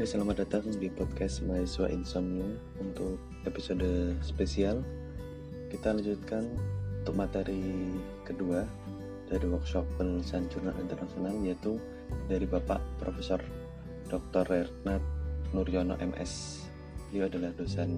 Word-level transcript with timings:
Oke, 0.00 0.16
selamat 0.16 0.48
datang 0.48 0.64
di 0.80 0.88
podcast 0.88 1.44
Mahasiswa 1.44 1.92
Insomnia 1.92 2.48
untuk 2.80 3.20
episode 3.44 4.16
spesial. 4.24 4.80
Kita 5.68 5.92
lanjutkan 5.92 6.56
untuk 7.04 7.20
materi 7.20 7.92
kedua 8.24 8.64
dari 9.28 9.44
workshop 9.44 9.84
penulisan 10.00 10.48
jurnal 10.48 10.72
internasional 10.80 11.36
yaitu 11.44 11.76
dari 12.32 12.48
Bapak 12.48 12.80
Profesor 12.96 13.44
Dr. 14.08 14.48
Renat 14.48 15.04
Nuryono 15.52 16.00
MS. 16.00 16.64
Beliau 17.12 17.28
adalah 17.28 17.52
dosen 17.60 17.92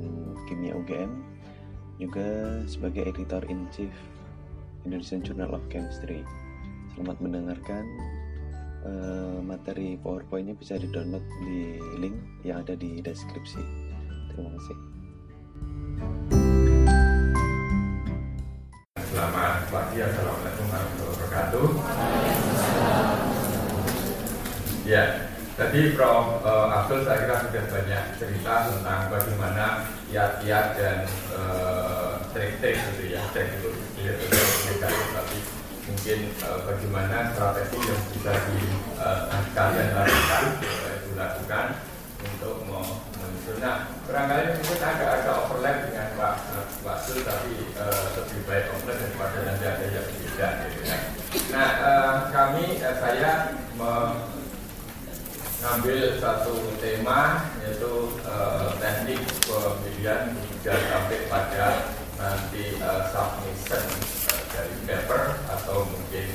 kimia 0.50 0.74
UGM, 0.74 1.22
juga 2.02 2.58
sebagai 2.66 3.14
editor 3.14 3.46
in 3.46 3.70
chief 3.70 3.94
Indonesian 4.82 5.22
Journal 5.22 5.54
of 5.54 5.62
Chemistry. 5.70 6.26
Selamat 6.98 7.22
mendengarkan 7.22 7.86
uh, 8.86 9.38
materi 9.42 9.98
PowerPoint-nya 10.02 10.54
bisa 10.58 10.78
di-download 10.78 11.22
di 11.42 11.78
link 11.98 12.16
yang 12.46 12.62
ada 12.62 12.74
di 12.74 13.02
deskripsi. 13.02 13.62
Terima 14.32 14.50
kasih. 14.58 14.76
Selamat 19.12 19.68
pagi, 19.68 19.98
Assalamualaikum 20.00 20.64
warahmatullahi 20.72 21.10
wabarakatuh. 21.12 21.66
Ya, 24.82 25.04
tadi 25.54 25.80
Prof. 25.94 26.42
Uh, 26.42 26.66
Abdul 26.72 27.06
saya 27.06 27.22
kira 27.22 27.36
sudah 27.38 27.64
banyak 27.70 28.04
cerita 28.18 28.54
tentang 28.72 29.00
bagaimana 29.12 29.86
kiat-kiat 30.10 30.66
dan 30.76 30.98
trik-trik 32.32 32.76
uh, 32.76 32.84
gitu 32.92 33.02
ya, 33.14 33.22
trik 33.30 33.48
itu, 33.60 33.70
mungkin 35.92 36.32
uh, 36.48 36.64
bagaimana 36.64 37.36
strategi 37.36 37.76
yang 37.84 38.00
bisa 38.08 38.32
di 38.48 38.64
uh, 38.96 39.28
kalian 39.52 39.92
lakukan 39.92 40.44
uh, 40.64 40.96
dilakukan 41.04 41.84
untuk 42.24 42.64
menyusun. 42.64 43.60
Nah, 43.60 43.92
barangkali 44.08 44.56
mungkin 44.56 44.80
agak-agak 44.80 45.36
overlap 45.44 45.84
dengan 45.84 46.16
Pak 46.16 46.48
Pak 46.80 46.96
tapi 47.12 47.76
uh, 47.76 48.16
lebih 48.16 48.40
baik 48.48 48.72
overlap 48.72 49.04
daripada 49.04 49.44
nanti 49.44 49.68
ada 49.68 49.84
yang 49.84 50.08
berbeda. 50.08 50.48
Gitu 50.64 50.80
ya. 50.88 50.96
Nah, 51.52 51.68
uh, 51.84 52.32
kami 52.32 52.80
uh, 52.80 52.96
saya 52.96 53.52
mengambil 55.60 56.00
satu 56.16 56.72
tema 56.80 57.52
yaitu 57.60 58.16
uh, 58.24 58.72
teknik 58.80 59.20
pemilihan 59.44 60.32
hingga 60.40 60.72
sampai 60.88 61.28
pada 61.28 61.84
nanti 62.16 62.80
uh, 62.80 63.04
submission 63.12 64.21
dari 64.52 64.76
paper 64.84 65.40
atau 65.48 65.88
mungkin 65.88 66.26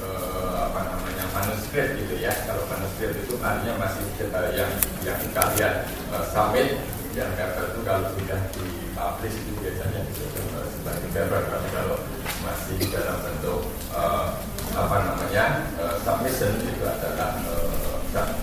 uh, 0.00 0.72
apa 0.72 0.80
namanya 0.88 1.24
manuskrip 1.36 1.94
gitu 2.00 2.16
ya. 2.18 2.32
Kalau 2.48 2.64
manuskrip 2.66 3.12
itu 3.14 3.34
artinya 3.38 3.74
masih 3.76 4.04
uh, 4.32 4.50
yang 4.56 4.72
yang 5.04 5.20
kalian 5.36 5.74
uh, 6.10 6.24
submit 6.32 6.80
yang 7.16 7.30
paper 7.36 7.64
itu 7.72 7.80
kalau 7.84 8.08
sudah 8.16 8.40
dipublish 8.56 9.36
itu 9.36 9.52
biasanya 9.60 10.00
disebut 10.08 10.44
uh, 10.56 10.66
sebagai 10.72 11.08
paper. 11.12 11.40
Tapi 11.44 11.68
kalau 11.76 11.96
masih 12.44 12.78
dalam 12.88 13.16
bentuk 13.20 13.60
uh, 13.92 14.36
apa 14.72 14.96
namanya 15.04 15.44
uh, 15.80 15.96
submission 16.00 16.52
itu 16.64 16.84
adalah 16.84 17.36
uh, 17.48 17.96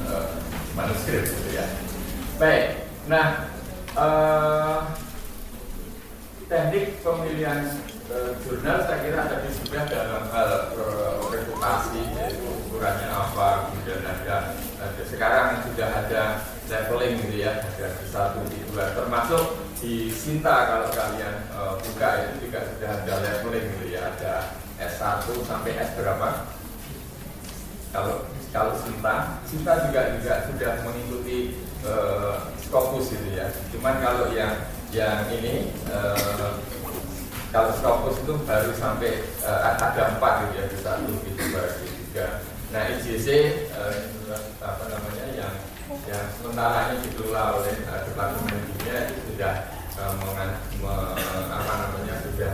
uh, 0.10 0.30
manuskrip 0.78 1.26
gitu 1.26 1.50
ya. 1.56 1.66
Baik. 2.38 2.90
Nah 3.10 3.50
uh, 3.96 5.05
teknik 6.46 7.02
pemilihan 7.02 7.66
e, 8.06 8.38
jurnal 8.46 8.86
saya 8.86 9.02
kira 9.02 9.26
tadi 9.26 9.50
sudah 9.50 9.84
dalam 9.90 10.24
hal 10.30 10.50
e, 10.78 10.84
reputasi 11.34 12.02
yaitu 12.14 12.46
ukurannya 12.70 13.10
apa 13.10 13.70
kemudian 13.70 14.06
ada, 14.06 14.54
ada 14.78 15.04
sekarang 15.10 15.66
sudah 15.66 15.90
ada 15.90 16.24
leveling 16.70 17.18
gitu 17.26 17.36
ya 17.46 17.66
ada 17.66 17.88
di 17.98 18.06
satu 18.10 18.46
di 18.50 18.62
dua. 18.70 18.94
Termasuk 18.94 19.44
di 19.82 20.14
Sinta 20.14 20.70
kalau 20.70 20.90
kalian 20.94 21.36
e, 21.50 21.60
buka 21.82 22.10
itu 22.22 22.34
juga 22.50 22.60
sudah 22.70 22.90
ada 22.94 23.14
leveling 23.26 23.66
gitu 23.78 23.86
ya 23.98 24.02
ada 24.14 24.34
S1 24.78 25.26
sampai 25.50 25.82
S 25.82 25.98
berapa? 25.98 26.46
Kalau 27.90 28.30
kalau 28.54 28.74
Sinta 28.78 29.42
Sinta 29.50 29.74
juga 29.90 30.14
juga 30.14 30.34
sudah 30.46 30.72
mengikuti 30.86 31.58
e, 31.82 31.94
gitu 33.02 33.30
ya. 33.34 33.50
Cuman 33.74 33.98
kalau 33.98 34.30
yang 34.30 34.75
yang 34.96 35.28
ini 35.28 35.76
uh, 35.92 36.56
kalau 37.52 37.72
Scopus 37.76 38.24
itu 38.24 38.34
baru 38.48 38.72
sampai 38.80 39.28
uh, 39.44 39.76
ada 39.76 40.16
empat 40.16 40.34
gitu 40.48 40.54
ya 40.56 40.66
di 40.72 40.78
satu 40.80 41.12
di 41.20 41.32
dua 41.36 41.64
tiga. 41.84 42.28
Nah 42.72 42.96
IJC 42.96 43.28
uh, 43.76 43.96
apa 44.64 44.84
namanya 44.88 45.26
yang 45.36 45.54
yang 46.08 46.26
sementara 46.40 46.96
ini 46.96 47.12
dikelola 47.12 47.60
oleh 47.60 47.76
uh, 47.92 48.08
departemen 48.08 48.56
dunia 48.72 49.12
itu 49.12 49.36
sudah 49.36 49.54
uh, 50.00 50.14
mengan, 50.16 50.50
me, 50.80 50.94
apa 51.52 51.74
namanya 51.76 52.16
sudah 52.24 52.52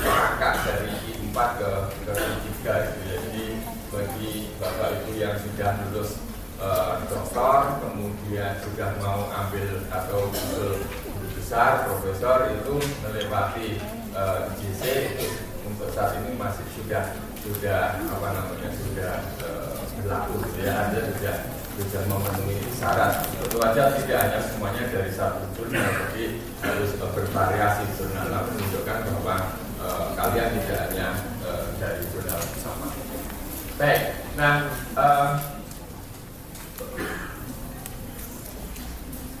merangkak 0.00 0.54
dari 0.64 0.92
I4 1.04 1.36
ke 1.60 1.70
ke 2.08 2.12
I3 2.16 2.48
gitu 2.48 3.00
ya. 3.04 3.16
Jadi 3.28 3.46
bagi 3.92 4.32
bapak 4.56 4.88
ibu 5.04 5.12
yang 5.20 5.36
sudah 5.36 5.70
lulus 5.84 6.16
uh, 6.58 7.04
doktor 7.12 7.76
kemudian 7.84 8.56
sudah 8.64 8.88
mau 8.98 9.28
ambil 9.30 9.84
atau 9.92 10.32
besar 11.44 11.84
profesor 11.84 12.56
itu 12.56 12.80
melewati 13.04 13.76
uh, 14.16 14.48
untuk 15.68 15.92
saat 15.92 16.16
ini 16.24 16.40
masih 16.40 16.64
sudah 16.72 17.12
sudah 17.44 18.00
apa 18.00 18.28
namanya 18.32 18.72
sudah 18.72 19.20
uh, 19.44 19.76
berlaku 20.00 20.40
ya. 20.56 20.88
Ada 20.88 21.12
sudah 21.12 21.36
sudah 21.76 22.02
memenuhi 22.08 22.64
syarat. 22.72 23.28
Tentu 23.28 23.60
saja 23.60 23.92
tidak 23.92 24.18
hanya 24.24 24.40
semuanya 24.40 24.88
dari 24.88 25.12
satu 25.12 25.44
jurnal 25.52 25.84
tapi 25.84 26.40
harus 26.64 26.96
uh, 27.04 27.12
bervariasi 27.12 27.92
jurnal. 27.92 28.32
Menunjukkan 28.32 28.98
bahwa 29.04 29.36
uh, 29.84 30.16
kalian 30.16 30.48
tidak 30.64 30.80
hanya 30.88 31.08
uh, 31.44 31.76
dari 31.76 32.08
jurnal 32.08 32.40
sama. 32.56 32.88
Baik 33.76 34.16
nah 34.40 34.72
uh, 34.96 35.30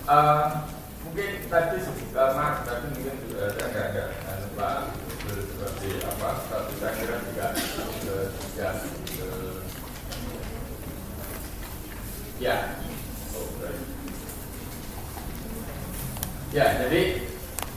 uh, 0.04 0.73
mungkin 1.14 1.46
tadi 1.46 1.78
maaf 2.10 2.66
tadi 2.66 2.90
mungkin 2.90 3.14
juga 3.22 3.54
ada 3.54 3.64
nggak 3.70 3.86
ada 3.86 4.04
lupa 4.50 4.70
seperti 5.22 6.02
apa 6.02 6.28
tapi 6.50 6.72
saya 6.82 6.92
kira 6.98 7.16
juga 7.22 7.46
uh, 7.54 8.26
ya 8.58 8.70
ya. 12.42 12.56
Oh, 13.30 13.46
ya 16.50 16.66
jadi 16.82 17.02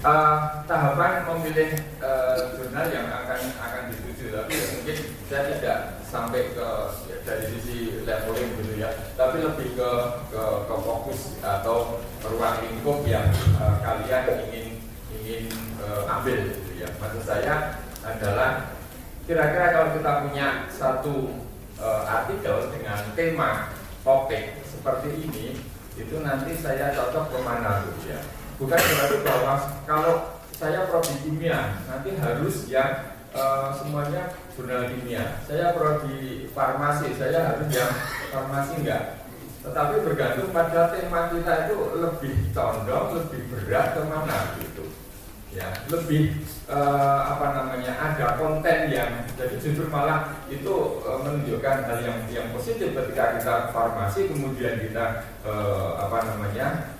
uh, 0.05 0.61
tahapan 0.69 1.25
memilih 1.25 1.71
uh, 2.03 2.53
jurnal 2.53 2.85
yang 2.91 3.07
akan 3.09 3.39
akan 3.57 3.81
dituju 3.93 4.33
tapi 4.33 4.51
ya 4.53 4.65
mungkin 4.77 4.97
saya 5.25 5.43
tidak 5.57 5.79
sampai 6.07 6.55
ke 6.55 6.67
ya, 7.11 7.17
dari 7.25 7.45
sisi 7.57 8.03
leveling 8.05 8.51
gitu 8.61 8.73
ya. 8.79 8.89
Tapi 9.17 9.43
lebih 9.43 9.75
ke 9.75 9.91
ke, 10.31 10.43
ke 10.67 10.75
fokus 10.81 11.21
atau 11.41 12.01
ruang 12.23 12.57
lingkup 12.63 13.03
yang 13.07 13.27
uh, 13.57 13.79
kalian 13.81 14.23
ingin 14.49 14.67
ingin 15.11 15.43
uh, 15.81 16.07
ambil 16.19 16.37
gitu 16.47 16.71
ya. 16.83 16.89
Maksud 17.01 17.23
saya 17.25 17.81
adalah 18.05 18.77
kira-kira 19.27 19.75
kalau 19.75 19.89
kita 19.99 20.11
punya 20.23 20.47
satu 20.71 21.35
uh, 21.81 22.03
artikel 22.07 22.71
dengan 22.71 22.99
tema 23.11 23.75
topik 24.07 24.63
seperti 24.63 25.27
ini 25.27 25.59
itu 25.99 26.15
nanti 26.23 26.55
saya 26.55 26.95
cocok 26.95 27.35
ke 27.35 27.37
mana 27.43 27.83
gitu 27.83 28.15
ya 28.15 28.21
bukan 28.57 28.77
berarti 28.77 29.17
bahwa 29.21 29.53
kalau 29.85 30.15
saya 30.57 30.89
prodi 30.89 31.13
kimia 31.21 31.77
nanti 31.85 32.17
harus 32.17 32.65
yang 32.65 33.13
uh, 33.37 33.69
semuanya 33.77 34.33
jurnal 34.57 34.89
kimia. 34.89 35.37
Saya 35.45 35.77
prodi 35.77 36.49
farmasi 36.51 37.13
saya 37.13 37.53
harus 37.53 37.69
yang 37.69 37.93
farmasi 38.33 38.81
enggak. 38.81 39.21
Tetapi 39.61 40.01
bergantung 40.01 40.49
pada 40.49 40.89
tema 40.89 41.29
kita 41.29 41.69
itu 41.69 41.75
lebih 42.01 42.35
condong 42.55 43.07
lebih 43.21 43.41
berat 43.53 43.93
ke 43.93 44.01
mana 44.09 44.57
gitu. 44.57 44.85
Ya 45.53 45.69
lebih 45.89 46.41
uh, 46.69 47.37
apa 47.37 47.53
namanya 47.53 47.93
ada 47.97 48.37
konten 48.41 48.89
yang 48.89 49.25
jadi 49.37 49.55
justru 49.61 49.87
malah 49.93 50.33
itu 50.49 51.01
uh, 51.05 51.21
menunjukkan 51.21 51.87
hal 51.87 51.99
yang 52.01 52.19
yang 52.33 52.47
positif 52.51 52.93
ketika 52.93 53.37
kita 53.39 53.53
farmasi 53.71 54.27
kemudian 54.27 54.81
kita 54.81 55.23
uh, 55.45 55.97
apa 56.03 56.27
namanya 56.29 56.96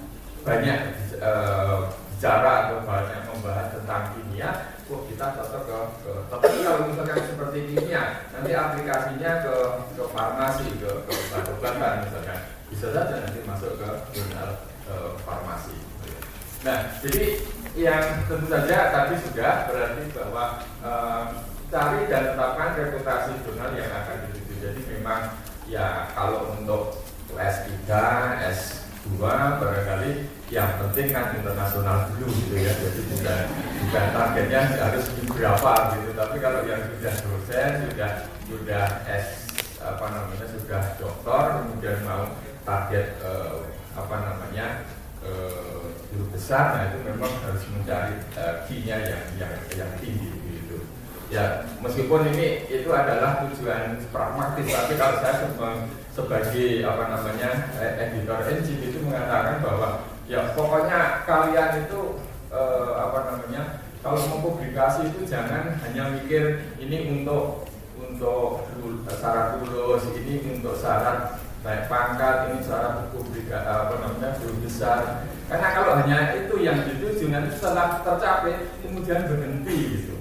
banyak 0.47 0.79
uh, 1.19 1.91
bicara 2.17 2.53
atau 2.65 2.81
banyak 2.87 3.29
membahas 3.29 3.77
tentang 3.77 4.15
kimia, 4.15 4.73
wah 4.89 5.01
kita 5.05 5.37
cocok 5.37 5.63
ke, 5.67 5.77
ke 6.01 6.11
tapi 6.33 6.65
kalau 6.65 6.89
misalkan 6.89 7.19
seperti 7.21 7.59
kimia, 7.69 8.25
nanti 8.33 8.51
aplikasinya 8.55 9.31
ke 9.43 9.55
ke 9.93 10.03
farmasi, 10.15 10.65
ke 10.81 10.89
ke 11.03 11.11
obat-obatan 11.13 12.07
misalkan, 12.07 12.39
bisa 12.71 12.87
saja 12.95 13.15
nanti 13.21 13.39
masuk 13.45 13.75
ke 13.75 13.89
jurnal 14.15 14.49
uh, 14.87 15.13
farmasi. 15.27 15.77
Nah, 16.65 16.89
jadi 17.05 17.43
yang 17.77 18.25
tentu 18.25 18.49
saja 18.49 18.89
tadi 18.89 19.15
sudah 19.21 19.69
berarti 19.69 20.03
bahwa 20.15 20.43
uh, 20.81 21.25
cari 21.69 22.09
dan 22.09 22.33
tetapkan 22.33 22.73
reputasi 22.73 23.45
jurnal 23.45 23.77
yang 23.77 23.91
akan 23.93 24.31
dituju. 24.31 24.53
Jadi 24.57 24.81
memang 24.89 25.37
ya 25.69 26.09
kalau 26.17 26.57
untuk 26.57 27.05
S3, 27.37 27.85
S 28.49 28.86
dua 29.15 29.61
barangkali 29.61 30.11
yang 30.47 30.79
penting 30.79 31.11
kan 31.11 31.35
internasional 31.35 32.07
dulu 32.15 32.27
gitu 32.31 32.55
ya. 32.59 32.71
Jadi 32.75 33.01
bukan 33.11 33.43
bukan 33.87 34.05
targetnya 34.15 34.61
harus 34.79 35.05
berapa 35.27 35.73
gitu. 35.95 36.09
Tapi 36.15 36.35
kalau 36.39 36.61
yang 36.67 36.81
sudah 36.91 37.13
dosen 37.23 37.71
sudah 37.91 38.11
sudah 38.47 38.85
S 39.07 39.47
apa 39.77 40.05
namanya 40.11 40.45
sudah 40.51 40.83
doktor 40.99 41.43
kemudian 41.63 42.01
mau 42.03 42.27
target 42.67 43.15
eh, 43.23 43.57
apa 43.95 44.15
namanya 44.19 44.83
eh, 45.23 45.83
guru 46.11 46.25
besar 46.35 46.75
nah 46.75 46.81
itu 46.91 46.97
memang 47.07 47.31
harus 47.45 47.63
mencari 47.71 48.15
eh, 48.35 48.55
yang 48.83 49.03
yang 49.39 49.53
yang 49.75 49.91
tinggi 50.01 50.31
gitu. 50.47 50.83
Ya 51.27 51.67
meskipun 51.83 52.27
ini 52.35 52.67
itu 52.71 52.87
adalah 52.91 53.43
tujuan 53.47 53.99
pragmatis 54.11 54.67
tapi 54.67 54.93
kalau 54.95 55.15
saya 55.19 55.47
sebagai 56.17 56.81
apa 56.81 57.13
namanya 57.13 57.69
eh, 57.77 58.09
editor 58.09 58.41
NGP 58.41 58.89
itu 58.89 58.99
mengatakan 59.05 59.61
bahwa 59.61 60.09
ya 60.25 60.57
pokoknya 60.57 61.21
kalian 61.29 61.85
itu 61.85 62.17
eh, 62.49 62.91
apa 62.97 63.19
namanya 63.29 63.85
kalau 64.01 64.17
mau 64.25 64.49
publikasi 64.49 65.13
itu 65.13 65.29
jangan 65.29 65.77
hanya 65.85 66.17
mikir 66.17 66.73
ini 66.81 67.21
untuk 67.21 67.69
untuk 68.01 68.65
syarat 69.13 69.61
lulus 69.61 70.09
ini 70.17 70.57
untuk 70.57 70.73
syarat 70.73 71.37
naik 71.61 71.85
pangkat 71.85 72.49
ini 72.49 72.65
syarat 72.65 73.13
publikasi 73.13 73.67
apa 73.69 73.93
namanya 74.01 74.41
guru 74.41 74.57
besar. 74.65 75.21
Karena 75.47 75.69
kalau 75.69 76.01
hanya 76.01 76.33
itu 76.33 76.59
yang 76.59 76.81
dituju 76.81 77.29
nanti 77.29 77.53
setelah 77.55 78.01
tercapai 78.01 78.73
kemudian 78.81 79.29
berhenti 79.29 79.77
gitu. 80.01 80.17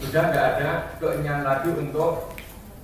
Sudah 0.00 0.32
nggak 0.32 0.46
ada 0.56 0.70
keinginan 0.96 1.44
lagi 1.44 1.68
untuk 1.76 2.39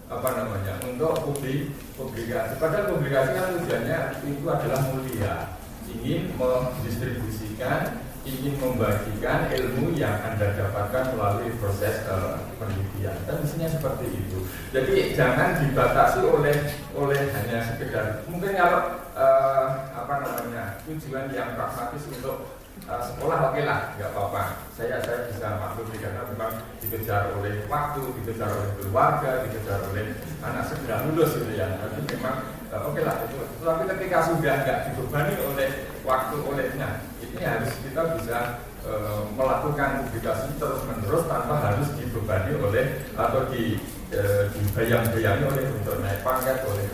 apa 0.06 0.28
namanya 0.38 0.74
untuk 0.86 1.18
publik 1.26 1.74
publikasi 1.98 2.62
padahal 2.62 2.94
publikasi 2.94 3.30
kan 3.34 3.58
tujuannya 3.58 4.00
itu 4.22 4.44
adalah 4.46 4.80
mulia 4.94 5.56
ingin 5.86 6.34
mendistribusikan, 6.34 8.02
ingin 8.26 8.58
membagikan 8.58 9.46
ilmu 9.54 9.94
yang 9.94 10.18
Anda 10.22 10.54
dapatkan 10.58 11.14
melalui 11.14 11.54
proses 11.62 12.02
uh, 12.10 12.42
penelitian. 12.58 13.14
Dan 13.22 13.42
mestinya 13.42 13.68
seperti 13.70 14.06
itu. 14.10 14.38
Jadi 14.74 15.14
jangan 15.14 15.62
dibatasi 15.62 16.26
oleh 16.26 16.56
oleh 16.98 17.20
hanya 17.30 17.58
sekedar 17.62 18.26
mungkin 18.26 18.58
kalau 18.58 18.98
uh, 19.14 19.66
apa 19.94 20.14
namanya 20.26 20.82
tujuan 20.84 21.30
yang 21.30 21.54
pragmatis 21.54 22.02
untuk 22.10 22.55
uh, 22.86 23.02
sekolah 23.02 23.38
oke 23.50 23.52
okay 23.54 23.62
lah, 23.66 23.94
nggak 23.98 24.10
apa-apa. 24.14 24.42
Saya 24.74 25.02
saya 25.02 25.28
bisa 25.28 25.58
maklum 25.58 25.90
karena 25.94 26.22
memang 26.30 26.52
dikejar 26.80 27.34
oleh 27.36 27.66
waktu, 27.66 28.02
dikejar 28.22 28.50
oleh 28.50 28.70
keluarga, 28.78 29.46
dikejar 29.46 29.78
oleh 29.90 30.14
anak 30.42 30.64
segera 30.70 31.06
lulus 31.06 31.36
gitu 31.38 31.52
ya. 31.54 31.76
Tapi 31.78 32.02
memang 32.10 32.56
Eh, 32.66 32.80
oke 32.82 32.98
okay 32.98 33.02
lah 33.06 33.16
itu. 33.24 33.38
Tapi 33.62 33.82
ketika 33.94 34.18
sudah 34.26 34.54
nggak 34.66 34.78
dibebani 34.90 35.34
oleh 35.38 35.68
waktu 36.02 36.36
olehnya, 36.42 36.88
ini 37.22 37.40
harus 37.40 37.72
kita 37.78 38.02
bisa 38.18 38.38
e, 38.82 38.92
melakukan 39.38 40.02
publikasi 40.02 40.50
terus 40.58 40.82
menerus 40.82 41.30
tanpa 41.30 41.62
harus 41.62 41.88
dibebani 41.94 42.58
oleh 42.58 43.06
atau 43.14 43.46
di 43.54 43.78
e, 44.10 44.20
dibayang-bayangi 44.50 45.44
oleh 45.46 45.64
untuk 45.78 46.02
naik 46.02 46.26
pangkat 46.26 46.66
oleh 46.66 46.84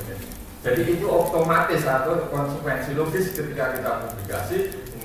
jadi 0.62 0.82
itu 0.94 1.06
otomatis 1.10 1.82
atau 1.82 2.30
konsekuensi 2.30 2.94
logis 2.94 3.34
ketika 3.34 3.74
kita 3.74 3.90
publikasi 4.06 4.58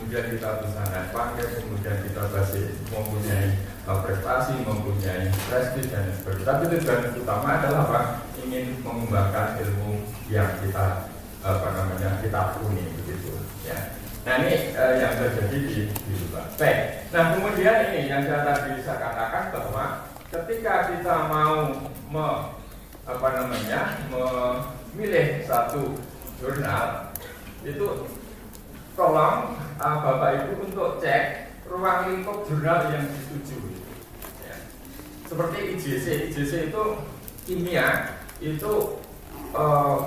kemudian 0.08 0.40
kita 0.40 0.64
bisa 0.64 0.82
naik 0.88 1.12
pangkat 1.12 1.50
kemudian 1.60 2.00
kita 2.00 2.32
masih 2.32 2.80
mempunyai 2.96 3.60
prestasi 3.84 4.56
mempunyai 4.64 5.28
prestis 5.52 5.92
dan 5.92 6.08
sebagainya 6.16 6.48
tapi 6.48 6.64
tujuan 6.72 7.12
utama 7.12 7.60
adalah 7.60 7.84
apa 7.84 8.00
ingin 8.40 8.80
mengembangkan 8.88 9.60
ilmu 9.60 10.08
yang 10.32 10.48
kita 10.64 11.12
apa 11.44 11.68
namanya 11.76 12.24
kita 12.24 12.56
puni 12.56 12.88
begitu 13.04 13.36
ya. 13.68 14.00
Nah 14.24 14.48
ini 14.48 14.72
eh, 14.80 14.94
yang 14.96 15.12
terjadi 15.20 15.58
di, 15.60 15.92
di 15.92 16.14
luar. 16.32 16.56
Baik. 16.56 17.12
Nah 17.12 17.24
kemudian 17.36 17.92
ini 17.92 18.08
yang 18.08 18.24
saya 18.24 18.48
tadi 18.48 18.80
bisa 18.80 18.96
katakan 18.96 19.52
bahwa 19.52 20.08
ketika 20.32 20.88
kita 20.88 21.16
mau 21.28 21.84
me, 22.08 22.28
apa 23.04 23.28
namanya 23.44 24.08
memilih 24.08 25.44
satu 25.44 26.00
jurnal 26.40 27.12
itu 27.68 28.08
tolong 28.98 29.54
uh, 29.78 29.98
bapak 30.02 30.50
ibu 30.50 30.66
untuk 30.66 30.98
cek 30.98 31.54
ruang 31.70 32.10
lingkup 32.10 32.50
jurnal 32.50 32.90
yang 32.90 33.06
disetujui. 33.06 33.78
Ya. 34.42 34.58
Seperti 35.30 35.58
IJC, 35.78 36.06
IJC 36.34 36.74
itu 36.74 36.84
kimia 37.46 38.18
itu 38.42 38.98
uh, 39.54 39.98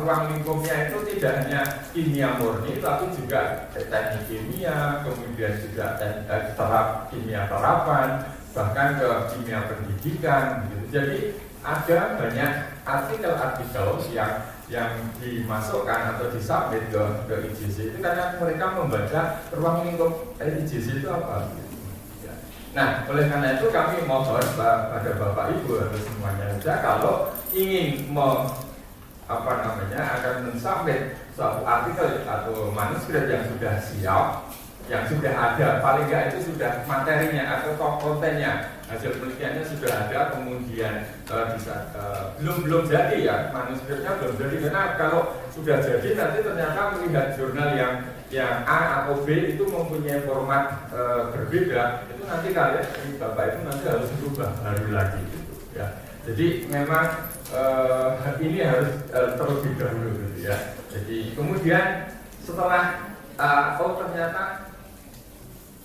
ruang 0.00 0.22
lingkupnya 0.32 0.88
itu 0.88 0.98
tidak 1.14 1.44
hanya 1.44 1.62
kimia 1.92 2.40
murni 2.40 2.80
tapi 2.80 3.12
juga 3.12 3.68
teknik 3.76 4.24
kimia 4.26 5.04
kemudian 5.04 5.54
juga 5.60 6.00
teknik 6.00 6.56
terap 6.56 7.08
kimia 7.12 7.46
terapan 7.46 8.08
bahkan 8.54 8.98
ke 8.98 9.08
kimia 9.34 9.66
pendidikan 9.66 10.66
gitu. 10.70 10.84
jadi 10.94 11.18
ada 11.64 11.98
banyak 12.20 12.52
artikel-artikel 12.84 13.88
yang 14.12 14.53
yang 14.72 15.12
dimasukkan 15.20 16.16
atau 16.16 16.32
disubmit 16.32 16.88
ke, 16.88 17.02
ke 17.28 17.34
IJC 17.52 17.92
itu 17.92 17.98
karena 18.00 18.40
mereka 18.40 18.72
membaca 18.72 19.20
ruang 19.52 19.84
lingkup. 19.84 20.36
Eh, 20.40 20.64
IJC 20.64 21.04
itu 21.04 21.08
apa? 21.12 21.52
Gitu. 21.52 21.64
Nah, 22.74 23.06
oleh 23.06 23.30
karena 23.30 23.54
itu 23.54 23.70
kami 23.70 24.02
mohon 24.02 24.42
pada 24.58 25.10
Bapak 25.14 25.54
Ibu 25.62 25.78
atau 25.78 25.98
semuanya 26.00 26.58
saja 26.58 26.82
kalau 26.82 27.30
ingin 27.54 28.10
me, 28.10 28.50
apa 29.30 29.52
namanya 29.62 30.18
akan 30.18 30.50
mensubmit 30.50 31.22
suatu 31.38 31.62
artikel 31.62 32.26
atau 32.26 32.74
manuskrip 32.74 33.30
yang 33.30 33.46
sudah 33.46 33.78
siap, 33.78 34.50
yang 34.90 35.06
sudah 35.06 35.30
ada, 35.32 35.78
paling 35.78 36.10
nggak 36.10 36.34
itu 36.34 36.50
sudah 36.50 36.82
materinya 36.82 37.62
atau 37.62 37.78
kontennya, 37.78 38.73
hasil 38.94 39.18
penelitiannya 39.18 39.62
sudah 39.66 39.90
ada, 40.06 40.38
kemudian 40.38 40.94
uh, 41.28 41.52
bisa 41.58 41.90
uh, 41.98 42.38
belum 42.38 42.62
belum 42.62 42.82
jadi 42.86 43.16
ya 43.20 43.36
manuskripnya 43.50 44.14
belum 44.22 44.34
jadi. 44.38 44.56
Karena 44.70 44.82
kalau 44.94 45.20
sudah 45.50 45.82
jadi 45.82 46.08
nanti 46.14 46.38
ternyata 46.46 46.94
melihat 46.94 47.34
jurnal 47.34 47.70
yang 47.74 47.94
yang 48.34 48.66
A 48.66 49.06
atau 49.06 49.22
B 49.22 49.54
itu 49.54 49.62
mempunyai 49.62 50.26
format 50.26 50.90
e, 50.90 51.00
berbeda 51.30 52.08
itu 52.10 52.22
nanti 52.26 52.50
kalian 52.50 52.86
ini 53.06 53.14
bapak 53.22 53.44
itu 53.54 53.58
nanti 53.62 53.84
harus 53.86 54.10
berubah 54.18 54.50
baru 54.58 54.86
lagi 54.90 55.22
gitu 55.30 55.54
ya. 55.78 55.86
Jadi 56.26 56.46
memang 56.66 57.30
e, 57.54 57.62
ini 58.42 58.58
harus 58.66 58.90
e, 59.14 59.20
terlebih 59.38 59.72
dahulu 59.78 60.08
gitu 60.18 60.50
ya. 60.50 60.56
Jadi 60.90 61.18
kemudian 61.38 61.86
setelah 62.42 63.14
e, 63.38 63.48
oh 63.78 63.92
ternyata 64.02 64.63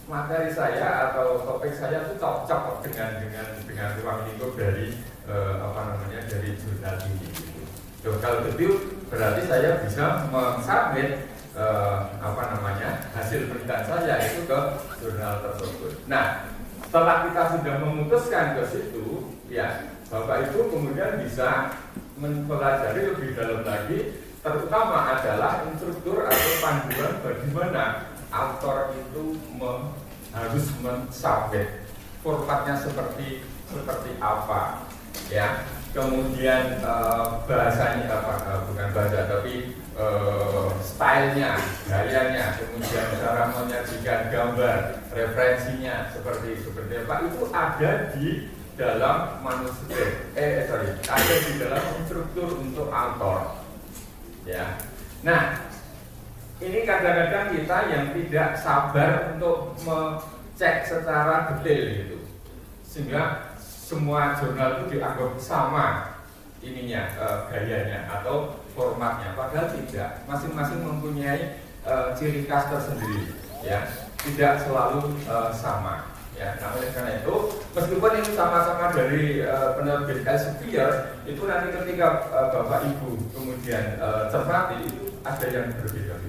materi 0.10 0.50
saya 0.50 1.14
atau 1.14 1.46
topik 1.46 1.78
saya 1.78 2.10
itu 2.10 2.18
cocok 2.18 2.82
dengan 2.82 3.22
dengan 3.22 3.46
dengan 3.70 3.94
ruang 4.02 4.26
lingkup 4.26 4.58
dari 4.58 4.98
e, 5.30 5.36
apa 5.62 5.82
namanya 5.94 6.26
dari 6.26 6.58
jurnal 6.58 6.98
ini 7.06 7.30
gitu. 7.30 7.62
So, 8.00 8.16
kalau 8.18 8.48
begitu 8.48 9.00
berarti 9.12 9.44
saya 9.46 9.84
bisa 9.84 10.32
mensubmit 10.32 11.28
eh, 11.52 11.98
apa 12.24 12.42
namanya 12.56 13.12
hasil 13.12 13.52
penelitian 13.52 13.84
saya 13.84 14.16
itu 14.24 14.48
ke 14.48 14.60
jurnal 15.04 15.44
tersebut. 15.44 15.94
Nah, 16.08 16.48
setelah 16.88 17.28
kita 17.28 17.42
sudah 17.60 17.76
memutuskan 17.84 18.56
ke 18.56 18.64
situ, 18.72 19.36
ya 19.52 19.92
Bapak 20.08 20.50
Ibu 20.50 20.72
kemudian 20.72 21.20
bisa 21.22 21.76
mempelajari 22.16 23.14
lebih 23.14 23.36
dalam 23.36 23.68
lagi, 23.68 24.24
terutama 24.40 25.20
adalah 25.20 25.68
instruktur 25.68 26.24
atau 26.24 26.52
panduan 26.64 27.14
bagaimana 27.20 27.84
autor 28.32 28.96
itu 28.96 29.36
me, 29.60 29.72
harus 30.36 30.66
mensubmit 30.82 31.86
formatnya 32.22 32.76
seperti 32.78 33.48
seperti 33.70 34.18
apa, 34.18 34.86
ya 35.30 35.64
kemudian 35.90 36.86
uh, 36.86 37.42
bahasanya 37.50 38.06
apa 38.10 38.34
uh, 38.46 38.60
bukan 38.70 38.90
bahasa 38.94 39.26
tapi 39.26 39.74
uh, 39.98 40.70
stylenya, 40.86 41.58
gayanya, 41.90 42.58
kemudian 42.62 43.10
cara 43.18 43.50
menyajikan 43.50 44.30
gambar, 44.30 45.02
referensinya 45.10 46.14
seperti 46.14 46.62
seperti 46.62 46.94
apa 47.06 47.16
itu 47.26 47.42
ada 47.50 47.92
di 48.14 48.28
dalam 48.78 49.44
manuskrip. 49.44 50.34
Eh 50.38 50.70
sorry, 50.70 50.94
ada 51.04 51.36
di 51.46 51.54
dalam 51.58 51.84
struktur 52.06 52.58
untuk 52.62 52.88
autor. 52.94 53.66
Ya. 54.46 54.78
Nah, 55.26 55.69
ini 56.60 56.84
kadang-kadang 56.84 57.56
kita 57.56 57.78
yang 57.88 58.06
tidak 58.12 58.50
sabar 58.60 59.32
untuk 59.36 59.80
mengecek 59.88 60.84
secara 60.84 61.56
detail 61.56 61.84
gitu, 61.88 62.18
sehingga 62.84 63.56
semua 63.60 64.36
jurnal 64.38 64.84
itu 64.84 65.00
dianggap 65.00 65.34
sama 65.40 66.20
ininya 66.60 67.08
e, 67.16 67.28
gayanya 67.50 68.06
atau 68.12 68.60
formatnya. 68.76 69.32
Padahal 69.34 69.72
tidak. 69.80 70.28
Masing-masing 70.28 70.84
mempunyai 70.84 71.64
e, 71.88 71.94
ciri 72.20 72.44
khas 72.44 72.68
tersendiri 72.68 73.34
ya. 73.64 73.88
Tidak 74.20 74.68
selalu 74.68 75.16
e, 75.24 75.36
sama 75.56 76.12
ya. 76.36 76.60
Nah 76.60 76.76
oleh 76.76 76.92
karena 76.92 77.24
itu 77.24 77.36
meskipun 77.72 78.20
ini 78.20 78.32
sama-sama 78.36 78.92
dari 78.92 79.42
e, 79.48 79.56
penerbit 79.80 80.28
Elsevier 80.28 80.92
itu 81.24 81.42
nanti 81.48 81.72
ketika 81.72 82.28
e, 82.30 82.40
bapak 82.52 82.82
ibu 82.94 83.16
kemudian 83.32 83.96
e, 83.96 84.08
cermati 84.28 84.76
itu 84.84 85.18
ada 85.24 85.46
yang 85.50 85.72
berbeda-beda 85.76 86.29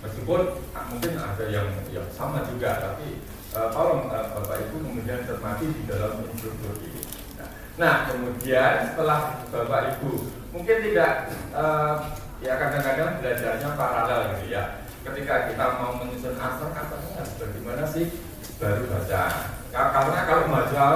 meskipun 0.00 0.40
ah, 0.72 0.84
mungkin 0.88 1.12
ada 1.16 1.44
yang 1.48 1.68
yang 1.92 2.08
sama 2.12 2.44
juga 2.48 2.80
tapi 2.80 3.20
uh, 3.52 3.68
tolong 3.68 4.08
uh, 4.08 4.32
bapak 4.32 4.68
ibu 4.68 4.80
kemudian 4.80 5.24
cermati 5.28 5.68
di 5.68 5.82
dalam 5.84 6.24
instruktur 6.24 6.76
ini. 6.80 7.02
Nah, 7.36 7.48
nah 7.76 7.94
kemudian 8.08 8.92
setelah 8.92 9.44
bapak 9.52 10.00
ibu 10.00 10.28
mungkin 10.50 10.76
tidak 10.90 11.12
uh, 11.52 12.16
ya 12.40 12.56
kadang-kadang 12.56 13.20
belajarnya 13.20 13.68
paralel 13.76 14.20
gitu 14.36 14.46
ya. 14.56 14.64
Ketika 15.00 15.48
kita 15.48 15.64
mau 15.80 15.96
menyusun 15.96 16.36
asal 16.36 16.72
asarnya 16.76 17.24
bagaimana 17.40 17.84
sih? 17.88 18.08
Baru 18.60 18.84
baca. 18.92 19.22
Karena 19.72 20.20
kalau 20.28 20.44
baca 20.52 20.86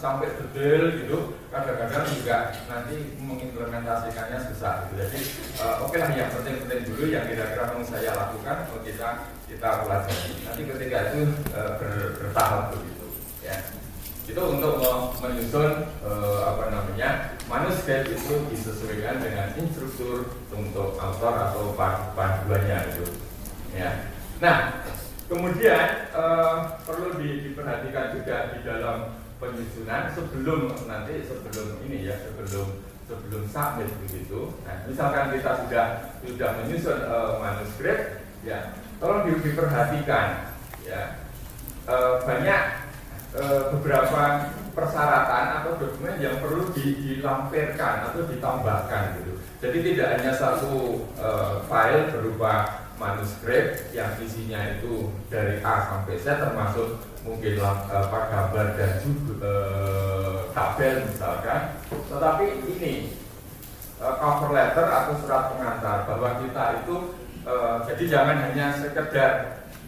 sampai 0.00 0.32
detail 0.32 0.84
gitu 0.96 1.39
kadang-kadang 1.50 2.06
juga 2.14 2.54
nanti 2.70 3.18
mengimplementasikannya 3.18 4.38
susah. 4.50 4.86
Gitu. 4.86 5.02
jadi 5.02 5.20
uh, 5.58 5.82
oke 5.82 5.90
okay 5.90 5.98
lah 5.98 6.10
yang 6.14 6.30
penting-penting 6.30 6.80
dulu 6.86 7.04
yang 7.10 7.26
kira-kira 7.26 7.74
mau 7.74 7.82
saya 7.82 8.14
lakukan 8.14 8.56
kalau 8.70 8.82
kita 8.86 9.08
kita 9.50 9.68
pelajari. 9.82 10.32
Nanti 10.46 10.62
ketika 10.62 10.98
itu 11.10 11.20
uh, 11.58 11.70
ber, 11.82 11.92
bertahap 12.22 12.62
begitu 12.78 13.06
ya. 13.42 13.56
Itu 14.30 14.42
untuk 14.46 14.78
menyusun 15.18 15.90
uh, 16.06 16.40
apa 16.54 16.64
namanya 16.70 17.34
manuskrip 17.50 18.06
itu 18.06 18.34
disesuaikan 18.54 19.18
dengan 19.18 19.50
instruktur 19.58 20.30
untuk 20.54 20.94
author 21.02 21.34
atau 21.34 21.74
panduannya 22.14 22.94
itu 22.94 23.06
ya. 23.74 24.06
Nah 24.38 24.86
kemudian 25.26 26.14
uh, 26.14 26.78
perlu 26.86 27.18
di, 27.18 27.50
diperhatikan 27.50 28.14
juga 28.14 28.54
di 28.54 28.62
dalam 28.62 29.19
penyusunan 29.40 30.12
sebelum 30.12 30.70
nanti 30.84 31.24
sebelum 31.24 31.80
ini 31.88 32.06
ya 32.06 32.14
sebelum 32.20 32.84
sebelum 33.08 33.42
submit 33.48 33.90
begitu 34.06 34.54
nah 34.62 34.84
misalkan 34.84 35.32
kita 35.34 35.50
sudah 35.66 35.86
sudah 36.22 36.50
menyusun 36.60 36.98
uh, 37.08 37.40
manuskrip 37.40 38.22
ya 38.44 38.76
tolong 39.00 39.26
diperhatikan 39.26 40.54
ya 40.84 41.24
uh, 41.88 42.20
banyak 42.22 42.90
Eh, 43.30 43.62
beberapa 43.70 44.50
persyaratan 44.74 45.62
atau 45.62 45.78
dokumen 45.78 46.18
yang 46.18 46.42
perlu 46.42 46.66
di, 46.74 46.98
dilampirkan 46.98 48.10
atau 48.10 48.26
ditambahkan 48.26 49.22
gitu. 49.22 49.38
Jadi 49.62 49.78
tidak 49.86 50.18
hanya 50.18 50.32
satu 50.34 51.06
uh, 51.14 51.62
file 51.70 52.10
berupa 52.10 52.82
manuskrip 52.98 53.86
yang 53.94 54.18
isinya 54.18 54.74
itu 54.74 55.14
dari 55.30 55.62
A 55.62 55.86
sampai 55.86 56.18
Z 56.18 56.42
termasuk 56.42 56.98
mungkin 57.20 57.60
uh, 57.60 58.08
gambar 58.08 58.66
dan 58.80 58.92
juga 59.04 59.36
uh, 59.44 60.48
tabel 60.56 61.04
misalkan. 61.04 61.76
Tetapi 61.88 62.46
ini 62.64 63.20
uh, 64.00 64.14
cover 64.16 64.50
letter 64.56 64.86
atau 64.88 65.14
surat 65.20 65.52
pengantar 65.52 66.08
bahwa 66.08 66.40
kita 66.40 66.64
itu 66.82 66.96
uh, 67.44 67.84
jadi 67.84 68.04
jangan 68.08 68.36
hanya 68.48 68.66
sekedar 68.80 69.32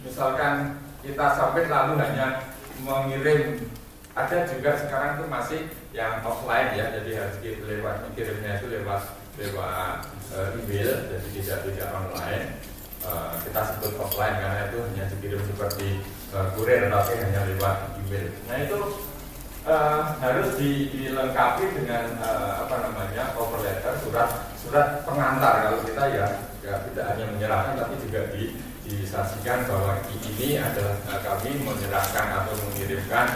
misalkan 0.05 0.77
kita 1.01 1.25
sampai 1.35 1.67
lalu 1.67 1.99
hanya 1.99 2.55
mengirim 2.85 3.67
ada 4.13 4.45
juga 4.45 4.77
sekarang 4.77 5.17
itu 5.17 5.25
masih 5.25 5.61
yang 5.89 6.21
offline 6.21 6.77
ya 6.77 6.93
jadi 7.01 7.11
harus 7.25 7.37
lewat 7.41 8.13
kirimnya 8.13 8.61
itu 8.61 8.67
lewat 8.69 9.01
lewat 9.41 10.05
uh, 10.37 10.53
email 10.61 10.91
jadi 11.09 11.27
tidak 11.33 11.59
tidak 11.65 11.89
online 11.91 12.45
kita 13.43 13.61
sebut 13.67 13.99
offline 13.99 14.39
karena 14.39 14.71
itu 14.71 14.79
hanya 14.79 15.03
dikirim 15.11 15.41
seperti 15.43 15.99
kurir 16.57 16.89
tapi 16.89 17.13
hanya 17.21 17.41
lewat 17.45 17.77
email. 18.01 18.25
Nah 18.49 18.57
itu 18.65 18.79
uh, 19.67 20.01
harus 20.19 20.49
di, 20.59 20.89
dilengkapi 20.91 21.65
dengan 21.77 22.17
uh, 22.19 22.65
apa 22.65 22.75
namanya 22.89 23.31
cover 23.37 23.61
letter 23.63 23.93
surat 24.03 24.29
surat 24.59 25.03
pengantar 25.03 25.67
kalau 25.67 25.79
kita 25.85 26.03
ya, 26.09 26.25
ya 26.63 26.73
tidak 26.91 27.05
hanya 27.13 27.25
menyerahkan 27.35 27.75
tapi 27.79 27.95
juga 28.03 28.21
di 28.33 28.55
disaksikan 28.83 29.63
bahwa 29.63 29.95
ini 30.11 30.59
adalah 30.59 30.95
uh, 31.07 31.19
kami 31.23 31.63
menyerahkan 31.63 32.25
atau 32.43 32.53
mengirimkan 32.67 33.27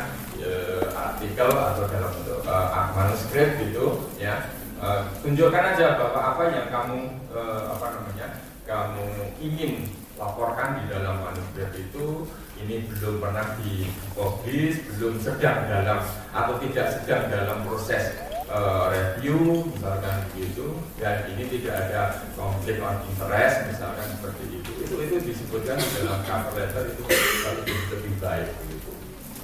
uh, 0.43 0.83
artikel 0.91 1.49
atau 1.49 1.83
dalam 1.87 2.11
bentuk 2.19 2.43
uh, 2.43 2.91
manuskrip 2.93 3.55
gitu 3.63 4.11
ya. 4.19 4.51
Uh, 4.77 5.09
tunjukkan 5.25 5.73
aja 5.73 5.97
bahwa 5.97 6.19
apa 6.21 6.43
yang 6.53 6.67
kamu 6.69 6.97
uh, 7.33 7.73
apa 7.73 7.97
namanya 7.97 8.27
kamu 8.69 9.33
ingin 9.41 9.89
laporkan 10.21 10.77
di 10.81 10.83
dalam 10.91 11.17
manuskrip 11.23 11.73
itu 11.73 12.29
ini 12.65 12.89
belum 12.89 13.21
pernah 13.21 13.57
dipublish, 13.61 14.81
belum 14.95 15.21
sedang 15.21 15.69
dalam 15.69 15.99
atau 16.33 16.55
tidak 16.61 16.87
sedang 16.97 17.29
dalam 17.29 17.61
proses 17.65 18.17
uh, 18.49 18.89
review 18.89 19.67
misalkan 19.71 20.25
begitu. 20.31 20.77
Dan 20.97 21.29
ini 21.35 21.43
tidak 21.57 21.73
ada 21.87 22.01
konflik 22.33 22.81
of 22.81 23.03
interest 23.05 23.55
misalkan 23.69 24.07
seperti 24.17 24.43
itu. 24.61 24.71
Itu 24.83 24.95
itu 25.03 25.15
disebutkan 25.21 25.77
dalam 26.01 26.19
cover 26.25 26.53
letter 26.57 26.83
itu 26.91 27.03
lebih 27.45 27.77
lebih 27.93 28.13
baik 28.17 28.49
begitu 28.65 28.91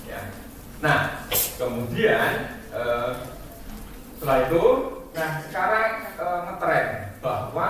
ya. 0.10 0.22
Nah 0.82 1.27
kemudian 1.62 2.60
uh, 2.74 3.12
setelah 4.17 4.39
itu 4.50 4.63
nah 5.13 5.29
sekarang 5.46 5.89
uh, 6.17 6.39
ngetrend 6.50 6.89
bahwa 7.22 7.67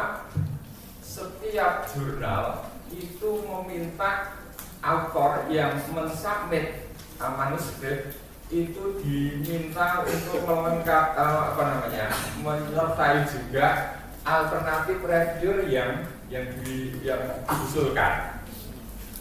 setiap 1.03 1.85
jurnal 1.91 2.71
itu 2.89 3.29
meminta 3.45 4.42
author 4.83 5.47
yang 5.47 5.79
mensubmit 5.95 6.91
manuskrip 7.17 8.19
itu 8.51 8.83
diminta 9.01 10.03
untuk 10.05 10.43
melengkap 10.45 11.17
uh, 11.17 11.55
apa 11.55 11.61
namanya 11.63 12.05
menyertai 12.43 13.25
juga 13.25 13.97
alternatif 14.21 15.01
reviewer 15.01 15.65
yang 15.71 16.05
yang 16.29 16.45
di 16.61 17.01
yang 17.01 17.41
diusulkan. 17.49 18.43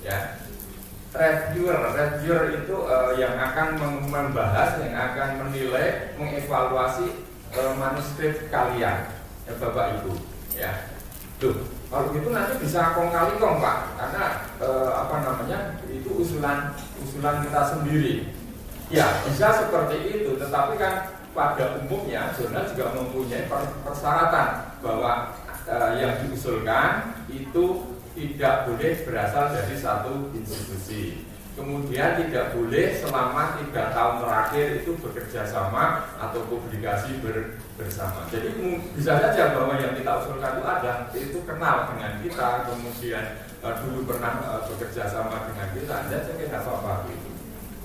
Ya. 0.04 0.42
Reviewer 1.12 1.92
reviewer 1.92 2.44
itu 2.64 2.76
uh, 2.88 3.12
yang 3.16 3.36
akan 3.36 3.76
membahas 4.08 4.80
yang 4.80 4.96
akan 4.96 5.48
menilai 5.48 6.16
mengevaluasi 6.16 7.24
uh, 7.56 7.72
manuskrip 7.76 8.48
kalian 8.52 9.12
ya 9.48 9.52
bapak 9.60 10.00
ibu 10.00 10.12
ya. 10.56 10.92
Tuh 11.40 11.56
kalau 11.92 12.08
gitu 12.16 12.32
nanti 12.32 12.56
bisa 12.64 12.96
kong 12.96 13.12
kali 13.12 13.36
kong 13.36 13.60
pak 13.60 13.91
uh, 14.62 14.90
apa 15.02 15.26
namanya 15.26 15.58
itu 15.90 16.08
usulan 16.14 16.72
usulan 17.02 17.42
kita 17.42 17.60
sendiri 17.74 18.32
Ya, 18.92 19.24
bisa 19.24 19.48
seperti 19.56 20.20
itu, 20.20 20.36
tetapi 20.36 20.76
kan 20.76 21.16
pada 21.32 21.80
umumnya 21.80 22.28
jurnal 22.36 22.68
juga 22.68 22.92
mempunyai 22.92 23.48
persyaratan 23.80 24.76
bahwa 24.84 25.32
e, 25.64 25.76
yang 25.96 26.20
diusulkan 26.20 27.16
itu 27.32 27.88
tidak 28.12 28.68
boleh 28.68 28.92
berasal 29.08 29.48
dari 29.48 29.80
satu 29.80 30.28
institusi. 30.36 31.24
Kemudian 31.52 32.16
tidak 32.16 32.56
boleh 32.56 32.96
selama 32.96 33.60
tiga 33.60 33.92
tahun 33.92 34.24
terakhir 34.24 34.66
itu 34.80 34.96
bekerja 34.96 35.44
sama 35.44 36.08
atau 36.16 36.48
publikasi 36.48 37.20
ber, 37.20 37.60
bersama. 37.76 38.24
Jadi 38.32 38.56
bisa 38.96 39.20
saja 39.20 39.52
bahwa 39.52 39.76
yang 39.76 39.92
kita 39.92 40.12
usulkan 40.24 40.56
itu 40.56 40.64
ada 40.64 40.92
itu 41.12 41.38
kenal 41.44 41.92
dengan 41.92 42.12
kita, 42.24 42.48
kemudian 42.72 43.24
e, 43.60 43.68
dulu 43.84 44.00
pernah 44.08 44.32
e, 44.40 44.52
bekerja 44.72 45.04
sama 45.12 45.44
dengan 45.52 45.68
kita, 45.76 45.96
dan 46.08 46.20
saya 46.24 46.40
kira 46.40 46.56
apa-apa 46.64 47.04
gitu. 47.12 47.28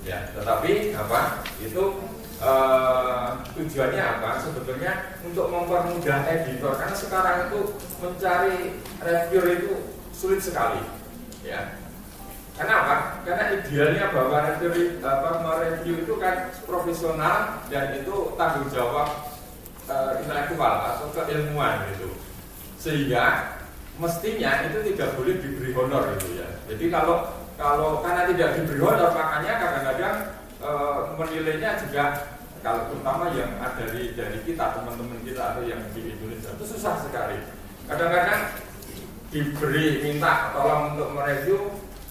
Ya 0.08 0.32
tetapi 0.32 0.96
apa? 0.96 1.44
Itu 1.60 2.00
uh, 2.40 3.44
tujuannya 3.52 4.00
apa? 4.00 4.40
Sebetulnya 4.40 5.20
untuk 5.20 5.52
mempermudah 5.52 6.24
editor 6.24 6.72
karena 6.80 6.96
sekarang 6.96 7.36
itu 7.50 7.60
mencari 8.00 8.80
reviewer 9.04 9.46
itu 9.60 9.74
sulit 10.16 10.40
sekali. 10.40 10.80
Ya 11.44 11.76
karena 12.58 12.74
apa? 12.82 12.96
Karena 13.22 13.44
idealnya 13.54 14.04
bahwa 14.10 14.36
review 14.50 14.98
apa 14.98 15.30
mereview 15.46 15.94
itu 16.02 16.14
kan 16.18 16.50
profesional 16.66 17.62
dan 17.70 17.94
itu 17.94 18.34
tanggung 18.34 18.66
jawab 18.74 19.30
uh, 19.86 20.18
intelektual 20.18 20.74
atau 20.90 21.06
keilmuan 21.14 21.86
gitu. 21.94 22.10
Sehingga 22.82 23.54
mestinya 24.02 24.66
itu 24.66 24.78
tidak 24.90 25.14
boleh 25.14 25.38
diberi 25.38 25.70
honor 25.70 26.18
gitu 26.18 26.42
ya. 26.42 26.48
Jadi 26.66 26.90
kalau 26.90 27.30
kalau 27.54 28.02
karena 28.02 28.26
tidak 28.34 28.58
diberi 28.58 28.82
honor 28.82 29.10
makanya 29.10 29.52
kadang-kadang 29.58 30.16
e, 30.62 30.70
menilainya 31.18 31.70
juga 31.82 32.04
kalau 32.62 32.86
terutama 32.90 33.34
yang 33.34 33.50
ada 33.58 33.82
dari 33.82 34.14
dari 34.14 34.38
kita 34.46 34.78
teman-teman 34.78 35.18
kita 35.26 35.42
atau 35.54 35.62
yang 35.66 35.82
di 35.90 36.14
Indonesia 36.14 36.54
itu 36.54 36.64
susah 36.70 37.02
sekali 37.02 37.42
kadang-kadang 37.90 38.54
diberi 39.34 40.06
minta 40.06 40.54
tolong 40.54 40.94
untuk 40.94 41.10
mereview 41.18 41.58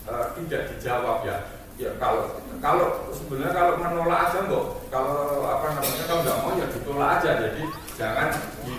e, 0.07 0.15
tidak 0.41 0.61
dijawab 0.73 1.27
ya. 1.27 1.37
Ya 1.77 1.93
kalau 2.01 2.41
kalau 2.57 3.05
sebenarnya 3.13 3.53
kalau 3.53 3.73
menolak 3.77 4.33
aja 4.33 4.49
enggak 4.49 4.65
kalau 4.89 5.45
apa 5.45 5.77
namanya 5.77 6.03
kalau 6.09 6.21
nggak 6.25 6.39
mau 6.41 6.51
ya 6.57 6.67
ditolak 6.73 7.09
aja. 7.21 7.31
Jadi 7.45 7.63
jangan 7.93 8.27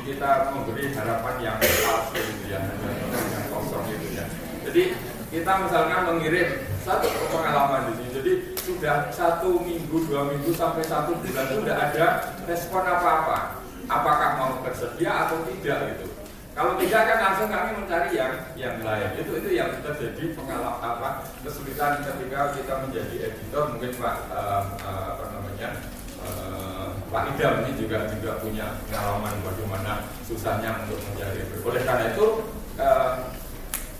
kita 0.03 0.31
memberi 0.51 0.85
harapan 0.91 1.35
yang 1.39 1.57
palsu 1.63 2.19
gitu 2.19 2.45
ya. 2.51 2.61
Yang 3.15 3.45
kosong 3.55 3.85
gitu 3.87 4.09
ya. 4.19 4.25
Jadi 4.67 4.83
kita 5.31 5.53
misalnya 5.63 5.97
mengirim 6.11 6.49
satu 6.83 7.07
pengalaman 7.31 7.87
di 7.87 7.93
sini. 8.03 8.11
Jadi 8.19 8.33
sudah 8.67 8.97
satu 9.15 9.63
minggu 9.63 9.97
dua 10.11 10.35
minggu 10.35 10.51
sampai 10.59 10.83
satu 10.83 11.15
bulan 11.23 11.47
itu 11.47 11.57
tidak 11.63 11.79
ada 11.79 12.07
respon 12.51 12.83
apa-apa. 12.83 13.63
Apakah 13.89 14.31
mau 14.37 14.53
bersedia 14.61 15.29
atau 15.29 15.47
tidak 15.49 15.97
gitu 15.97 16.18
Kalau 16.59 16.75
tidak 16.75 17.03
kan 17.07 17.19
langsung 17.23 17.49
kami 17.55 17.71
mencari 17.79 18.19
yang 18.19 18.35
yang 18.59 18.83
lain. 18.83 19.15
Itu 19.15 19.31
itu 19.39 19.55
yang 19.55 19.79
terjadi 19.79 20.35
pengalaman 20.35 20.83
apa 20.83 21.23
kesulitan 21.47 22.03
ketika 22.03 22.51
kita 22.51 22.75
menjadi 22.83 23.31
editor 23.31 23.71
mungkin 23.71 23.95
Pak 23.95 24.17
uh, 24.35 24.67
uh, 24.83 25.07
apa 25.15 25.25
namanya 25.39 25.79
uh, 26.19 26.99
Pak 27.15 27.31
Idam 27.31 27.63
ini 27.63 27.79
juga 27.79 28.11
juga 28.11 28.43
punya 28.43 28.75
pengalaman 28.91 29.39
bagaimana 29.47 30.11
susahnya 30.27 30.83
untuk 30.83 30.99
mencari. 31.07 31.47
Oleh 31.63 31.83
karena 31.87 32.05
itu 32.11 32.27
uh, 32.75 33.31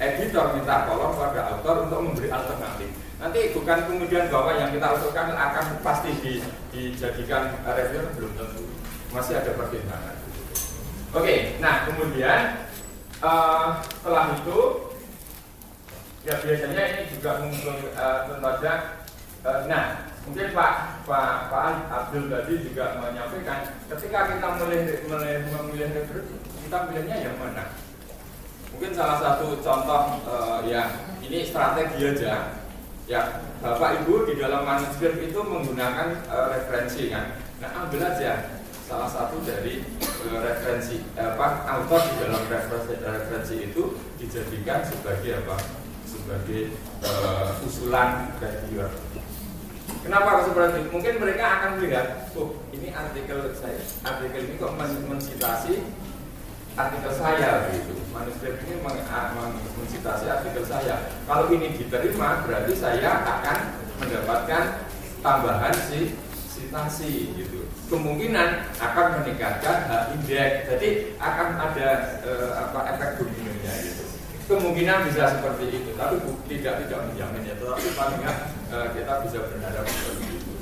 editor 0.03 0.59
minta 0.59 0.83
tolong 0.91 1.15
pada 1.15 1.55
autor 1.55 1.87
untuk 1.87 2.11
memberi 2.11 2.27
alternatif. 2.27 2.91
Nanti 3.23 3.55
bukan 3.55 3.87
kemudian 3.87 4.35
bahwa 4.35 4.59
yang 4.59 4.75
kita 4.75 4.99
usulkan 4.99 5.31
akan 5.31 5.79
pasti 5.87 6.11
di, 6.27 6.43
dijadikan 6.75 7.55
review 7.63 8.03
belum 8.19 8.35
tentu. 8.35 8.67
Masih 9.15 9.39
ada 9.39 9.55
pertimbangan. 9.55 10.18
Oke, 11.09 11.57
nah 11.57 11.89
kemudian 11.89 12.69
uh, 13.25 13.81
setelah 13.81 14.37
itu 14.37 14.59
ya 16.21 16.37
biasanya 16.37 16.85
ini 16.85 17.03
juga 17.17 17.41
muncul 17.41 17.77
uh, 17.97 18.29
tentu 18.29 18.45
saja. 18.45 18.73
Uh, 19.41 19.65
nah, 19.65 20.13
mungkin 20.29 20.53
Pak 20.53 20.73
Pak 21.09 21.49
Pak 21.49 21.89
Abdul 21.89 22.29
tadi 22.29 22.61
juga 22.61 23.01
menyampaikan 23.01 23.73
ketika 23.89 24.37
kita 24.37 24.49
memilih 24.61 25.01
memilih, 25.09 25.41
memilih 25.49 25.89
rekrut, 25.97 26.27
kita 26.69 26.79
pilihnya 26.93 27.17
yang 27.25 27.37
mana? 27.41 27.73
Mungkin 28.77 28.93
salah 28.93 29.17
satu 29.17 29.65
contoh 29.65 30.21
uh, 30.29 30.61
ya 30.69 30.93
ini 31.25 31.49
strategi 31.49 32.05
aja. 32.05 32.61
Ya, 33.09 33.41
Bapak 33.65 34.05
Ibu 34.05 34.29
di 34.29 34.37
dalam 34.37 34.69
manuskrip 34.69 35.17
itu 35.25 35.41
menggunakan 35.41 36.29
uh, 36.29 36.53
referensi 36.53 37.09
kan. 37.09 37.41
Nah, 37.65 37.89
ambil 37.89 38.05
aja 38.05 38.58
salah 38.89 39.11
satu 39.13 39.45
dari 39.45 39.85
uh, 40.01 40.41
referensi 40.41 41.05
apa 41.21 41.69
autor 41.69 42.01
di 42.09 42.15
dalam 42.25 42.41
referensi, 42.49 42.97
referensi 43.05 43.57
itu 43.69 43.83
dijadikan 44.17 44.81
sebagai 44.89 45.45
apa? 45.45 45.57
Sebagai 46.09 46.73
uh, 47.05 47.53
usulan 47.69 48.33
reviewer. 48.41 48.89
Kenapa 50.01 50.41
seperti 50.49 50.89
itu? 50.89 50.89
Mungkin 50.89 51.15
mereka 51.21 51.45
akan 51.61 51.71
melihat, 51.77 52.33
oh 52.33 52.57
ini 52.73 52.89
artikel 52.97 53.53
saya, 53.53 53.77
artikel 54.09 54.41
ini 54.49 54.57
kok 54.57 54.73
mensitasi 54.81 55.85
artikel 56.79 57.13
saya 57.13 57.69
gitu. 57.77 57.93
Manuskrip 58.09 58.57
ini 58.65 58.81
mensitasi 58.81 60.25
artikel 60.33 60.65
saya. 60.65 61.13
Kalau 61.29 61.53
ini 61.53 61.77
diterima 61.77 62.41
berarti 62.49 62.73
saya 62.73 63.21
akan 63.21 63.59
mendapatkan 64.01 64.65
tambahan 65.21 65.75
si 65.77 66.17
sitasi 66.49 67.37
gitu. 67.37 67.68
Kemungkinan 67.89 68.49
akan 68.77 69.07
meningkatkan 69.21 69.77
indeks. 70.13 70.69
Jadi 70.69 71.17
akan 71.17 71.49
ada 71.57 71.89
e, 72.21 72.33
apa 72.53 72.81
efek 72.93 73.11
dominonya 73.17 73.73
gitu. 73.81 74.05
Kemungkinan 74.45 75.09
bisa 75.09 75.41
seperti 75.41 75.65
itu, 75.73 75.91
tapi 75.97 76.21
tidak 76.53 76.85
tidak 76.85 77.01
menjamin 77.09 77.49
ya. 77.49 77.55
Tetapi 77.57 77.89
paling 77.97 78.21
e, 78.69 78.77
kita 78.93 79.13
bisa 79.25 79.39
berharap 79.49 79.85
seperti 79.89 80.25
itu. 80.37 80.59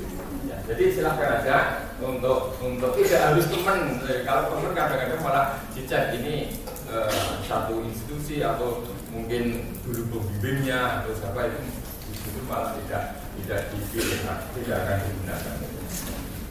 Jadi 0.67 0.83
silahkan 0.91 1.39
aja 1.39 1.57
untuk 2.03 2.59
untuk 2.59 2.91
tidak 2.99 3.31
harus 3.31 3.47
teman. 3.47 4.03
Eh, 4.03 4.27
kalau 4.27 4.51
teman 4.51 4.75
kadang-kadang 4.75 5.23
malah 5.23 5.63
dicek 5.71 6.11
ini 6.19 6.59
uh, 6.91 7.39
satu 7.47 7.87
institusi 7.87 8.43
atau 8.43 8.83
mungkin 9.15 9.63
guru 9.87 10.03
pembimbingnya 10.11 10.99
atau 10.99 11.15
siapa 11.15 11.47
itu 11.47 11.59
itu 12.11 12.39
malah 12.51 12.75
tidak 12.83 13.23
tidak 13.39 13.59
dipilih, 13.71 14.19
tidak 14.27 14.77
akan 14.83 14.97
digunakan. 15.07 15.76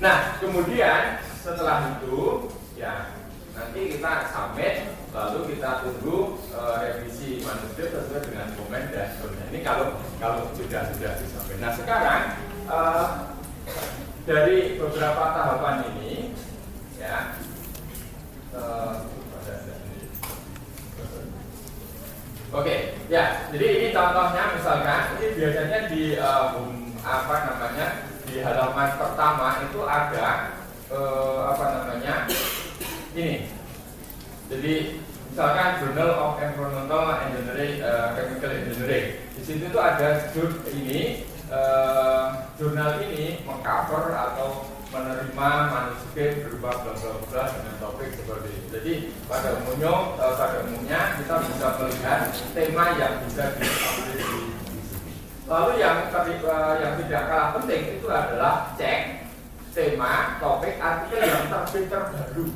Nah 0.00 0.36
kemudian 0.36 1.24
setelah 1.40 1.96
itu 1.96 2.50
ya 2.76 3.16
nanti 3.56 3.96
kita 3.96 4.12
submit 4.28 4.92
lalu 5.16 5.56
kita 5.56 5.80
tunggu 5.80 6.36
uh, 6.52 6.76
revisi 6.84 7.40
manuskrip 7.40 7.88
sesuai 7.88 8.28
dengan 8.28 8.52
komen 8.52 8.92
dan 8.92 9.16
sebagainya. 9.16 9.48
Ini 9.48 9.60
kalau 9.64 9.86
kalau 10.20 10.52
sudah 10.52 10.92
sudah 10.92 11.12
disampaikan. 11.16 11.60
Nah 11.64 11.72
sekarang 11.72 12.20
uh, 12.68 13.06
dari 14.28 14.76
beberapa 14.76 15.24
tahapan 15.32 15.76
ini 15.96 16.36
ya 17.00 17.40
uh, 18.52 19.08
Oke, 22.54 22.94
ya. 23.10 23.50
Jadi 23.50 23.66
ini 23.68 23.86
contohnya 23.90 24.54
misalkan 24.54 25.18
ini 25.18 25.26
biasanya 25.34 25.78
di 25.90 26.14
uh, 26.16 26.56
apa 27.02 27.36
namanya 27.52 27.86
di 28.36 28.44
halaman 28.44 29.00
pertama 29.00 29.64
itu 29.64 29.80
ada 29.88 30.60
uh, 30.92 31.56
apa 31.56 31.64
namanya 31.72 32.28
ini. 33.16 33.48
Jadi 34.52 35.00
misalkan 35.32 35.80
Journal 35.80 36.10
of 36.20 36.36
Environmental 36.36 37.16
Engineering, 37.16 37.80
uh, 37.80 38.12
Chemical 38.12 38.52
Engineering. 38.52 39.06
Di 39.32 39.40
situ 39.40 39.72
tuh 39.72 39.80
ada 39.80 40.28
judul 40.36 40.68
ini 40.68 41.24
uh, 41.48 42.52
jurnal 42.60 43.00
ini 43.08 43.40
mengcover 43.48 44.12
atau 44.12 44.68
menerima 44.92 45.50
manuskrip 45.72 46.44
berupa 46.44 46.76
bla 46.84 46.92
bla 46.92 47.16
bla 47.32 47.42
dengan 47.56 47.74
topik 47.80 48.20
seperti 48.20 48.52
ini. 48.52 48.66
Jadi 48.68 48.92
pada 49.32 49.64
umumnya 49.64 50.12
uh, 50.20 50.36
pada 50.36 50.60
umumnya 50.68 51.24
kita 51.24 51.40
bisa 51.40 51.68
melihat 51.80 52.20
tema 52.52 52.84
yang 53.00 53.16
bisa 53.24 53.56
diambil. 53.56 54.35
Lalu 55.46 55.72
yang 55.78 56.10
uh, 56.10 56.74
yang 56.82 56.94
tidak 57.06 57.22
kalah 57.30 57.50
penting 57.58 57.82
itu 58.02 58.06
adalah 58.10 58.74
cek 58.74 59.30
tema, 59.70 60.40
topik, 60.42 60.74
artikel 60.82 61.22
yang 61.22 61.46
terbit 61.46 61.84
terbaru. 61.86 62.46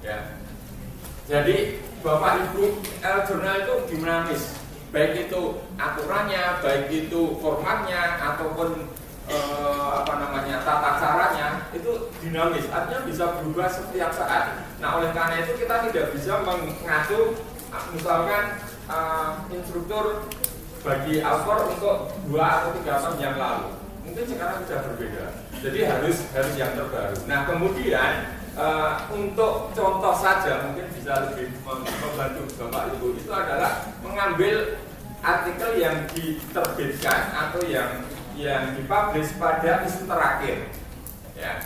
Ya. 0.00 0.18
Jadi 1.28 1.84
Bapak 2.00 2.48
Ibu, 2.48 2.80
uh, 3.04 3.20
jurnal 3.28 3.56
itu 3.60 3.74
dinamis 3.92 4.60
baik 4.90 5.30
itu 5.30 5.42
aturannya, 5.78 6.58
baik 6.62 6.90
itu 6.90 7.38
formatnya 7.38 8.18
ataupun 8.18 8.90
e, 9.30 9.38
apa 10.02 10.14
namanya 10.18 10.66
tata 10.66 10.98
caranya 10.98 11.48
itu 11.70 12.10
dinamis, 12.18 12.66
artinya 12.66 13.06
bisa 13.06 13.24
berubah 13.38 13.70
setiap 13.70 14.10
saat. 14.10 14.66
Nah 14.82 14.98
oleh 14.98 15.14
karena 15.14 15.46
itu 15.46 15.62
kita 15.62 15.86
tidak 15.90 16.06
bisa 16.10 16.42
mengacu 16.42 17.38
misalkan 17.94 18.58
e, 18.90 18.98
instruktur 19.54 20.26
bagi 20.80 21.20
author 21.20 21.76
untuk 21.76 21.96
dua 22.24 22.64
atau 22.64 22.70
tiga 22.80 23.00
tahun 23.00 23.18
yang 23.20 23.36
lalu, 23.36 23.68
mungkin 24.04 24.24
sekarang 24.24 24.56
sudah 24.64 24.80
berbeda. 24.88 25.24
Jadi 25.60 25.78
harus 25.84 26.16
harus 26.32 26.54
yang 26.56 26.72
terbaru. 26.72 27.16
Nah 27.28 27.44
kemudian 27.44 28.12
uh, 28.56 29.04
untuk 29.12 29.76
contoh 29.76 30.14
saja 30.16 30.64
mungkin 30.64 30.88
bisa 30.96 31.30
lebih 31.30 31.52
membantu 31.64 32.42
Bapak 32.56 32.96
Ibu 32.96 33.06
itu 33.20 33.30
adalah 33.30 33.92
mengambil 34.00 34.80
artikel 35.20 35.70
yang 35.76 36.08
diterbitkan 36.16 37.20
atau 37.36 37.60
yang 37.68 38.08
yang 38.40 38.72
dipublish 38.72 39.36
pada 39.36 39.84
isu 39.84 40.08
terakhir. 40.08 40.72
Ya. 41.36 41.60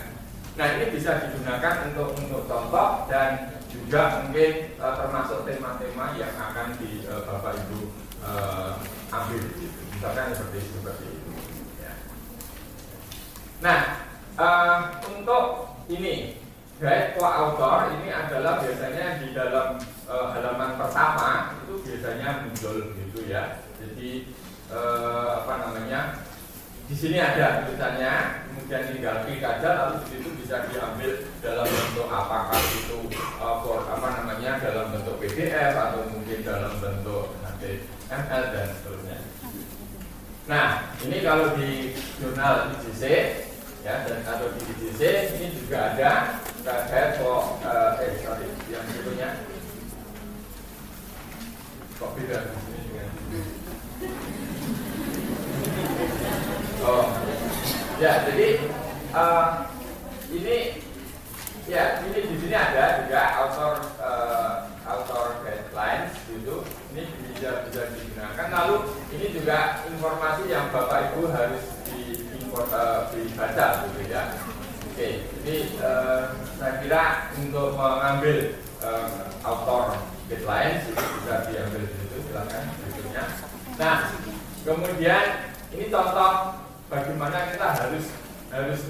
Nah 0.58 0.66
ini 0.74 0.90
bisa 0.90 1.22
digunakan 1.22 1.86
untuk 1.90 2.18
untuk 2.18 2.42
contoh 2.50 3.06
dan 3.06 3.54
juga 3.70 4.26
mungkin 4.26 4.74
uh, 4.82 4.94
termasuk 4.98 5.46
tema-tema 5.46 6.18
yang 6.18 6.34
akan 6.34 6.74
di 6.82 7.06
uh, 7.06 7.22
Bapak 7.26 7.62
Ibu 7.62 7.80
ambil 9.14 9.42
gitu. 9.54 9.80
Misalkan 9.94 10.34
seperti 10.34 10.58
seperti 10.74 11.04
itu. 11.06 11.30
Ya. 11.78 11.92
Nah 13.62 13.78
uh, 14.34 14.78
untuk 15.06 15.74
ini 15.86 16.44
guide 16.80 17.14
co-author 17.14 17.94
ini 18.00 18.10
adalah 18.10 18.58
biasanya 18.58 19.22
di 19.22 19.30
dalam 19.30 19.78
e, 20.10 20.14
halaman 20.14 20.74
pertama 20.74 21.54
itu 21.62 21.80
biasanya 21.86 22.44
muncul 22.44 22.76
gitu 22.98 23.20
ya. 23.30 23.62
Jadi 23.78 24.34
e, 24.68 24.78
apa 25.38 25.52
namanya? 25.64 26.00
Di 26.84 26.92
sini 26.92 27.16
ada 27.16 27.64
tulisannya, 27.64 28.44
kemudian 28.44 28.92
tinggal 28.92 29.24
klik 29.24 29.40
aja 29.40 29.68
lalu 29.72 30.04
di 30.04 30.06
situ 30.12 30.28
bisa 30.36 30.68
diambil 30.68 31.24
dalam 31.40 31.64
bentuk 31.64 32.08
apakah 32.10 32.60
itu 32.60 32.98
e, 33.14 33.46
for, 33.62 33.80
apa 33.86 34.08
namanya 34.20 34.58
dalam 34.58 34.92
bentuk 34.92 35.16
PDF 35.22 35.72
atau 35.78 36.10
mungkin 36.10 36.42
dalam 36.42 36.74
bentuk 36.82 37.38
HTML 37.38 38.44
dan 38.50 38.66
seterusnya. 38.76 39.03
Nah, 40.44 40.92
ini 41.00 41.24
kalau 41.24 41.56
di 41.56 41.96
jurnal 42.20 42.76
IJC 42.76 43.02
ya 43.80 44.04
dan 44.04 44.20
atau 44.28 44.52
di 44.52 44.60
IJC 44.76 45.00
ini 45.40 45.56
juga 45.56 45.96
ada 45.96 46.12
saya 46.64 47.16
kok 47.16 47.64
uh, 47.64 47.96
eh 48.00 48.12
sorry 48.20 48.48
yang 48.68 48.84
sebelumnya 48.92 49.40
kok 51.96 52.12
beda 52.16 52.38
sini 52.60 52.78
dengan 52.88 53.08
oh 56.88 57.04
ya 58.00 58.12
jadi 58.28 58.48
uh, 59.12 59.68
ini 60.28 60.56
ya 61.64 62.04
ini 62.04 62.28
di 62.28 62.36
sini 62.36 62.54
ada 62.54 63.04
juga 63.04 63.20
author 63.40 63.74
uh, 64.00 64.68
author 64.84 65.40
guidelines 65.40 66.12
gitu. 66.28 66.64
Ini 66.92 67.02
bisa 67.32 67.64
bisa 67.68 67.82
digunakan. 67.96 68.46
Lalu 68.52 68.76
ini 69.16 69.26
juga 69.32 69.82
informasi 69.88 70.42
yang 70.52 70.68
bapak 70.70 71.16
ibu 71.16 71.32
harus 71.32 71.64
di, 71.88 72.28
uh, 72.52 73.08
dibaca 73.10 73.66
gitu 73.88 74.00
ya. 74.12 74.22
Oke, 74.92 75.26
ini 75.42 75.56
uh, 75.82 76.36
saya 76.60 76.78
kira 76.84 77.34
untuk 77.40 77.74
mengambil 77.74 78.60
uh, 78.84 79.26
autor 79.42 79.98
guidelines 80.28 80.86
itu 80.86 81.02
bisa 81.20 81.48
diambil 81.50 81.82
di 81.88 81.94
situ. 81.98 82.16
Silakan 82.28 82.62
berikutnya. 82.78 83.24
Nah, 83.74 83.96
kemudian 84.62 85.24
ini 85.74 85.90
contoh 85.90 86.62
bagaimana 86.86 87.50
kita 87.50 87.68
harus 87.74 88.06
harus 88.54 88.80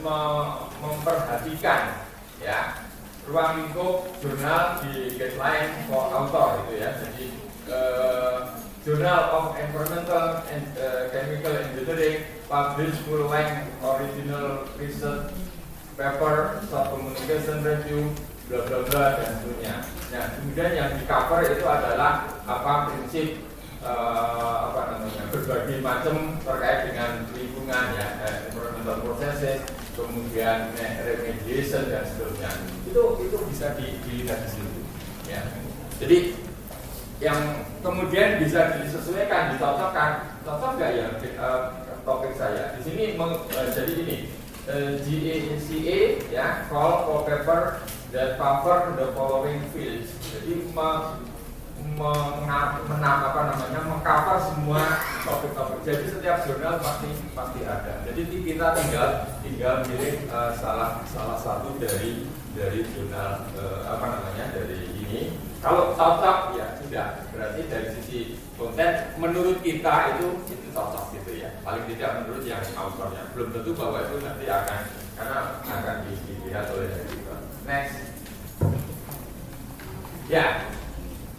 memperhatikan 0.84 2.03
ya 2.42 2.82
ruang 3.24 3.62
lingkup 3.62 4.10
jurnal 4.20 4.84
di 4.84 5.16
guideline 5.16 5.72
for 5.88 6.12
author 6.12 6.60
itu 6.66 6.72
ya. 6.82 6.90
Jadi 7.00 7.26
uh, 7.72 8.36
Journal 8.84 9.32
of 9.32 9.56
Environmental 9.56 10.44
and 10.52 10.68
uh, 10.76 11.08
Chemical 11.08 11.56
Engineering 11.56 12.20
publish 12.52 12.92
full 13.08 13.32
length 13.32 13.64
original 13.80 14.68
research 14.76 15.32
paper, 15.96 16.60
short 16.68 16.92
communication 16.92 17.64
review, 17.64 18.12
bla 18.52 18.60
bla 18.68 18.78
bla 18.84 19.04
dan 19.16 19.40
seterusnya. 19.40 19.74
Nah, 20.12 20.24
kemudian 20.36 20.70
yang 20.76 20.90
di 21.00 21.08
cover 21.08 21.48
itu 21.48 21.64
adalah 21.64 22.28
apa 22.44 22.92
prinsip 22.92 23.40
uh, 23.80 24.68
apa 24.68 24.80
namanya 25.00 25.32
berbagai 25.32 25.80
macam 25.80 26.36
terkait 26.44 26.92
dengan 26.92 27.24
lingkungan 27.32 27.84
ya, 27.96 28.06
environmental 28.52 29.00
processes, 29.00 29.64
kemudian 29.94 30.74
eh, 30.76 30.92
remediation 31.07 31.88
dan 31.88 32.04
seterusnya. 32.04 32.50
Itu 32.87 33.02
itu 33.22 33.37
bisa 33.48 33.74
dilihat 33.78 34.38
di 34.44 34.48
situ. 34.50 34.80
Ya. 35.30 35.42
Jadi 36.02 36.18
yang 37.22 37.64
kemudian 37.80 38.42
bisa 38.42 38.83
disesuaikan, 38.83 39.54
dicocokkan, 39.54 40.42
cocok 40.42 40.70
nggak 40.76 40.90
ya 40.98 41.07
uh, 41.38 41.61
topik 42.02 42.35
saya? 42.35 42.74
Di 42.76 42.80
sini 42.83 43.04
uh, 43.16 43.68
jadi 43.70 43.92
ini 44.02 44.18
GACA 44.64 45.98
ya 46.33 46.46
call 46.72 47.04
for 47.04 47.20
paper 47.28 47.85
that 48.11 48.37
cover 48.40 48.96
the 48.98 49.12
following 49.14 49.61
fields. 49.70 50.11
Jadi 50.33 50.68
me, 51.94 52.12
menap, 52.90 53.18
apa 53.30 53.40
namanya 53.54 53.80
mengcover 53.87 54.38
semua 54.42 54.83
topik-topik. 55.22 55.80
Jadi 55.87 56.04
setiap 56.11 56.42
jurnal 56.44 56.83
pasti 56.83 57.09
pasti 57.33 57.61
ada. 57.62 58.02
Jadi 58.07 58.22
kita 58.42 58.66
tinggal 58.74 59.09
tinggal 59.40 59.74
pilih 59.87 60.26
uh, 60.30 60.50
salah 60.59 61.02
salah 61.07 61.38
satu 61.38 61.78
dari 61.78 62.26
dari 62.54 62.83
jurnal 62.94 63.46
uh, 63.54 63.80
apa 63.87 64.04
namanya 64.18 64.44
dari 64.54 64.90
ini. 64.98 65.38
Kalau 65.64 65.96
cocok 65.96 66.61
ya 66.61 66.76
sudah 66.76 67.24
berarti 67.33 67.61
dari 67.72 67.88
sisi 67.96 68.37
konten 68.61 69.16
menurut 69.16 69.64
kita 69.64 70.18
itu 70.18 70.44
itu 70.52 70.68
cocok 70.74 71.14
gitu 71.16 71.40
ya. 71.40 71.57
Paling 71.64 71.88
tidak 71.94 72.26
menurut 72.26 72.44
yang 72.44 72.61
autornya. 72.76 73.33
Belum 73.33 73.48
tentu 73.54 73.72
bahwa 73.72 74.04
itu 74.04 74.20
nanti 74.20 74.44
akan 74.50 74.80
karena 75.14 75.38
akan 75.62 75.96
dilihat 76.11 76.66
oleh 76.74 76.90
editor. 76.90 77.38
Next. 77.64 77.96
Ya, 80.24 80.64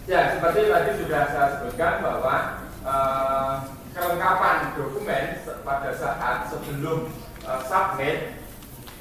Ya, 0.06 0.38
seperti 0.38 0.70
tadi 0.70 1.02
sudah 1.02 1.22
saya 1.34 1.58
sebutkan 1.58 1.98
bahwa 1.98 2.62
uh, 2.86 3.74
kelengkapan 3.90 4.78
dokumen 4.78 5.42
pada 5.66 5.90
saat 5.98 6.46
sebelum 6.46 7.10
uh, 7.42 7.58
submit, 7.66 8.38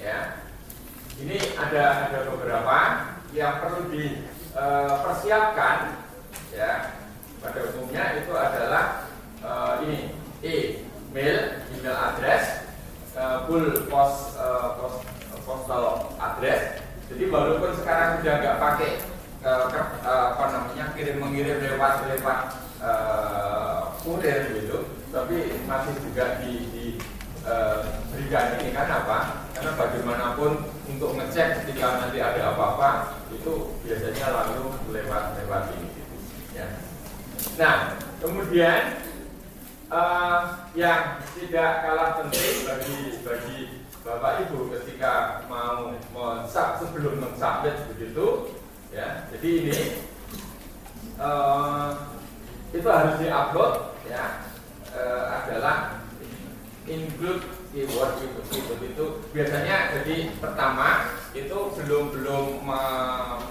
ya, 0.01 0.41
ini 1.21 1.37
ada 1.61 2.09
ada 2.09 2.25
beberapa 2.25 2.77
yang 3.37 3.61
perlu 3.61 3.93
dipersiapkan, 3.93 5.77
uh, 5.93 6.57
ya. 6.57 6.97
Pada 7.37 7.69
umumnya 7.69 8.25
itu 8.25 8.33
adalah 8.33 9.05
ini 9.85 10.17
email, 10.41 11.61
email 11.69 11.93
address, 11.93 12.65
full 13.45 13.85
post, 13.85 14.33
post 14.81 15.05
postal 15.45 16.09
address. 16.17 16.81
Jadi 17.13 17.29
walaupun 17.29 17.77
sekarang 17.77 18.17
sudah 18.17 18.33
nggak 18.41 18.57
pakai 18.57 18.97
uh, 19.45 19.69
apa 20.33 20.45
namanya 20.49 20.85
kirim 20.97 21.21
mengirim 21.21 21.61
lewat 21.61 22.09
lewat 22.09 22.39
uh, 22.81 23.93
kurir 24.01 24.49
gitu. 24.57 24.89
Tapi 25.13 25.63
masih 25.63 25.95
juga 26.03 26.43
di, 26.43 26.53
di 26.75 26.85
uh, 27.47 28.03
berikan 28.11 28.59
ini 28.59 28.75
kan 28.75 28.89
apa? 28.89 29.47
Karena 29.55 29.71
bagaimanapun 29.79 30.51
untuk 30.91 31.15
ngecek 31.15 31.63
ketika 31.63 32.03
nanti 32.03 32.19
ada 32.19 32.51
apa-apa 32.51 33.21
itu 33.31 33.79
biasanya 33.85 34.25
lalu 34.33 34.75
lewat 34.91 35.39
lewat 35.39 35.63
ini 35.79 35.87
gitu, 35.95 36.15
ya. 36.59 36.67
Nah 37.55 37.95
kemudian 38.19 38.99
uh, 39.87 40.67
yang 40.75 41.23
tidak 41.39 41.71
kalah 41.87 42.19
penting 42.19 42.67
bagi 42.67 42.99
bagi 43.23 43.59
Bapak 44.05 44.45
Ibu 44.45 44.69
ketika 44.69 45.41
mau 45.49 45.89
mensub 45.89 46.77
sebelum 46.77 47.23
mensubmit 47.23 47.73
begitu 47.95 48.53
ya 48.95 49.27
jadi 49.27 49.49
ini 49.59 49.79
uh, 51.19 52.15
itu 52.71 52.87
harus 52.87 53.15
diupload 53.19 53.73
ya. 54.07 54.47
Uh, 54.95 55.27
adalah 55.43 56.07
include 56.87 57.43
keyword 57.75 58.15
keyword, 58.15 58.45
keyword 58.47 58.81
itu. 58.87 59.05
Biasanya 59.35 59.91
jadi 59.91 60.31
pertama 60.39 61.19
itu 61.35 61.57
belum 61.75 62.15
belum 62.15 62.63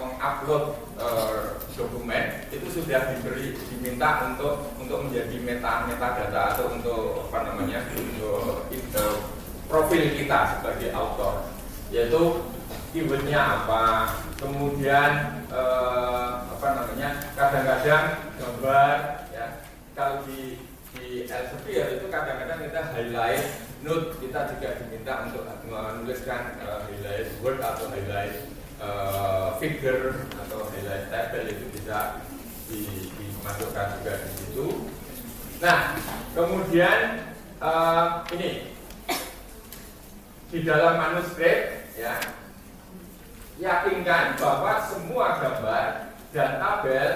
mengupload 0.00 0.64
uh, 0.96 1.60
dokumen 1.76 2.48
itu 2.48 2.64
sudah 2.72 3.12
diberi 3.12 3.52
diminta 3.68 4.32
untuk 4.32 4.72
untuk 4.80 5.04
menjadi 5.04 5.36
meta 5.44 5.84
metadata 5.84 6.56
atau 6.56 6.72
untuk 6.72 7.28
apa 7.28 7.52
namanya 7.52 7.84
untuk 7.92 8.72
itu, 8.72 9.06
profil 9.68 10.02
kita 10.16 10.56
sebagai 10.56 10.88
author. 10.96 11.52
Yaitu 11.92 12.40
keywordnya 12.94 13.42
apa? 13.42 14.14
Kemudian 14.38 15.42
eh, 15.50 16.30
apa 16.46 16.66
namanya? 16.78 17.10
Kadang-kadang 17.34 18.06
gambar 18.38 18.96
ya. 19.34 19.46
Kalau 19.98 20.22
di 20.22 20.62
di 20.94 21.26
Elsevier 21.26 21.98
itu 21.98 22.06
kadang-kadang 22.06 22.70
kita 22.70 22.80
highlight 22.94 23.44
note 23.82 24.14
kita 24.22 24.46
juga 24.54 24.78
diminta 24.78 25.26
untuk 25.26 25.42
menuliskan 25.66 26.54
uh, 26.62 26.86
highlight 26.86 27.34
word 27.42 27.58
atau 27.58 27.90
highlight 27.90 28.46
uh, 28.78 29.58
figure 29.58 30.24
atau 30.38 30.70
highlight 30.70 31.10
table 31.10 31.50
itu 31.50 31.66
bisa 31.74 32.22
di, 32.70 33.10
dimasukkan 33.10 34.00
juga 34.00 34.12
di 34.22 34.30
situ. 34.38 34.68
Nah, 35.58 35.98
kemudian 36.32 36.98
uh, 37.58 38.22
ini. 38.38 38.70
Di 40.54 40.62
dalam 40.62 41.02
manuskrip 41.02 41.90
ya 41.98 42.22
yakinkan 43.58 44.34
bahwa 44.34 44.82
semua 44.82 45.38
gambar 45.38 45.86
dan 46.34 46.58
tabel 46.58 47.10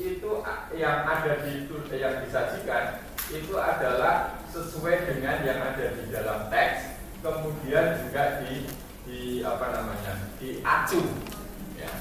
itu 0.00 0.30
yang 0.74 1.04
ada 1.06 1.32
di 1.44 1.68
yang 1.94 2.14
disajikan 2.24 3.04
itu 3.30 3.54
adalah 3.54 4.42
sesuai 4.50 5.06
dengan 5.06 5.46
yang 5.46 5.60
ada 5.62 5.94
di 5.94 6.04
dalam 6.10 6.50
teks 6.50 6.98
kemudian 7.20 8.00
juga 8.02 8.42
di 8.42 8.66
di 9.06 9.20
apa 9.44 9.66
namanya 9.74 10.12
diacu. 10.40 11.02
Ya. 11.76 11.92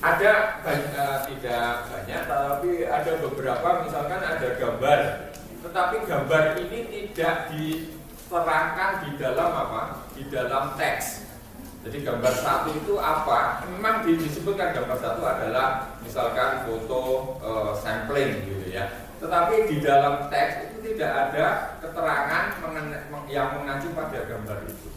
Ada 0.00 0.64
banyak, 0.64 0.96
uh, 0.96 1.18
tidak 1.28 1.68
banyak 1.92 2.22
tapi 2.24 2.70
ada 2.88 3.12
beberapa 3.20 3.68
misalkan 3.84 4.20
ada 4.24 4.48
gambar. 4.56 5.00
Tetapi 5.60 5.96
gambar 6.08 6.44
ini 6.56 6.78
tidak 6.88 7.52
diterangkan 7.52 8.90
di 9.04 9.10
dalam 9.20 9.50
apa? 9.52 9.82
Di 10.16 10.24
dalam 10.32 10.72
teks 10.80 11.29
jadi 11.80 11.98
gambar 12.04 12.34
satu 12.36 12.76
itu 12.76 13.00
apa? 13.00 13.64
Memang 13.64 14.04
disebutkan 14.04 14.76
gambar 14.76 14.98
satu 15.00 15.24
adalah 15.24 15.96
misalkan 16.04 16.68
foto 16.68 17.00
e, 17.40 17.50
sampling 17.80 18.44
gitu 18.44 18.68
ya. 18.68 19.08
Tetapi 19.16 19.64
di 19.64 19.76
dalam 19.80 20.28
teks 20.28 20.68
itu 20.68 20.92
tidak 20.92 21.12
ada 21.32 21.44
keterangan 21.80 22.44
yang 23.32 23.48
mengacu 23.56 23.88
pada 23.96 24.28
gambar 24.28 24.58
itu. 24.68 24.92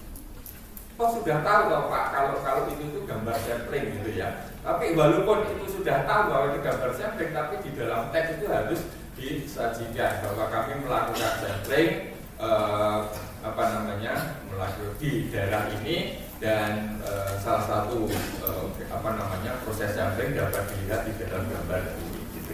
Oh 1.00 1.10
sudah 1.10 1.39
tahu 1.41 1.62
dong 1.72 1.88
Pak 1.88 2.06
kalau 2.12 2.34
kalau 2.43 2.62
itu 2.67 2.84
itu 2.91 3.00
gambar 3.08 3.36
sampling 3.39 3.86
gitu 4.04 4.19
ya. 4.19 4.52
Tapi 4.60 4.91
walaupun 4.91 5.56
itu 5.56 5.80
sudah 5.80 6.04
tahu 6.04 6.22
bahwa 6.36 6.46
itu 6.52 6.60
gambar 6.67 6.91
sampling, 7.00 7.32
tapi 7.32 7.54
di 7.63 7.72
dalam 7.80 8.12
teks 8.12 8.39
itu 8.39 8.46
harus 8.52 8.82
disajikan 9.15 10.19
bahwa 10.19 10.46
kami 10.52 10.84
melakukan 10.84 11.34
sampling 11.39 12.12
eh, 12.43 13.00
apa 13.43 13.63
namanya 13.72 14.39
melakukan 14.52 14.96
di 15.00 15.32
daerah 15.32 15.67
ini 15.80 16.28
dan 16.44 17.00
e, 17.00 17.40
salah 17.40 17.64
satu 17.64 18.04
e, 18.12 18.52
apa 18.92 19.10
namanya 19.16 19.64
proses 19.64 19.96
sampling 19.96 20.36
dapat 20.36 20.68
dilihat 20.76 21.08
di 21.08 21.16
dalam 21.24 21.48
gambar 21.48 21.96
ini. 21.96 22.20
Gitu. 22.36 22.54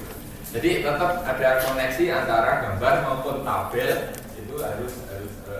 Jadi 0.53 0.69
tetap 0.85 1.25
ada 1.25 1.49
koneksi 1.65 2.05
antara 2.13 2.51
gambar 2.69 2.93
maupun 3.01 3.41
tabel 3.41 4.13
itu 4.37 4.55
harus 4.61 4.93
harus 5.09 5.33
e, 5.49 5.57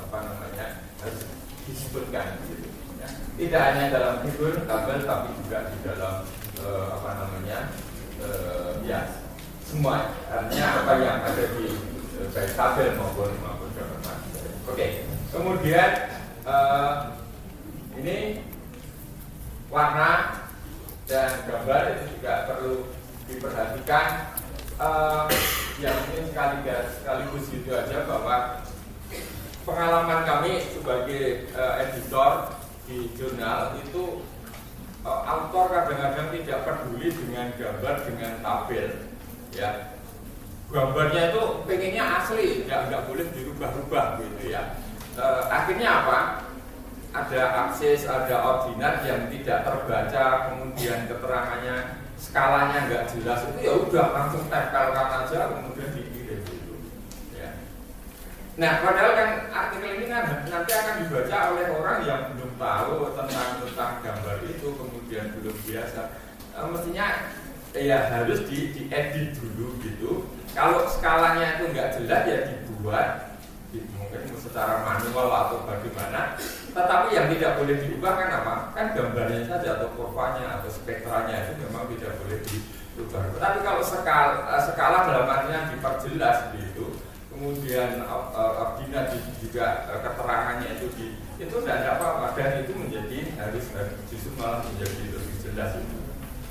apa 0.00 0.18
namanya 0.24 0.66
harus 1.04 1.20
disebutkan. 1.68 2.40
Gitu. 2.48 2.64
Ya. 2.96 3.08
Tidak 3.36 3.60
hanya 3.60 3.84
dalam 3.92 4.14
figur 4.24 4.56
tabel 4.64 5.04
tapi 5.04 5.28
juga 5.44 5.68
di 5.68 5.78
dalam 5.84 6.24
e, 6.56 6.66
apa 6.96 7.10
namanya 7.12 7.58
e, 8.24 8.28
ya 8.88 9.00
semua 9.68 10.16
artinya 10.32 10.80
apa 10.80 10.92
yang 10.96 11.20
ada 11.28 11.44
di 11.60 11.76
baik 12.32 12.56
tabel 12.56 12.96
maupun 12.96 13.36
maupun 13.44 13.68
gambar. 13.76 14.16
Oke, 14.64 15.04
kemudian 15.28 15.90
uh, 16.48 17.19
ini 17.98 18.44
warna 19.70 20.42
dan 21.10 21.42
gambar 21.46 21.82
itu 21.96 22.04
juga 22.18 22.34
perlu 22.46 22.76
diperhatikan. 23.26 24.06
Uh, 24.80 25.28
yang 25.76 25.92
mungkin 25.92 26.32
sekaligus 26.32 26.88
sekaligus 27.00 27.46
itu 27.52 27.68
aja 27.68 28.08
bahwa 28.08 28.64
pengalaman 29.68 30.24
kami 30.24 30.52
sebagai 30.72 31.52
uh, 31.52 31.84
editor 31.84 32.56
di 32.88 33.12
jurnal 33.12 33.76
itu 33.76 34.24
uh, 35.04 35.20
author 35.28 35.68
kadang-kadang 35.68 36.32
tidak 36.32 36.64
peduli 36.64 37.12
dengan 37.12 37.52
gambar 37.60 37.94
dengan 38.08 38.32
tabel 38.40 38.88
ya. 39.52 39.70
Gambarnya 40.70 41.34
itu 41.34 41.42
pengennya 41.68 42.04
asli 42.22 42.64
nggak 42.64 42.80
nggak 42.88 43.04
boleh 43.04 43.26
dirubah-rubah 43.36 44.04
gitu 44.16 44.42
ya. 44.48 44.80
Uh, 45.20 45.44
akhirnya 45.52 45.88
apa 45.92 46.18
ada 47.10 47.42
akses, 47.66 48.06
ada 48.06 48.36
ordinat 48.38 49.02
yang 49.02 49.26
tidak 49.30 49.66
terbaca, 49.66 50.24
kemudian 50.50 51.10
keterangannya 51.10 52.00
skalanya 52.20 52.84
nggak 52.84 53.08
jelas 53.16 53.48
itu 53.48 53.58
ya 53.64 53.72
udah 53.80 54.06
langsung 54.12 54.44
tempelkan 54.52 55.08
aja 55.24 55.38
kemudian 55.56 55.90
dikirim 55.96 56.40
gitu. 56.44 56.74
Ya. 57.32 57.56
Nah 58.60 58.84
padahal 58.84 59.12
kan 59.16 59.30
artikel 59.48 59.90
ini 59.96 60.06
nanti 60.12 60.52
akan 60.52 60.94
dibaca 61.00 61.36
oleh 61.56 61.66
orang 61.72 61.98
yang 62.04 62.22
belum 62.36 62.52
tahu 62.60 63.16
tentang 63.16 63.50
tentang 63.64 63.92
gambar 64.04 64.36
itu 64.44 64.68
kemudian 64.68 65.26
belum 65.40 65.56
biasa. 65.64 66.02
E, 66.52 66.58
mestinya 66.68 67.06
ya 67.72 67.98
harus 68.12 68.44
di 68.44 68.58
diedit 68.76 69.40
dulu 69.40 69.80
gitu. 69.80 70.28
Kalau 70.52 70.84
skalanya 70.92 71.56
itu 71.56 71.72
nggak 71.72 71.96
jelas 71.96 72.22
ya 72.28 72.38
dibuat 72.52 73.29
mungkin 74.10 74.34
secara 74.42 74.82
manual 74.82 75.30
atau 75.30 75.62
bagaimana 75.62 76.34
tetapi 76.70 77.08
yang 77.14 77.26
tidak 77.34 77.58
boleh 77.58 77.76
diubah 77.82 78.12
kan 78.14 78.30
apa? 78.42 78.54
Kan 78.74 78.86
gambarnya 78.94 79.42
saja 79.46 79.78
atau 79.78 79.90
kurvanya 79.94 80.58
atau 80.58 80.70
spektranya 80.70 81.46
itu 81.46 81.66
memang 81.66 81.90
tidak 81.94 82.14
boleh 82.22 82.38
diubah. 82.46 83.22
Tapi 83.38 83.58
kalau 83.66 83.82
skala, 83.82 84.46
eh, 84.54 84.62
skala 84.70 84.98
dalam 85.10 85.26
artinya 85.26 85.70
diperjelas 85.74 86.54
gitu, 86.54 86.94
kemudian 87.30 88.06
uh, 88.06 88.78
juga 89.42 89.66
uh, 89.90 89.98
keterangannya 89.98 90.78
itu 90.78 90.86
di 90.94 91.06
itu 91.40 91.56
tidak 91.64 91.98
apa-apa 91.98 92.36
dan 92.36 92.62
itu 92.62 92.72
menjadi 92.76 93.18
harus 93.40 93.64
justru 94.12 94.30
malah 94.38 94.62
menjadi 94.62 95.10
lebih 95.10 95.36
jelas 95.42 95.74
itu. 95.74 95.98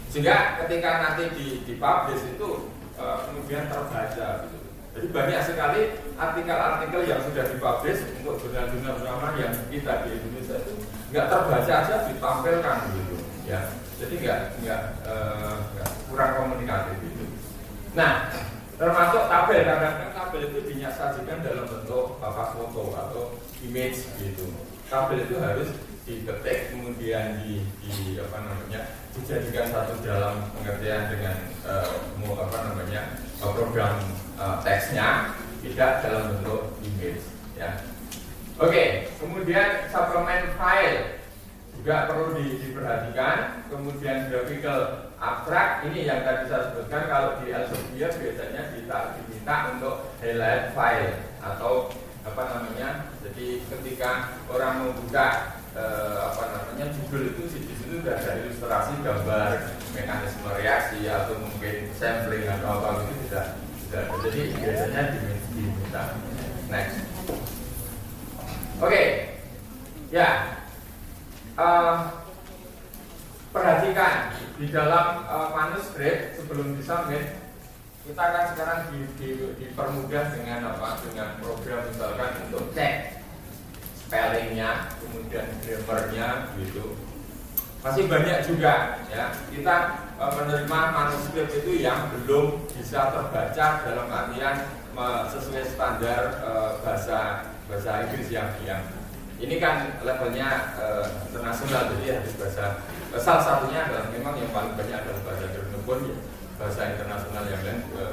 Sehingga 0.10 0.60
ketika 0.66 0.90
nanti 1.00 1.24
di, 1.38 1.48
dipublish 1.64 2.36
itu 2.36 2.76
kemudian 3.00 3.72
terbaca 3.72 4.44
gitu. 4.52 4.59
Jadi 5.00 5.16
banyak 5.16 5.42
sekali 5.48 5.82
artikel-artikel 6.20 7.08
yang 7.08 7.24
sudah 7.24 7.48
dipublish 7.48 8.04
untuk 8.20 8.36
jurnal-jurnal 8.44 9.00
utama 9.00 9.32
yang 9.40 9.56
kita 9.72 10.04
di 10.04 10.20
Indonesia 10.20 10.60
itu 10.60 10.74
nggak 11.16 11.32
terbaca 11.32 11.74
aja 11.80 11.96
ditampilkan 12.12 12.78
gitu 13.00 13.16
ya. 13.48 13.72
Jadi 13.96 14.16
nggak 14.20 14.40
nggak, 14.60 14.82
uh, 15.08 15.56
kurang 16.12 16.36
komunikatif 16.36 17.00
itu. 17.00 17.32
Nah 17.96 18.28
termasuk 18.76 19.32
tabel 19.32 19.64
karena 19.64 20.12
tabel 20.12 20.52
itu 20.52 20.60
dinyasajikan 20.68 21.48
dalam 21.48 21.64
bentuk 21.64 22.20
papan 22.20 22.48
foto 22.60 22.84
atau 22.92 23.24
image 23.64 24.04
gitu. 24.20 24.52
Tabel 24.92 25.24
itu 25.24 25.40
harus 25.40 25.80
diketik 26.04 26.76
kemudian 26.76 27.40
di, 27.40 27.64
di 27.88 28.20
apa 28.20 28.44
namanya 28.44 29.00
dijadikan 29.16 29.72
satu 29.72 29.96
dalam 30.04 30.44
pengertian 30.60 31.08
dengan 31.08 31.36
uh, 31.64 31.88
apa 32.36 32.58
namanya 32.68 33.16
program 33.40 33.96
uh, 34.40 34.64
teksnya 34.64 35.36
tidak 35.60 36.02
dalam 36.02 36.40
bentuk 36.40 36.80
image 36.82 37.24
ya. 37.60 37.84
Oke, 38.60 39.08
kemudian 39.20 39.88
suplemen 39.88 40.52
file 40.60 41.20
juga 41.80 42.12
perlu 42.12 42.36
di, 42.36 42.60
diperhatikan. 42.60 43.64
Kemudian 43.72 44.28
graphical 44.28 45.12
abstrak 45.16 45.88
ini 45.88 46.08
yang 46.08 46.28
tadi 46.28 46.52
saya 46.52 46.72
sebutkan 46.72 47.08
kalau 47.08 47.40
di 47.40 47.56
Elsevier 47.56 48.12
biasanya 48.12 48.76
kita 48.76 48.98
diminta 49.16 49.56
untuk 49.76 49.96
highlight 50.20 50.76
file 50.76 51.16
atau 51.40 51.88
apa 52.28 52.42
namanya. 52.52 53.08
Jadi 53.24 53.64
ketika 53.64 54.36
orang 54.52 54.84
membuka 54.84 55.56
eh, 55.72 56.18
apa 56.20 56.44
namanya 56.52 56.92
judul 57.00 57.32
itu 57.32 57.44
di 57.48 57.72
situ 57.80 58.04
sudah 58.04 58.20
ada 58.20 58.44
ilustrasi 58.44 59.00
gambar 59.00 59.72
mekanisme 59.96 60.52
reaksi 60.52 61.08
atau 61.08 61.40
mungkin 61.40 61.96
sampling 61.96 62.44
atau 62.44 62.84
apa 62.84 63.08
itu 63.08 63.14
tidak 63.32 63.69
jadi 63.90 64.42
biasanya 64.54 65.02
diminta 65.50 66.04
next. 66.70 66.98
Oke. 68.78 68.86
Okay. 68.86 69.06
ya. 70.14 70.30
Uh, 71.60 72.24
perhatikan 73.52 74.32
di 74.56 74.72
dalam 74.72 75.26
uh, 75.28 75.52
manuskrip 75.52 76.38
sebelum 76.38 76.78
disubmit 76.78 77.36
kita 78.06 78.22
akan 78.22 78.46
sekarang 78.56 78.80
di, 78.94 79.00
di, 79.20 79.30
dipermudah 79.60 80.38
dengan 80.38 80.78
apa? 80.78 81.02
Dengan 81.04 81.42
program 81.42 81.90
misalkan 81.90 82.32
untuk 82.48 82.72
cek 82.72 83.22
spellingnya, 84.06 84.94
kemudian 85.02 85.46
grammarnya 85.66 86.28
gitu. 86.62 87.09
Masih 87.80 88.12
banyak 88.12 88.44
juga 88.44 89.00
ya 89.08 89.32
kita 89.56 89.76
e, 90.20 90.26
menerima 90.36 90.80
manuskrip 90.92 91.48
itu 91.48 91.80
yang 91.80 92.12
belum 92.12 92.68
bisa 92.76 93.08
terbaca 93.08 93.68
dalam 93.88 94.08
artian 94.12 94.68
e, 94.92 95.06
sesuai 95.32 95.64
standar 95.64 96.44
e, 96.44 96.52
bahasa 96.84 97.48
bahasa 97.72 98.04
Inggris 98.04 98.28
yang 98.28 98.52
yang 98.68 98.84
ini 99.40 99.64
kan 99.64 99.96
levelnya 100.04 100.76
e, 100.76 100.86
internasional 101.32 101.88
jadi 101.96 102.20
harus 102.20 102.36
bahasa 102.36 102.84
e, 103.10 103.16
salah 103.16 103.44
satunya 103.48 103.88
adalah 103.88 104.12
memang 104.12 104.36
yang 104.36 104.52
paling 104.52 104.76
banyak 104.76 105.00
adalah 105.00 105.22
bahasa 105.24 105.44
Inggris 105.48 105.84
pun 105.88 106.00
ya, 106.04 106.16
bahasa 106.60 106.82
internasional 107.00 107.44
yang 107.48 107.62
lain 107.64 107.80
e, 107.96 108.04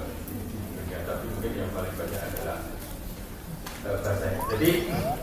tapi 1.07 1.25
mungkin 1.31 1.53
yang 1.55 1.71
paling 1.71 1.95
banyak 1.95 2.23
adalah 2.35 2.59
bahasanya. 3.87 4.43
Jadi 4.51 4.71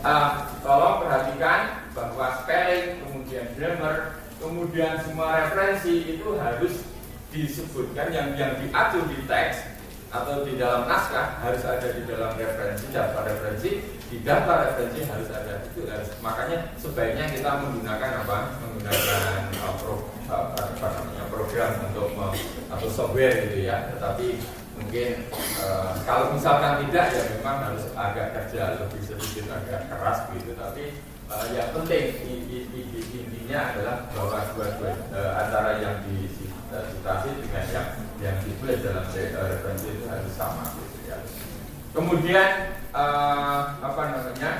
uh, 0.00 0.30
tolong 0.64 1.04
perhatikan 1.04 1.60
bahwa 1.92 2.26
spelling, 2.40 3.04
kemudian 3.04 3.46
grammar, 3.60 4.23
kemudian 4.44 5.00
semua 5.00 5.40
referensi 5.40 6.20
itu 6.20 6.36
harus 6.36 6.84
disebutkan 7.32 8.12
yang 8.12 8.28
yang 8.36 8.52
diatur 8.60 9.08
di 9.08 9.24
teks 9.24 9.74
atau 10.14 10.46
di 10.46 10.54
dalam 10.54 10.86
naskah 10.86 11.42
harus 11.42 11.66
ada 11.66 11.90
di 11.90 12.06
dalam 12.06 12.38
referensi 12.38 12.86
daftar 12.94 13.26
referensi. 13.26 13.82
Di 14.04 14.22
daftar 14.22 14.70
referensi 14.70 15.00
harus 15.10 15.26
ada 15.32 15.64
itu 15.66 15.90
harus 15.90 16.06
makanya 16.22 16.70
sebaiknya 16.78 17.26
kita 17.34 17.50
menggunakan 17.66 18.22
apa? 18.22 18.36
Menggunakan 18.62 19.38
uh, 19.58 19.98
uh, 20.30 21.26
program 21.32 21.72
untuk 21.90 22.14
atau 22.70 22.88
software 22.92 23.48
gitu 23.48 23.66
ya. 23.66 23.90
Tetapi 23.96 24.38
mungkin 24.78 25.26
uh, 25.66 25.98
kalau 26.06 26.30
misalkan 26.30 26.86
tidak 26.86 27.10
ya 27.10 27.22
memang 27.34 27.56
harus 27.72 27.90
agak 27.98 28.38
kerja 28.38 28.78
lebih 28.78 29.02
sedikit 29.02 29.50
agak 29.50 29.90
keras 29.90 30.30
gitu. 30.30 30.54
Tapi 30.54 30.94
uh, 31.30 31.46
yang 31.52 31.70
penting 31.72 32.06
intinya 33.14 33.60
adalah 33.70 33.96
bahwa 34.10 34.38
dua-dua 34.56 34.92
uh, 35.12 35.32
antara 35.46 35.78
yang 35.78 35.96
disitasi 36.08 37.30
dengan 37.44 37.64
yang 37.70 37.88
yang 38.18 38.36
ditulis 38.42 38.80
dalam 38.80 39.04
referensi 39.12 39.88
itu 39.94 40.04
harus 40.08 40.32
sama 40.32 40.74
gitu 40.74 40.98
ya. 41.06 41.18
Kemudian 41.94 42.50
uh, 42.90 43.78
apa 43.78 44.02
namanya 44.10 44.50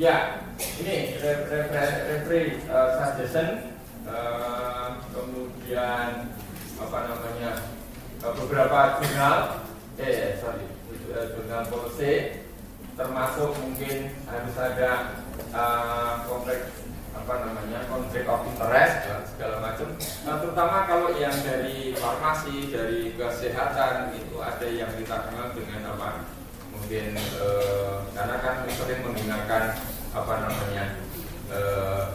ya 0.00 0.46
ini 0.80 1.18
referee 1.20 2.62
uh, 2.70 2.96
suggestion 2.96 3.76
uh, 4.08 5.02
kemudian 5.12 6.30
apa 6.76 6.98
namanya 7.10 7.52
beberapa 8.22 9.02
jurnal, 9.02 9.66
eh 10.00 10.40
sorry, 10.40 10.66
jurnal 11.36 11.62
policy 11.68 12.42
termasuk 12.96 13.52
mungkin 13.60 14.08
harus 14.24 14.56
ada 14.56 15.20
uh, 15.52 16.24
kompleks 16.26 16.86
apa 17.16 17.42
namanya 17.42 17.82
konflik 17.90 18.22
of 18.30 18.46
interest 18.46 18.94
dan 19.08 19.20
segala 19.26 19.56
macam. 19.58 19.88
Nah, 19.98 20.34
terutama 20.38 20.76
kalau 20.86 21.10
yang 21.16 21.34
dari 21.42 21.96
farmasi, 21.98 22.70
dari 22.70 23.16
kesehatan 23.18 24.14
itu 24.14 24.36
ada 24.38 24.66
yang 24.68 24.92
kita 24.94 25.26
kenal 25.26 25.50
dengan 25.56 25.96
apa? 25.96 26.28
Mungkin 26.70 27.18
uh, 27.40 28.06
karena 28.14 28.36
kan 28.38 28.54
sering 28.68 29.00
menggunakan 29.02 29.62
apa 30.14 30.34
namanya 30.44 30.84
uh, 31.50 32.14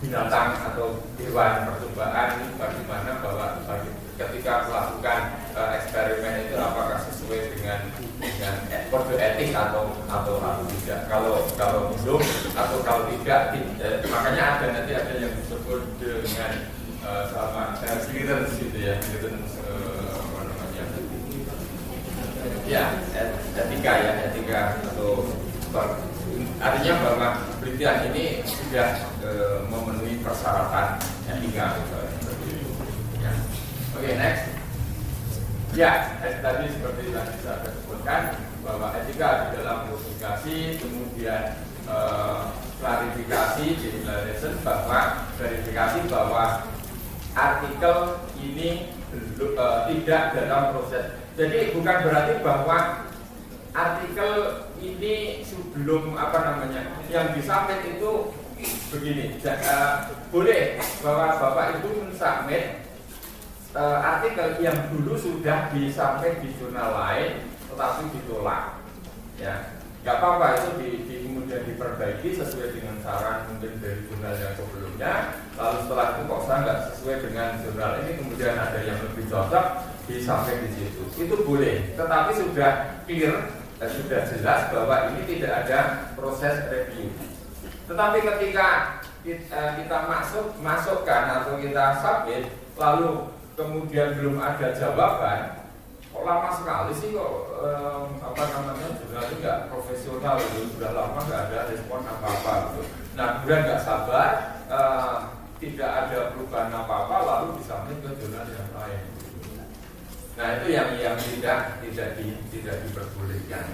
binatang 0.00 0.50
atau 0.72 1.04
hewan 1.20 1.68
percobaan 1.68 2.30
bagaimana 2.56 3.10
bahwa 3.20 3.46
bagi 3.64 3.90
ketika 4.16 4.64
melakukan 4.68 5.20
eksperimen 5.56 6.48
itu 6.48 6.56
apakah 6.56 7.00
sesuai 7.04 7.52
dengan 7.52 7.80
dengan 8.16 8.54
kode 8.88 9.16
etik 9.16 9.52
atau 9.52 9.92
kalau 11.16 11.40
kalau 11.56 11.80
belum 11.96 12.20
atau 12.52 12.78
kalau 12.84 13.08
tidak 13.08 13.56
tidak. 13.56 14.04
Makanya 14.12 14.44
ada 14.60 14.66
nanti 14.76 14.92
ada 14.92 15.12
yang 15.16 15.32
disebut 15.40 15.96
dengan 15.96 16.52
uh, 17.00 17.24
sama 17.32 17.80
uh, 17.80 18.00
clearance 18.04 18.52
gitu 18.60 18.76
ya 18.76 19.00
clearance 19.00 19.56
uh, 19.64 20.20
apa 20.20 20.40
namanya. 20.44 20.84
Ya 22.68 22.84
etika 23.56 23.92
ya 23.96 24.12
etika 24.28 24.60
atau 24.92 25.32
artinya 26.60 26.94
bahwa 27.00 27.28
penelitian 27.64 28.12
ini 28.12 28.44
sudah 28.44 29.00
uh, 29.24 29.64
memenuhi 29.72 30.20
persyaratan 30.20 31.00
etika. 31.32 31.80
Ya, 35.76 36.16
tadi 36.40 36.72
seperti 36.72 37.12
yang 37.12 37.28
saya 37.44 37.68
sebutkan 37.68 38.45
bahwa 38.66 38.90
etika 38.98 39.28
di 39.54 39.62
dalam 39.62 39.86
komunikasi, 39.86 40.82
kemudian 40.82 41.62
eh, 41.86 42.40
klarifikasi, 42.82 43.66
declaration 43.78 44.54
bahwa 44.66 45.30
verifikasi 45.38 45.98
bahwa 46.10 46.44
artikel 47.38 48.26
ini 48.42 48.90
belum 49.14 49.54
eh, 49.54 49.80
tidak 49.94 50.22
dalam 50.34 50.74
proses. 50.74 51.14
Jadi 51.38 51.78
bukan 51.78 51.96
berarti 52.02 52.34
bahwa 52.42 53.06
artikel 53.70 54.32
ini 54.82 55.44
sebelum 55.46 56.18
apa 56.18 56.38
namanya 56.42 56.98
yang 57.12 57.36
disubmit 57.36 57.80
itu 57.96 58.32
begini 58.88 59.36
uh, 59.44 60.08
boleh 60.32 60.80
bahwa 61.04 61.36
bapak 61.36 61.66
itu 61.80 61.88
mensubmit 62.00 62.88
uh, 63.76 64.00
artikel 64.00 64.56
yang 64.64 64.88
dulu 64.88 65.12
sudah 65.12 65.68
disubmit 65.76 66.40
di 66.40 66.56
jurnal 66.56 66.88
lain 66.96 67.55
tetapi 67.76 68.08
ditolak. 68.16 68.80
Ya 69.36 69.76
nggak 70.00 70.22
apa-apa 70.22 70.46
itu 70.56 70.70
di, 70.80 70.88
di, 71.04 71.14
kemudian 71.28 71.66
diperbaiki 71.66 72.38
sesuai 72.38 72.78
dengan 72.78 72.96
saran 73.04 73.52
mungkin 73.52 73.76
dari 73.84 74.00
jurnal 74.08 74.32
yang 74.32 74.54
sebelumnya. 74.56 75.12
Lalu 75.60 75.76
setelah 75.84 76.06
itu 76.16 76.22
kok 76.24 76.42
saya 76.48 76.58
nggak 76.64 76.80
sesuai 76.88 77.16
dengan 77.28 77.48
jurnal 77.60 77.92
ini 78.00 78.10
kemudian 78.16 78.54
ada 78.56 78.80
yang 78.80 78.98
lebih 79.04 79.28
cocok 79.28 79.66
disampaikan 80.08 80.64
di 80.64 80.70
situ. 80.72 81.02
Itu 81.20 81.34
boleh 81.44 81.92
tetapi 82.00 82.30
sudah 82.32 82.72
clear 83.04 83.34
dan 83.76 83.90
sudah 83.92 84.20
jelas 84.24 84.60
bahwa 84.72 84.96
ini 85.12 85.20
tidak 85.36 85.52
ada 85.68 85.78
proses 86.16 86.64
review. 86.72 87.12
Tetapi 87.92 88.18
ketika 88.24 88.66
eh, 89.28 89.70
kita 89.84 89.98
masuk 90.08 90.56
masukkan 90.64 91.22
atau 91.44 91.60
kita 91.60 92.00
submit 92.00 92.48
lalu 92.80 93.36
kemudian 93.52 94.16
belum 94.16 94.40
ada 94.40 94.72
jawaban 94.72 95.65
lama 96.26 96.50
sekali 96.50 96.92
sih 96.98 97.14
kok 97.14 97.32
eh, 97.62 98.02
apa 98.18 98.42
namanya 98.50 98.88
juga 98.98 99.30
nggak 99.30 99.58
profesional 99.70 100.36
itu 100.42 100.74
sudah 100.74 100.90
lama 100.90 101.18
nggak 101.22 101.42
ada 101.46 101.70
respon 101.70 102.02
apa 102.02 102.26
apa 102.26 102.52
gitu. 102.74 102.82
Nah 103.14 103.38
kemudian 103.38 103.62
nggak 103.62 103.84
sabar 103.86 104.30
eh, 104.66 105.16
tidak 105.62 105.90
ada 105.90 106.18
perubahan 106.34 106.74
apa 106.74 106.94
apa 107.06 107.16
lalu 107.22 107.62
disubmit 107.62 108.02
ke 108.02 108.10
jurnal 108.18 108.44
yang 108.50 108.70
lain. 108.74 109.02
Nah 110.36 110.46
itu 110.58 110.66
yang 110.74 110.88
yang 110.98 111.16
tidak 111.16 111.80
tidak 111.80 112.08
di, 112.18 112.34
tidak 112.50 112.76
diperbolehkan. 112.84 113.64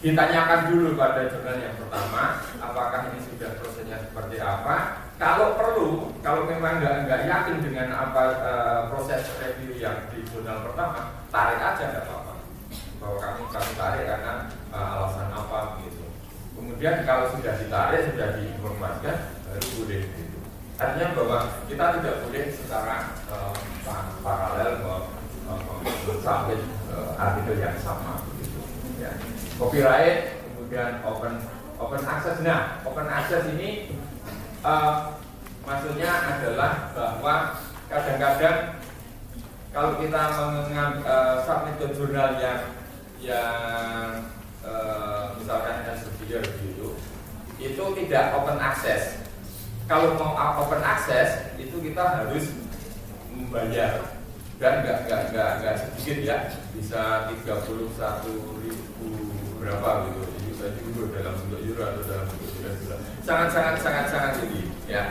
Ditanyakan 0.00 0.60
dulu 0.72 0.96
pada 0.96 1.28
jurnal 1.28 1.60
yang 1.60 1.76
pertama, 1.76 2.40
apakah 2.56 3.12
ini 3.12 3.20
sudah 3.20 3.60
prosesnya 3.60 4.00
seperti 4.00 4.40
apa. 4.40 5.09
Kalau 5.20 5.52
perlu, 5.52 6.16
kalau 6.24 6.48
memang 6.48 6.80
nggak 6.80 7.04
nggak 7.04 7.20
yakin 7.28 7.60
dengan 7.60 7.92
apa 7.92 8.22
e, 8.40 8.52
proses 8.88 9.28
review 9.36 9.76
yang 9.76 10.08
di 10.08 10.24
jurnal 10.24 10.64
pertama, 10.64 11.20
tarik 11.28 11.60
aja 11.60 11.84
nggak 11.92 12.08
apa-apa. 12.08 12.34
Bahwa 12.96 13.16
kami 13.20 13.40
kami 13.52 13.72
tarik 13.76 14.04
karena 14.08 14.48
e, 14.72 14.78
alasan 14.80 15.28
apa 15.28 15.76
gitu. 15.84 16.08
Kemudian 16.56 17.04
kalau 17.04 17.28
sudah 17.36 17.52
ditarik, 17.52 18.08
sudah 18.08 18.28
diinformasikan, 18.40 19.16
baru 19.44 19.68
boleh 19.76 20.02
gitu. 20.08 20.38
Artinya 20.80 21.08
bahwa 21.12 21.38
kita 21.68 21.84
tidak 22.00 22.16
boleh 22.24 22.44
secara 22.48 22.96
e, 23.28 23.36
paralel 24.24 24.72
sampai 26.20 26.56
uh, 26.92 27.12
artikel 27.16 27.56
yang 27.58 27.76
sama 27.80 28.22
begitu. 28.28 28.60
Ya. 29.00 29.12
Copyright, 29.56 30.44
kemudian 30.44 31.00
open 31.02 31.34
open 31.80 32.02
access. 32.04 32.38
Nah, 32.44 32.84
open 32.84 33.08
access 33.08 33.48
ini 33.56 33.96
uh, 34.64 35.16
maksudnya 35.64 36.10
adalah 36.36 36.92
bahwa 36.96 37.34
kadang-kadang 37.88 38.80
kalau 39.70 39.94
kita 40.02 40.22
mengambil 40.34 41.06
uh, 41.06 41.36
submit 41.46 41.74
ke 41.78 41.86
jurnal 41.94 42.34
yang 42.42 42.60
yang 43.20 44.26
uh, 44.66 45.36
misalkan 45.38 45.86
Elsevier 45.86 46.42
gitu, 46.42 46.98
itu 47.60 47.84
tidak 48.02 48.34
open 48.34 48.58
access. 48.58 49.20
Kalau 49.86 50.18
mau 50.18 50.34
open 50.66 50.82
access 50.82 51.54
itu 51.58 51.76
kita 51.82 52.02
harus 52.02 52.50
membayar 53.34 54.10
dan 54.60 54.84
nggak 54.84 54.98
nggak 55.08 55.22
nggak 55.32 55.50
nggak 55.64 55.74
sedikit 55.80 56.18
ya 56.20 56.36
bisa 56.76 57.32
31 57.32 58.60
ribu 58.60 59.08
berapa 59.56 59.88
gitu 60.04 60.20
bisa 60.52 60.66
euro 60.84 61.08
dalam 61.16 61.32
bentuk 61.40 61.60
euro 61.64 61.82
atau 61.88 62.02
dalam 62.04 62.26
bentuk 62.28 62.49
sangat 63.30 63.48
sangat 63.54 63.76
sangat 63.78 64.06
sangat 64.10 64.32
tinggi 64.42 64.62
ya 64.90 65.04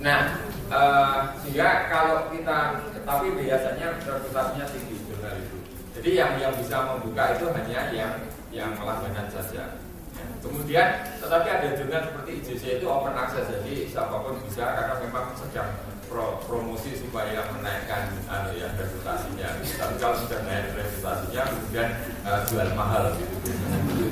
nah 0.00 0.40
uh, 0.72 1.36
sehingga 1.44 1.92
kalau 1.92 2.32
kita 2.32 2.80
tapi 3.04 3.36
biasanya 3.36 4.00
reputasinya 4.00 4.64
tinggi 4.72 4.96
jurnal 5.04 5.36
itu 5.36 5.56
jadi 6.00 6.10
yang 6.24 6.32
yang 6.40 6.52
bisa 6.56 6.76
membuka 6.88 7.36
itu 7.36 7.44
hanya 7.52 7.80
yang 7.92 8.12
yang 8.48 8.72
melangganan 8.80 9.28
saja 9.28 9.76
ya. 10.16 10.24
kemudian 10.40 11.04
tetapi 11.20 11.48
ada 11.52 11.68
jurnal 11.76 12.00
seperti 12.08 12.30
IJC 12.40 12.64
itu 12.80 12.86
open 12.88 13.12
access 13.12 13.44
jadi 13.44 13.84
siapa 13.92 14.24
pun 14.24 14.40
bisa 14.48 14.64
karena 14.72 14.94
memang 15.04 15.36
sedang 15.36 15.68
pro, 16.16 16.40
promosi 16.48 16.96
supaya 16.96 17.52
menaikkan 17.52 18.16
anu 18.24 18.56
ya 18.56 18.72
reputasinya. 18.72 19.60
Tapi 19.60 19.94
kalau 20.00 20.16
sudah 20.16 20.40
naik 20.48 20.72
reputasinya 20.72 21.42
kemudian 21.52 21.88
uh, 22.24 22.40
jual 22.48 22.68
mahal 22.72 23.12
gitu. 23.20 23.36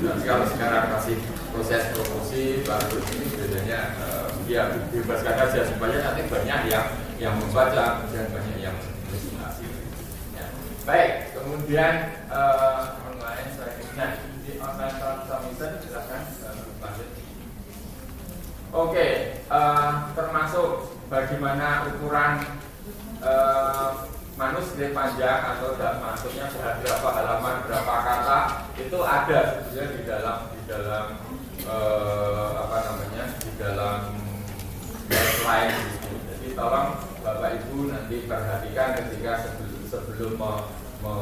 Tapi 0.05 0.21
kalau 0.21 0.45
sekarang 0.45 0.93
masih 0.93 1.17
proses 1.49 1.89
promosi 1.97 2.61
baru 2.61 3.01
ini 3.09 3.25
biasanya 3.33 3.79
uh, 4.05 4.29
ya 4.45 4.69
bebaskan 4.93 5.33
saja 5.49 5.61
supaya 5.65 5.97
nanti 6.05 6.29
banyak 6.29 6.61
yang 6.69 6.85
yang 7.17 7.33
membaca 7.41 8.05
kemudian 8.05 8.29
banyak 8.29 8.57
yang 8.61 8.77
presentasi. 9.09 9.65
Ya. 10.37 10.45
Baik, 10.85 11.33
kemudian 11.33 12.21
uh, 12.29 13.01
online 13.01 13.49
saya 13.57 13.81
nah 13.97 14.11
di 14.45 14.61
online 14.61 14.93
submission 15.25 15.71
silakan 15.81 16.21
uh, 16.45 16.69
lanjut. 16.85 17.09
Oke, 18.75 18.91
okay, 18.91 19.11
uh, 19.47 20.11
termasuk 20.13 20.84
bagaimana 21.09 21.89
ukuran 21.93 22.41
uh, 23.21 24.09
manuskrip 24.35 24.91
panjang 24.91 25.55
atau 25.55 25.79
maksudnya 25.79 26.51
berapa 26.51 27.07
halaman 27.07 27.55
berapa 27.63 27.93
kata 28.03 28.39
itu 28.75 28.99
ada 28.99 29.39
sebetulnya 29.63 29.85
di 29.95 30.01
dalam 30.03 30.37
di 30.51 30.61
dalam 30.67 31.05
uh, 31.63 32.49
apa 32.67 32.77
namanya 32.83 33.23
di 33.39 33.51
dalam 33.55 33.97
guideline 35.07 35.75
gitu. 35.87 36.15
jadi 36.27 36.47
tolong 36.51 36.89
bapak 37.23 37.49
ibu 37.63 37.77
nanti 37.87 38.27
perhatikan 38.27 38.89
ketika 38.99 39.31
sebelum 39.39 39.81
sebelum 39.87 40.31
me, 40.35 40.51
me, 40.99 41.13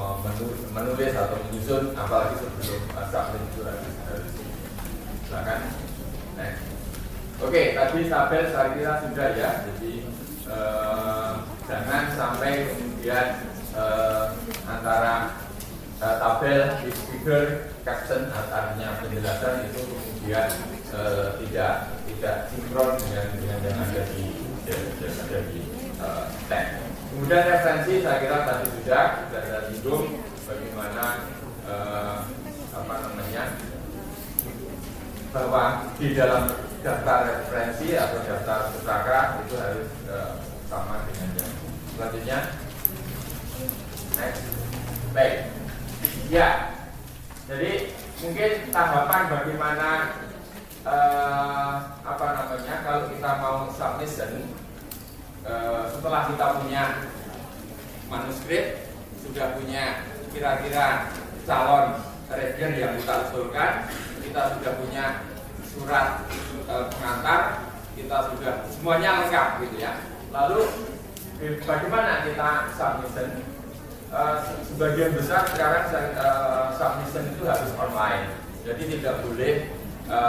menulis 0.74 1.14
atau 1.14 1.38
menyusun 1.48 1.94
apalagi 1.94 2.36
sebelum 2.42 2.82
submit 3.14 3.44
surat 3.54 3.78
silakan 5.30 5.60
next 5.70 5.93
Oke, 7.44 7.76
tadi 7.76 8.08
tabel 8.08 8.44
saya 8.56 8.72
kira 8.72 9.04
sudah 9.04 9.28
ya. 9.36 9.52
Jadi 9.68 10.08
eh, 10.48 11.32
jangan 11.68 12.04
sampai 12.16 12.72
kemudian 12.72 13.28
eh, 13.76 14.26
antara 14.64 15.44
eh, 16.00 16.16
tabel 16.24 16.60
figure 17.12 17.68
caption 17.84 18.32
artinya 18.32 18.96
penjelasan 19.04 19.68
itu 19.68 19.82
kemudian 19.84 20.48
eh, 20.96 21.28
tidak 21.44 21.74
tidak 22.08 22.36
sinkron 22.48 22.96
dengan 22.96 23.28
dengan 23.36 23.60
yang 23.60 23.78
ada 23.92 24.02
di 24.16 24.24
yang 25.04 25.16
ada 25.28 25.40
di 25.52 25.62
eh, 26.00 26.26
teks. 26.48 26.80
Kemudian 27.12 27.44
referensi 27.44 27.94
saya 28.00 28.24
kira 28.24 28.48
tadi 28.48 28.68
sudah 28.72 29.06
sudah 29.28 29.42
ada 29.44 29.58
singgung 29.68 30.24
bagaimana 30.48 31.06
eh, 31.68 32.18
apa 32.72 32.94
namanya 33.04 33.44
bahwa 35.36 35.92
di 36.00 36.14
dalam 36.16 36.63
daftar 36.84 37.20
referensi 37.32 37.96
atau 37.96 38.20
daftar 38.28 38.76
pustaka 38.76 39.20
itu 39.48 39.56
harus 39.56 39.90
uh, 40.12 40.36
sama 40.68 41.08
dengan 41.08 41.30
yang 41.40 41.54
selanjutnya. 41.96 42.40
Next. 44.20 44.44
Baik. 45.16 45.36
Ya. 46.28 46.50
Jadi 47.48 47.72
mungkin 48.20 48.52
tanggapan 48.72 49.24
bagaimana 49.32 49.90
uh, 50.84 51.76
apa 52.04 52.26
namanya 52.36 52.76
kalau 52.84 53.02
kita 53.12 53.32
mau 53.40 53.58
submission 53.72 54.52
uh, 55.48 55.88
setelah 55.92 56.32
kita 56.32 56.46
punya 56.64 56.84
manuskrip 58.08 58.92
sudah 59.24 59.56
punya 59.60 60.08
kira-kira 60.32 61.12
calon 61.48 62.00
reviewer 62.32 62.76
yang 62.80 62.94
kita 63.00 63.14
usulkan 63.28 63.72
kita 64.24 64.42
sudah 64.56 64.74
punya 64.80 65.06
surat 65.74 66.30
e, 66.70 66.76
pengantar 66.94 67.42
kita 67.98 68.18
sudah. 68.30 68.56
Semuanya 68.70 69.26
lengkap 69.26 69.48
gitu 69.66 69.76
ya. 69.82 69.98
Lalu 70.30 70.62
bagaimana 71.66 72.24
kita 72.30 72.50
submission 72.78 73.30
e, 74.14 74.22
sebagian 74.70 75.12
besar 75.18 75.50
sekarang 75.50 75.86
e, 75.94 76.28
submission 76.78 77.24
itu 77.34 77.44
harus 77.50 77.72
online. 77.82 78.38
Jadi 78.64 78.84
tidak 78.98 79.26
boleh 79.26 79.54
e, 80.08 80.20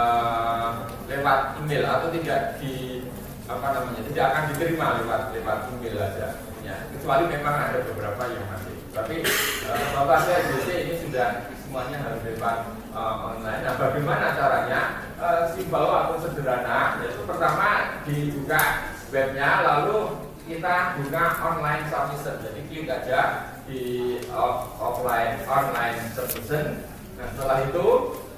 lewat 1.05 1.39
email 1.61 1.83
atau 1.85 2.09
tidak 2.09 2.57
di 2.57 3.05
apa 3.45 3.77
namanya 3.77 4.01
tidak 4.09 4.25
akan 4.33 4.43
diterima 4.53 4.85
lewat 5.05 5.21
lewat 5.37 5.57
email 5.77 5.97
aja. 6.01 6.27
Ya 6.65 6.75
kecuali 6.89 7.29
memang 7.29 7.55
ada 7.69 7.85
beberapa 7.85 8.23
yang 8.25 8.45
masih. 8.49 8.75
Tapi 8.89 9.21
uh, 9.69 9.85
bapak 9.93 10.19
saya 10.25 10.41
ini 10.81 10.97
sudah 11.03 11.51
semuanya 11.61 12.01
harus 12.01 12.25
lewat 12.25 12.57
uh, 12.95 13.35
online. 13.35 13.61
Nah 13.61 13.75
bagaimana 13.75 14.33
caranya? 14.33 14.81
Uh, 15.19 15.51
simbol 15.51 15.91
atau 15.91 16.19
sederhana 16.19 16.99
yaitu 17.03 17.23
pertama 17.23 17.99
dibuka 18.03 18.91
webnya 19.11 19.63
lalu 19.63 20.27
kita 20.43 20.99
buka 20.99 21.23
online 21.39 21.87
submission 21.87 22.35
jadi 22.43 22.61
klik 22.67 22.91
aja 22.91 23.21
di 23.63 23.81
off, 24.29 24.75
offline 24.77 25.39
online 25.47 26.11
submission 26.11 26.83
nah 27.15 27.31
setelah 27.31 27.63
itu 27.63 27.87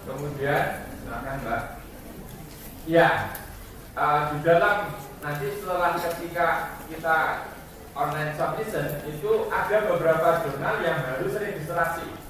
kemudian 0.05 0.85
silakan 1.01 1.35
mbak. 1.43 1.63
Ya 2.85 3.33
uh, 3.97 4.31
di 4.31 4.37
dalam 4.45 4.93
nanti 5.25 5.47
setelah 5.57 5.97
ketika 5.97 6.77
kita 6.87 7.17
online 7.97 8.37
submission 8.37 9.01
itu 9.09 9.49
ada 9.49 9.77
beberapa 9.89 10.45
jurnal 10.45 10.75
yang 10.85 11.01
harus 11.03 11.33
registrasi. 11.33 12.26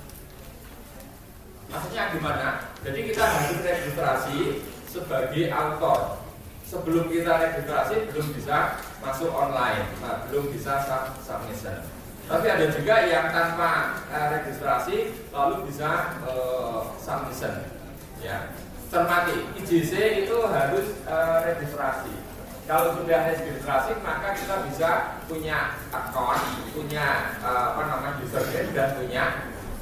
Maksudnya 1.67 2.03
gimana? 2.15 2.47
Jadi 2.83 2.99
kita 3.11 3.23
harus 3.23 3.59
registrasi 3.63 4.39
sebagai 4.87 5.51
autor. 5.51 6.23
Sebelum 6.67 7.07
kita 7.07 7.31
registrasi 7.39 8.11
belum 8.11 8.27
bisa 8.35 8.75
masuk 8.99 9.31
online, 9.31 9.87
nah, 10.03 10.27
belum 10.27 10.51
bisa 10.51 10.83
submission. 11.23 11.79
Tapi 12.27 12.43
ada 12.43 12.67
juga 12.75 13.07
yang 13.07 13.31
tanpa 13.31 14.03
uh, 14.11 14.27
registrasi 14.35 15.15
lalu 15.31 15.71
bisa 15.71 16.19
uh, 16.27 16.91
submission. 16.99 17.71
Ya, 18.19 18.51
cermati 18.91 19.47
IJC 19.63 20.27
itu 20.27 20.37
harus 20.43 20.99
uh, 21.07 21.39
registrasi 21.47 22.27
kalau 22.67 22.99
sudah 22.99 23.31
registrasi 23.31 23.95
maka 24.03 24.35
kita 24.35 24.67
bisa 24.67 24.91
punya 25.23 25.79
account, 25.87 26.67
punya 26.75 27.39
uh, 27.39 27.71
apa 27.71 27.81
namanya 27.87 28.19
username 28.19 28.75
dan 28.75 28.91
punya 28.99 29.23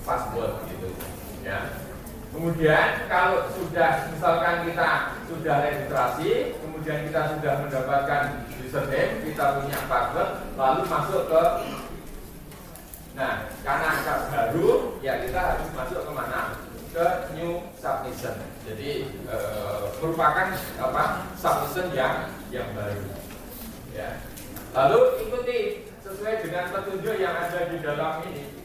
password. 0.06 0.70
Ya. 1.46 1.60
Kemudian 2.34 3.08
kalau 3.08 3.48
sudah 3.54 4.12
misalkan 4.12 4.66
kita 4.68 4.90
sudah 5.30 5.56
registrasi, 5.62 6.58
kemudian 6.60 7.08
kita 7.08 7.22
sudah 7.38 7.54
mendapatkan 7.64 8.24
username, 8.60 9.24
kita 9.24 9.62
punya 9.62 9.80
password, 9.88 10.32
lalu 10.58 10.82
masuk 10.90 11.24
ke 11.32 11.44
Nah, 13.16 13.48
karena 13.64 13.88
angka 13.96 14.16
baru, 14.28 15.00
ya 15.00 15.24
kita 15.24 15.40
harus 15.40 15.72
masuk 15.72 16.04
ke 16.04 16.12
mana? 16.12 16.60
Ke 16.92 17.32
new 17.32 17.64
submission. 17.80 18.36
Jadi 18.68 19.08
e, 19.24 19.38
merupakan 20.04 20.52
apa? 20.84 21.04
Submission 21.40 21.96
yang 21.96 22.28
yang 22.52 22.68
baru. 22.76 23.08
Ya. 23.96 24.20
Lalu 24.76 25.00
ikuti 25.24 25.60
sesuai 26.04 26.44
dengan 26.44 26.76
petunjuk 26.76 27.16
yang 27.16 27.40
ada 27.40 27.72
di 27.72 27.80
dalam 27.80 28.20
ini. 28.28 28.65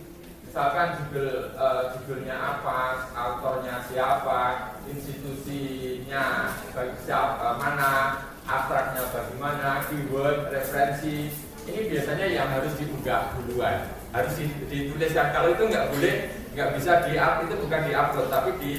Misalkan 0.50 0.98
judul 0.98 1.54
uh, 1.54 1.94
judulnya 1.94 2.34
apa, 2.34 3.06
autornya 3.14 3.86
siapa, 3.86 4.74
institusinya 4.90 6.50
bagi 6.74 6.98
siapa, 7.06 7.54
mana, 7.54 8.18
abstraknya 8.42 9.06
bagaimana, 9.14 9.86
keyword, 9.86 10.50
referensi. 10.50 11.30
Ini 11.70 11.94
biasanya 11.94 12.26
yang 12.26 12.50
harus 12.50 12.74
diunggah 12.82 13.30
duluan, 13.38 13.94
harus 14.10 14.34
ditulis. 14.66 15.14
Ya, 15.14 15.30
kalau 15.30 15.54
itu 15.54 15.70
nggak 15.70 15.86
boleh, 15.94 16.14
nggak 16.58 16.70
bisa 16.74 17.06
di 17.06 17.14
up 17.14 17.46
itu 17.46 17.54
bukan 17.54 17.82
di 17.86 17.92
upload, 17.94 18.26
tapi 18.34 18.50
di 18.58 18.72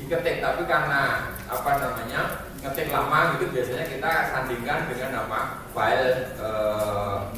diketik. 0.00 0.40
Tapi 0.40 0.64
karena 0.64 1.28
apa 1.44 1.70
namanya 1.76 2.20
ngetik 2.64 2.88
lama 2.88 3.36
gitu 3.36 3.52
biasanya 3.52 3.84
kita 3.84 4.12
sandingkan 4.32 4.88
dengan 4.88 5.28
apa 5.28 5.40
file 5.76 6.32
e, 6.40 6.48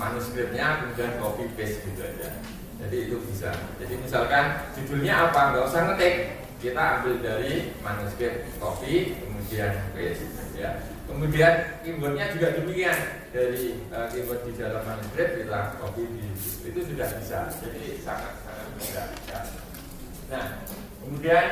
manuskripnya 0.01 0.81
kemudian 0.81 1.13
copy 1.21 1.45
paste 1.59 1.85
gitu 1.85 2.01
aja 2.01 2.41
jadi 2.81 2.97
itu 3.07 3.17
bisa. 3.29 3.53
Jadi 3.77 3.95
misalkan 4.01 4.45
judulnya 4.77 5.29
apa? 5.29 5.41
Nggak 5.53 5.67
usah 5.69 5.81
ngetik. 5.93 6.15
Kita 6.61 7.01
ambil 7.01 7.25
dari 7.25 7.73
manuskrip 7.81 8.45
copy 8.61 9.17
kemudian 9.17 9.73
paste 9.97 10.29
ya. 10.57 10.81
Kemudian 11.09 11.81
keywordnya 11.85 12.33
juga 12.37 12.57
demikian. 12.57 12.99
Dari 13.31 13.79
e, 13.89 13.99
keyword 14.13 14.43
di 14.45 14.53
dalam 14.59 14.83
manuskrip 14.85 15.29
kita 15.41 15.61
copy 15.81 16.03
di 16.09 16.27
itu 16.69 16.81
sudah 16.85 17.09
bisa. 17.17 17.39
Jadi 17.61 18.01
sangat 18.01 18.33
sangat 18.45 18.69
mudah 18.77 19.07
ya. 19.29 19.41
nah 20.31 20.45
kemudian 21.03 21.45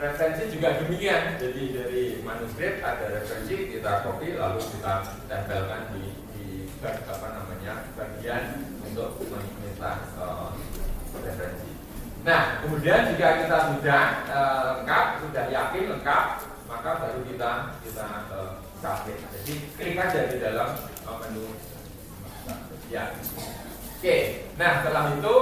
referensi 0.00 0.44
juga 0.52 0.68
demikian. 0.80 1.36
Jadi 1.38 1.62
dari 1.76 2.02
manuskrip 2.24 2.80
ada 2.80 3.20
referensi 3.20 3.72
kita 3.72 4.04
copy 4.04 4.36
lalu 4.36 4.60
kita 4.64 4.94
tempelkan 5.28 5.82
di, 5.94 6.23
di 6.84 7.08
apa 7.08 7.26
namanya 7.32 7.88
bagian 7.96 8.44
untuk 8.84 9.16
meminta 9.24 10.04
uh, 10.20 10.52
referensi. 11.16 11.72
Nah 12.28 12.60
kemudian 12.60 13.08
jika 13.16 13.40
kita 13.40 13.58
sudah 13.72 14.02
uh, 14.28 14.60
lengkap 14.80 15.06
sudah 15.24 15.44
yakin 15.48 15.84
lengkap 15.96 16.24
maka 16.68 16.90
baru 17.00 17.20
kita 17.24 17.50
kita 17.88 18.06
uh, 18.28 18.60
jadi 19.08 19.54
klik 19.80 19.96
aja 19.96 20.20
di 20.28 20.36
dalam 20.44 20.76
uh, 21.08 21.16
menu. 21.24 21.56
Ya. 22.92 23.16
Oke. 23.96 24.44
Nah 24.60 24.84
setelah 24.84 25.16
itu 25.16 25.36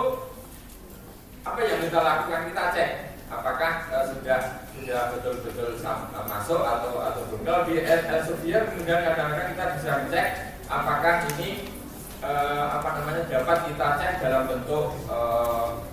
apa 1.42 1.58
yang 1.58 1.80
kita 1.82 1.98
lakukan? 1.98 2.42
Kita 2.54 2.62
cek 2.70 2.90
apakah 3.26 3.72
uh, 3.90 4.04
sudah 4.14 4.40
sudah 4.78 5.00
betul-betul 5.10 5.74
uh, 5.82 6.22
masuk 6.30 6.62
atau 6.62 7.02
atau 7.02 7.22
belum. 7.34 7.42
Kalau 7.42 7.66
di 7.66 7.82
Elsevier 7.82 8.62
kemudian 8.70 9.02
kadang-kadang 9.02 9.48
kita 9.58 9.64
bisa 9.74 9.92
cek 10.06 10.51
apakah 10.72 11.28
ini 11.36 11.68
uh, 12.24 12.80
apa 12.80 12.88
namanya 12.96 13.22
dapat 13.28 13.58
kita 13.68 13.86
cek 14.00 14.14
dalam 14.24 14.48
bentuk 14.48 14.96
uh, 15.12 15.84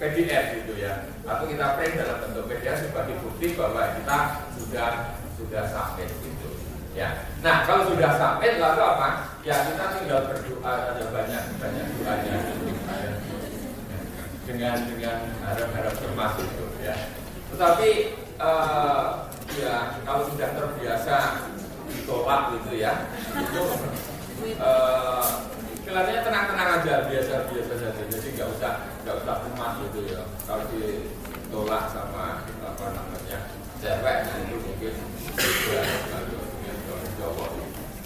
PDF 0.00 0.64
gitu 0.64 0.72
ya, 0.82 1.06
atau 1.22 1.44
kita 1.46 1.78
print 1.78 1.94
dalam 2.00 2.16
bentuk 2.26 2.48
PDF 2.48 2.88
sebagai 2.88 3.20
bukti 3.22 3.54
bahwa 3.54 3.92
kita 3.94 4.18
sudah 4.56 4.90
sudah 5.36 5.62
sampai 5.68 6.08
gitu. 6.08 6.48
Ya. 6.96 7.28
Nah 7.44 7.64
kalau 7.68 7.92
sudah 7.92 8.16
sampai 8.16 8.58
lalu 8.58 8.82
apa? 8.82 9.08
Ya 9.46 9.62
kita 9.68 9.84
tinggal 10.00 10.28
berdoa 10.28 10.72
ada 10.92 11.04
banyak 11.08 11.42
banyak 11.60 11.86
doanya 11.98 12.36
gitu. 12.50 12.66
dengan 14.42 14.76
dengan 14.90 15.18
harap-harap 15.46 15.94
termasuk 15.96 16.46
itu 16.50 16.66
ya. 16.82 16.96
Tetapi 17.54 17.90
uh, 18.42 19.30
ya 19.54 20.02
kalau 20.02 20.26
sudah 20.34 20.48
terbiasa 20.50 21.16
ditolak 21.92 22.42
gitu 22.58 22.72
ya, 22.80 23.06
itu 23.38 23.62
uh, 24.58 25.26
kelihatannya 25.86 26.22
tenang-tenang 26.26 26.70
aja, 26.82 26.94
biasa-biasa 27.06 27.74
saja. 27.78 28.02
Jadi 28.10 28.28
nggak 28.34 28.48
usah 28.58 28.72
nggak 29.02 29.16
usah 29.22 29.34
cemas 29.46 29.72
gitu 29.86 29.98
ya. 30.10 30.22
Kalau 30.44 30.64
ditolak 30.70 31.84
sama 31.90 32.42
apa 32.62 32.84
namanya 32.90 33.38
cewek, 33.78 34.16
nah 34.26 34.36
itu 34.42 34.56
mungkin 34.62 34.94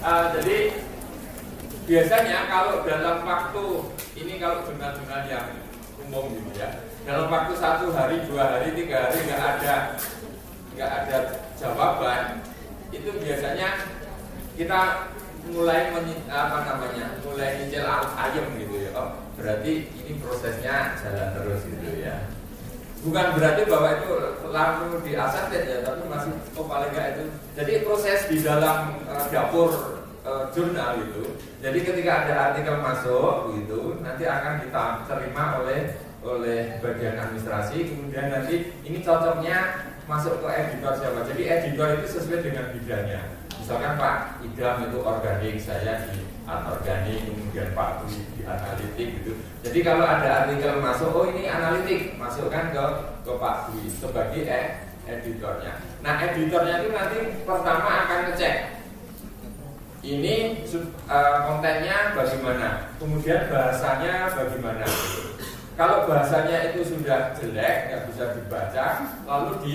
Uh, 0.07 0.31
jadi 0.39 0.71
biasanya 1.89 2.47
kalau 2.47 2.87
dalam 2.87 3.27
waktu 3.27 3.67
ini 4.15 4.39
kalau 4.39 4.63
benar-benar 4.63 5.27
yang 5.27 5.67
umum 6.07 6.31
gitu 6.31 6.63
ya 6.63 6.87
dalam 7.03 7.27
waktu 7.27 7.59
satu 7.59 7.91
hari 7.91 8.23
dua 8.31 8.55
hari 8.55 8.71
tiga 8.79 9.11
hari 9.11 9.19
nggak 9.27 9.43
ada 9.43 9.75
nggak 10.79 10.91
ada 10.91 11.17
jawaban 11.59 12.39
itu 12.95 13.11
biasanya 13.19 13.83
kita 14.55 15.11
mulai 15.53 15.95
men, 15.95 16.07
apa 16.27 16.59
namanya 16.67 17.19
mulai 17.23 17.63
nyicil 17.63 17.87
ayam 18.17 18.47
gitu 18.59 18.77
ya 18.87 18.91
oh 18.99 19.11
berarti 19.37 19.87
ini 19.93 20.13
prosesnya 20.19 20.97
jalan 20.99 21.29
terus 21.37 21.61
gitu 21.69 22.01
ya. 22.01 22.27
Bukan 23.05 23.39
berarti 23.39 23.63
bahwa 23.71 23.89
itu 24.03 24.09
langsung 24.51 24.99
di 25.05 25.13
asetet 25.15 25.63
ya 25.69 25.79
tapi 25.85 26.09
masih 26.11 26.33
oh 26.59 26.67
paling 26.67 26.91
itu. 26.91 27.25
Jadi 27.55 27.73
proses 27.87 28.21
di 28.27 28.43
dalam 28.43 28.99
uh, 29.07 29.27
dapur 29.31 29.71
uh, 30.27 30.51
jurnal 30.51 30.99
itu 31.05 31.37
jadi 31.63 31.79
ketika 31.83 32.13
ada 32.27 32.35
artikel 32.51 32.77
masuk 32.83 33.55
gitu 33.55 34.01
nanti 34.03 34.27
akan 34.27 34.65
kita 34.67 34.85
terima 35.07 35.63
oleh 35.63 35.95
oleh 36.27 36.83
bagian 36.83 37.15
administrasi 37.15 37.87
kemudian 37.87 38.35
nanti 38.35 38.75
ini 38.83 38.99
cocoknya 39.05 39.87
masuk 40.11 40.43
ke 40.43 40.49
editor 40.51 40.93
siapa. 40.99 41.21
Jadi 41.27 41.43
editor 41.47 41.89
itu 41.99 42.07
sesuai 42.19 42.43
dengan 42.43 42.67
bidangnya 42.75 43.36
misalkan 43.67 43.99
Pak 43.99 44.47
Idam 44.47 44.79
itu 44.87 44.99
organik 45.03 45.59
saya 45.59 46.07
di 46.07 46.23
anorganik 46.47 47.19
kemudian 47.27 47.75
Pak 47.75 48.07
Dwi 48.07 48.23
di 48.39 48.41
analitik 48.47 49.09
gitu. 49.19 49.35
Jadi 49.67 49.79
kalau 49.83 50.07
ada 50.07 50.47
artikel 50.47 50.79
masuk 50.79 51.11
oh 51.11 51.27
ini 51.27 51.51
analitik 51.51 52.15
masukkan 52.15 52.71
ke 52.71 52.85
ke 53.27 53.33
Pak 53.35 53.57
Dwi 53.67 53.91
sebagai 53.91 54.47
eh, 54.47 54.87
editornya. 55.11 55.83
Nah 55.99 56.15
editornya 56.15 56.79
itu 56.79 56.95
nanti 56.95 57.19
pertama 57.43 58.07
akan 58.07 58.31
ngecek 58.31 58.55
ini 60.07 60.63
uh, 61.11 61.51
kontennya 61.51 62.15
bagaimana 62.15 62.95
kemudian 63.03 63.51
bahasanya 63.51 64.31
bagaimana. 64.31 64.87
Kalau 65.75 66.07
bahasanya 66.07 66.71
itu 66.71 66.87
sudah 66.87 67.35
jelek, 67.35 67.91
nggak 67.91 68.03
bisa 68.15 68.25
dibaca, 68.33 68.87
lalu 69.27 69.51
di 69.61 69.75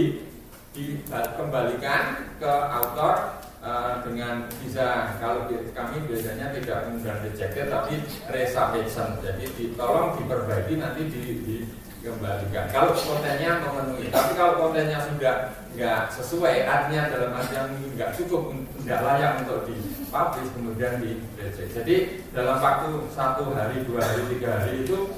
dikembalikan 0.71 2.31
ke 2.39 2.53
autor 2.71 3.43
uh, 3.59 3.99
dengan 4.07 4.47
bisa 4.63 5.19
kalau 5.19 5.51
kami 5.75 5.97
biasanya 6.07 6.55
tidak 6.55 6.87
kemudian 6.87 7.17
rejected 7.27 7.67
tapi 7.67 7.99
resubmission 8.31 9.19
jadi 9.19 9.45
ditolong 9.59 10.15
diperbaiki 10.15 10.79
nanti 10.79 11.01
di, 11.11 11.23
di 11.43 11.57
kembalikan 12.01 12.65
kalau 12.73 12.97
kontennya 12.97 13.61
memenuhi. 13.61 14.09
Tapi 14.09 14.31
kalau 14.33 14.53
kontennya 14.57 14.99
sudah 15.05 15.53
nggak 15.77 16.01
sesuai 16.11 16.67
artinya 16.67 17.07
dalam 17.13 17.31
artian 17.37 17.67
nggak 17.95 18.11
cukup 18.17 18.51
nggak 18.83 18.99
layak 19.05 19.31
untuk 19.45 19.69
dipublish 19.69 20.51
kemudian 20.51 20.99
di 20.99 21.23
reject 21.39 21.71
jadi 21.71 21.95
dalam 22.35 22.59
waktu 22.59 23.07
satu 23.15 23.55
hari 23.55 23.79
dua 23.87 24.03
hari 24.03 24.23
tiga 24.35 24.59
hari 24.59 24.83
itu 24.83 25.15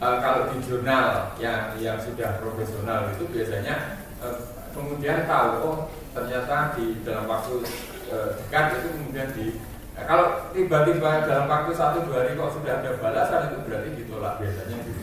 uh, 0.00 0.16
kalau 0.24 0.48
di 0.54 0.58
jurnal 0.64 1.36
yang 1.36 1.76
yang 1.76 2.00
sudah 2.00 2.40
profesional 2.40 3.12
itu 3.12 3.28
biasanya 3.28 4.00
uh, 4.24 4.59
kemudian 4.74 5.26
tahu 5.26 5.50
oh 5.62 5.78
ternyata 6.10 6.74
di 6.74 7.00
dalam 7.06 7.24
waktu 7.30 7.62
uh, 8.10 8.28
dekat 8.38 8.64
itu 8.80 8.88
kemudian 8.94 9.30
di 9.34 9.48
Nah, 9.90 10.08
kalau 10.08 10.48
tiba-tiba 10.56 11.28
dalam 11.28 11.44
waktu 11.44 11.76
satu 11.76 12.08
dua 12.08 12.24
hari 12.24 12.32
kok 12.32 12.56
sudah 12.56 12.80
ada 12.80 12.96
balasan 13.04 13.52
itu 13.52 13.56
berarti 13.68 13.88
ditolak 14.00 14.40
biasanya 14.40 14.76
gitu 14.80 15.02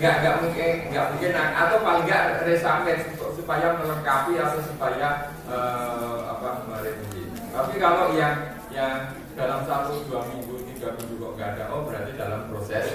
nggak 0.00 0.14
nggak 0.24 0.34
mungkin 0.40 0.74
nggak 0.88 1.06
mungkin 1.12 1.30
atau 1.36 1.78
paling 1.84 2.04
nggak 2.08 2.24
resamen 2.48 2.98
supaya 3.36 3.76
melengkapi 3.76 4.32
atau 4.40 4.60
supaya 4.64 5.28
uh, 5.44 6.24
apa 6.32 6.64
merevisi. 6.64 7.28
Tapi 7.52 7.74
kalau 7.76 8.16
yang 8.16 8.56
yang 8.72 9.12
dalam 9.36 9.60
satu 9.68 10.00
dua 10.08 10.24
minggu 10.32 10.64
tiga 10.72 10.96
minggu 10.96 11.20
kok 11.20 11.34
nggak 11.36 11.50
ada, 11.52 11.64
oh 11.76 11.84
berarti 11.84 12.16
dalam 12.16 12.48
proses. 12.48 12.86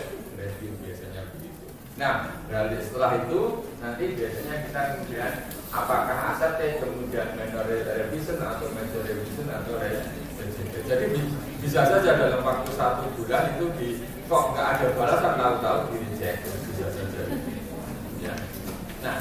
Nah, 1.95 2.27
dari 2.51 2.75
setelah 2.83 3.23
itu 3.23 3.63
nanti 3.79 4.03
biasanya 4.19 4.67
kita 4.67 4.81
kemudian 4.99 5.31
apakah 5.71 6.35
aset 6.35 6.59
kemudian 6.83 7.39
minor 7.39 7.63
revision 7.71 8.43
atau 8.43 8.67
major 8.75 8.99
revision 9.07 9.47
atau 9.47 9.79
revision. 9.79 10.83
Jadi 10.85 11.05
bisa 11.63 11.81
saja 11.87 12.19
dalam 12.19 12.43
waktu 12.43 12.71
satu 12.75 13.15
bulan 13.15 13.55
itu 13.55 13.65
di 13.79 13.89
kok 14.27 14.43
nggak 14.51 14.67
ada 14.75 14.87
balasan 14.93 15.33
tahu-tahu 15.39 15.79
di 15.95 15.97
reject 16.03 16.39
bisa 16.67 16.87
saja. 16.91 17.21
Ya. 18.19 18.35
Nah 18.99 19.15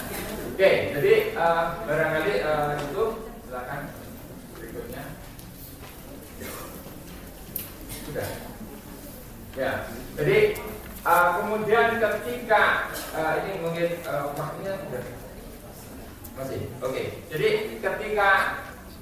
oke 0.50 0.58
okay, 0.58 0.92
jadi 0.98 1.14
uh, 1.38 1.86
barangkali 1.86 2.34
uh, 2.42 2.74
itu 2.90 3.04
silakan. 3.46 3.80
Berikutnya. 4.58 5.02
Sudah. 8.02 8.28
Ya 9.54 9.72
jadi 10.18 10.58
uh, 11.06 11.28
kemudian 11.40 12.00
ketika 12.00 12.90
uh, 13.14 13.34
ini 13.44 13.52
mungkin 13.62 13.88
uh, 14.08 14.32
waktunya 14.34 14.72
sudah 14.80 15.04
masih? 16.34 16.60
Oke. 16.82 16.90
Okay. 16.90 17.06
jadi 17.30 17.48
ketika 17.78 18.30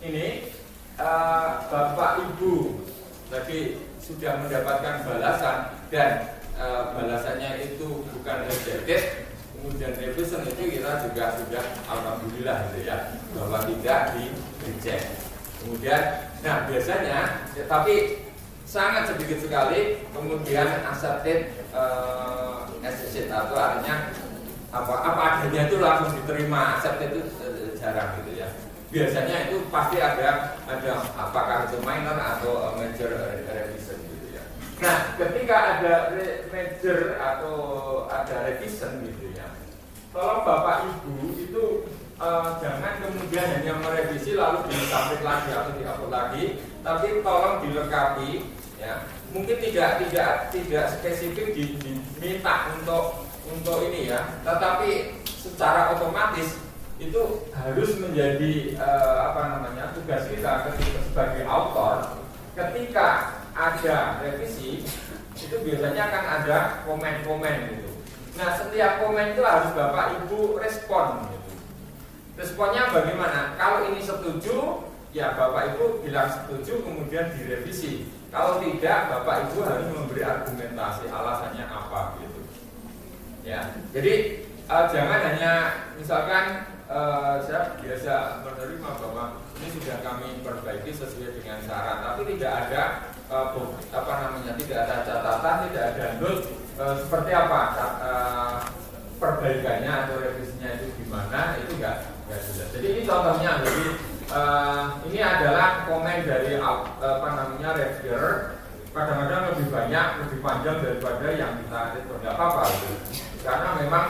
ini 0.04 0.52
uh, 1.00 1.64
bapak 1.70 2.20
ibu 2.28 2.84
tadi 3.32 3.80
sudah 4.02 4.44
mendapatkan 4.44 5.08
balasan 5.08 5.72
dan 5.88 6.36
e, 6.58 6.66
balasannya 6.92 7.64
itu 7.70 8.02
bukan 8.12 8.50
rejected 8.50 9.30
kemudian 9.62 9.94
revision 9.94 10.42
itu 10.42 10.62
kita 10.74 11.06
juga 11.06 11.38
sudah 11.38 11.64
alhamdulillah 11.86 12.66
gitu 12.74 12.90
ya 12.90 13.14
bahwa 13.38 13.62
tidak 13.62 14.00
di 14.18 14.24
reject. 14.66 15.06
Kemudian 15.62 16.02
nah 16.42 16.66
biasanya 16.66 17.46
ya, 17.54 17.64
tapi 17.70 18.21
sangat 18.72 19.12
sedikit 19.12 19.44
sekali 19.44 20.00
kemudian 20.16 20.64
accepted 20.88 21.52
uh, 21.76 22.64
atau 23.12 23.56
artinya 23.60 24.08
apa 24.72 24.94
apa 25.04 25.22
adanya 25.44 25.68
itu 25.68 25.76
langsung 25.76 26.16
diterima 26.16 26.80
accepted 26.80 27.12
itu 27.12 27.20
jarang 27.76 28.16
gitu 28.24 28.40
ya 28.40 28.48
biasanya 28.88 29.48
itu 29.48 29.68
pasti 29.68 29.96
ada 30.00 30.56
ada 30.64 30.92
apakah 31.16 31.68
itu 31.68 31.80
minor 31.84 32.16
atau 32.16 32.76
major 32.76 33.40
revision 33.48 33.98
gitu 34.04 34.36
ya. 34.36 34.42
Nah, 34.84 35.16
ketika 35.16 35.56
ada 35.80 35.92
major 36.52 37.16
atau 37.16 37.56
ada 38.12 38.52
revision 38.52 39.00
gitu 39.08 39.32
ya, 39.32 39.48
tolong 40.12 40.44
bapak 40.44 40.92
ibu 40.92 41.32
itu 41.40 41.64
uh, 42.22 42.62
jangan 42.62 43.02
kemudian 43.02 43.46
hanya 43.58 43.74
merevisi 43.82 44.38
lalu 44.38 44.70
disambit 44.70 45.20
lagi 45.26 45.50
atau 45.50 45.72
dihapus 45.74 46.10
lagi, 46.10 46.44
tapi 46.86 47.06
tolong 47.20 47.56
dilengkapi 47.66 48.30
ya. 48.78 48.94
Mungkin 49.32 49.56
tidak 49.58 49.90
tidak 50.06 50.32
tidak 50.52 50.84
spesifik 50.92 51.56
diminta 51.56 52.70
untuk 52.78 53.26
untuk 53.50 53.82
ini 53.90 54.12
ya, 54.12 54.22
tetapi 54.46 55.18
secara 55.26 55.98
otomatis 55.98 56.62
itu 57.02 57.22
harus 57.50 57.90
menjadi 57.98 58.78
uh, 58.78 59.34
apa 59.34 59.58
namanya 59.58 59.90
tugas 59.90 60.30
kita 60.30 60.70
ketika 60.70 61.00
sebagai 61.10 61.42
autor 61.50 62.14
ketika 62.54 63.08
ada 63.56 64.22
revisi 64.22 64.86
itu 65.34 65.56
biasanya 65.66 66.06
akan 66.06 66.24
ada 66.38 66.58
komen-komen 66.86 67.56
gitu. 67.74 67.90
Nah 68.38 68.54
setiap 68.54 69.02
komen 69.02 69.34
itu 69.34 69.42
harus 69.42 69.74
bapak 69.74 70.22
ibu 70.22 70.62
respon 70.62 71.26
gitu. 71.26 71.41
Responnya 72.32 72.88
bagaimana? 72.88 73.52
Kalau 73.60 73.92
ini 73.92 74.00
setuju, 74.00 74.88
ya 75.12 75.36
bapak 75.36 75.76
ibu 75.76 76.00
bilang 76.00 76.32
setuju 76.32 76.80
kemudian 76.80 77.28
direvisi. 77.36 78.08
Kalau 78.32 78.56
tidak, 78.64 79.12
bapak 79.12 79.52
ibu 79.52 79.60
harus 79.60 79.88
memberi 79.92 80.24
argumentasi 80.24 81.12
alasannya 81.12 81.68
apa 81.68 82.16
gitu. 82.24 82.40
Ya, 83.44 83.76
jadi 83.92 84.46
uh, 84.70 84.88
jangan 84.88 85.20
hanya 85.20 85.52
misalkan 86.00 86.72
uh, 86.88 87.36
saya 87.44 87.76
biasa 87.76 88.40
menerima 88.46 88.90
bahwa 88.96 89.44
ini 89.60 89.68
sudah 89.76 90.00
kami 90.00 90.40
perbaiki 90.40 90.96
sesuai 90.96 91.36
dengan 91.36 91.60
syarat, 91.68 92.00
tapi 92.00 92.32
tidak 92.32 92.52
ada 92.64 92.82
uh, 93.28 93.52
apa 93.92 94.12
namanya, 94.24 94.56
tidak 94.56 94.88
ada 94.88 94.96
catatan, 95.04 95.56
tidak 95.68 95.84
ada 95.92 96.06
note 96.16 96.48
uh, 96.80 96.94
seperti 96.96 97.30
apa 97.36 97.60
uh, 98.00 98.56
perbaikannya 99.20 99.92
atau 99.92 100.16
revisinya 100.22 100.70
itu 100.80 100.86
gimana, 101.04 101.60
itu 101.60 101.76
enggak 101.76 102.21
jelas. 102.40 102.68
Jadi 102.72 102.86
ini 102.88 103.02
contohnya, 103.04 103.50
jadi 103.60 103.86
uh, 104.32 104.84
ini 105.10 105.18
adalah 105.20 105.84
komen 105.84 106.18
dari 106.24 106.56
apa 106.56 107.28
namanya 107.36 107.68
reviewer 107.76 108.56
kadang-kadang 108.92 109.56
lebih 109.56 109.66
banyak, 109.72 110.06
lebih 110.20 110.38
panjang 110.44 110.76
daripada 110.84 111.26
yang 111.32 111.52
kita 111.64 111.80
itu 111.96 112.12
tidak 112.20 112.34
apa-apa 112.36 112.62
gitu. 112.76 112.96
karena 113.40 113.68
memang 113.80 114.06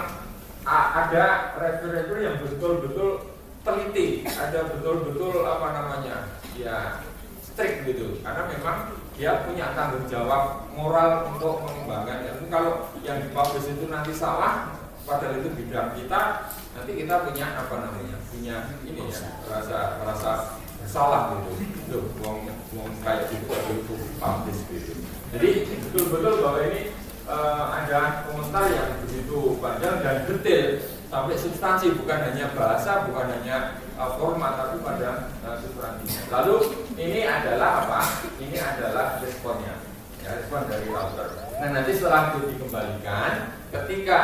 ada 0.67 1.25
reviewer 1.55 2.19
yang 2.19 2.37
betul-betul 2.43 3.31
teliti, 3.63 4.27
ada 4.27 4.59
betul-betul 4.75 5.47
apa 5.47 5.67
namanya, 5.71 6.17
ya 6.59 6.99
strict 7.47 7.87
gitu, 7.87 8.19
karena 8.27 8.51
memang 8.51 8.77
dia 9.15 9.47
punya 9.47 9.71
tanggung 9.79 10.07
jawab 10.11 10.67
moral 10.75 11.31
untuk 11.31 11.63
mengembangkan 11.63 12.27
ilmu. 12.27 12.47
Kalau 12.51 12.91
yang 13.07 13.23
dipublish 13.23 13.71
itu 13.71 13.87
nanti 13.87 14.11
salah, 14.11 14.82
padahal 15.03 15.39
itu 15.43 15.51
bidang 15.55 15.95
kita, 15.99 16.53
nanti 16.79 16.93
kita 16.95 17.15
punya 17.27 17.47
apa 17.59 17.75
namanya, 17.83 18.17
punya 18.31 18.57
ini 18.87 19.03
ya, 19.11 19.21
rasa 19.51 20.03
rasa 20.03 20.33
salah 20.83 21.39
gitu, 21.39 21.51
itu 21.63 21.99
mau 22.21 22.43
mau 22.75 22.87
kayak 23.07 23.31
gitu 23.31 23.47
itu 23.49 23.95
publish 24.19 24.61
gitu. 24.69 24.93
Jadi 25.33 25.49
betul-betul 25.89 26.45
bahwa 26.45 26.61
ini 26.69 26.93
uh, 27.25 27.73
ada 27.73 28.27
komentar 28.29 28.69
yang 28.69 29.01
begitu 29.07 29.57
panjang 29.63 30.05
dan 30.05 30.29
detail 30.29 30.83
sampai 31.09 31.37
substansi 31.37 31.93
bukan 31.97 32.19
hanya 32.25 32.53
bahasa 32.53 33.09
bukan 33.09 33.31
hanya 33.41 33.81
uh, 33.97 34.17
format 34.21 34.59
tapi 34.59 34.85
pada 34.85 35.33
uh, 35.47 35.57
substansi. 35.57 36.29
Lalu 36.29 36.57
ini 37.01 37.25
adalah 37.25 37.87
apa? 37.87 38.01
Ini 38.37 38.59
adalah 38.61 39.23
responnya, 39.25 39.81
ya 40.21 40.37
respon 40.37 40.69
dari 40.69 40.89
author. 40.93 41.31
Nah 41.63 41.69
nanti 41.73 41.91
setelah 41.97 42.35
itu 42.35 42.53
dikembalikan, 42.53 43.55
ketika 43.73 44.21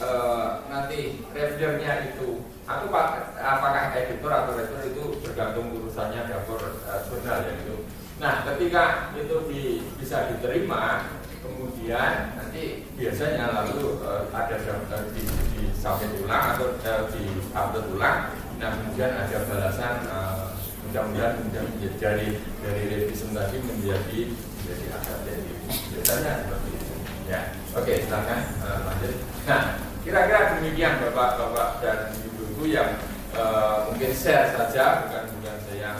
uh, 0.00 0.64
nanti 0.70 1.22
reviewernya 1.30 2.14
itu. 2.14 2.40
Atau 2.64 2.88
apakah 2.88 3.92
editor 3.92 4.32
atau 4.32 4.56
reviewer 4.56 4.88
itu 4.88 5.04
bergantung 5.20 5.68
urusannya 5.76 6.24
dapur 6.24 6.80
uh, 6.88 7.04
jurnal 7.04 7.44
ya 7.44 7.52
itu. 7.60 7.76
Nah 8.16 8.40
ketika 8.48 9.12
itu 9.12 9.36
di, 9.52 9.62
bisa 10.00 10.32
diterima 10.32 11.12
kemudian 11.44 12.40
nanti 12.40 12.88
biasanya 12.96 13.52
lalu 13.52 14.00
uh, 14.00 14.32
ada 14.32 14.56
daftar 14.56 15.12
di, 15.12 15.28
di 15.52 15.68
sampai 15.76 16.08
ulang 16.24 16.56
atau 16.56 16.72
uh, 16.72 17.04
di 17.12 17.36
upload 17.52 17.86
ulang. 17.92 18.32
Nah 18.56 18.68
kemudian 18.80 19.12
ada 19.12 19.44
balasan 19.44 20.08
uh, 20.08 20.56
mudah-mudahan 20.88 21.36
kemudian 21.36 21.68
menjadi 21.68 21.96
dari 22.00 22.28
dari 22.64 22.82
revisi 22.88 23.28
tadi 23.28 23.60
menjadi 23.60 24.20
menjadi 24.32 24.86
aset 24.96 25.18
jadi 25.28 25.52
biasanya 25.92 26.32
seperti 26.48 26.68
itu. 26.80 26.94
Ya 27.28 27.40
oke 27.76 27.92
silakan 28.08 28.40
uh, 28.64 28.78
lanjut. 28.88 29.14
Nah 29.44 29.83
kira-kira 30.04 30.60
demikian 30.60 31.00
bapak-bapak 31.00 31.80
dan 31.80 31.98
ibu-ibu 32.20 32.64
yang 32.68 33.00
uh, 33.32 33.88
mungkin 33.88 34.12
share 34.12 34.52
saja 34.52 35.08
bukan 35.08 35.24
bukan 35.40 35.56
saya 35.64 35.90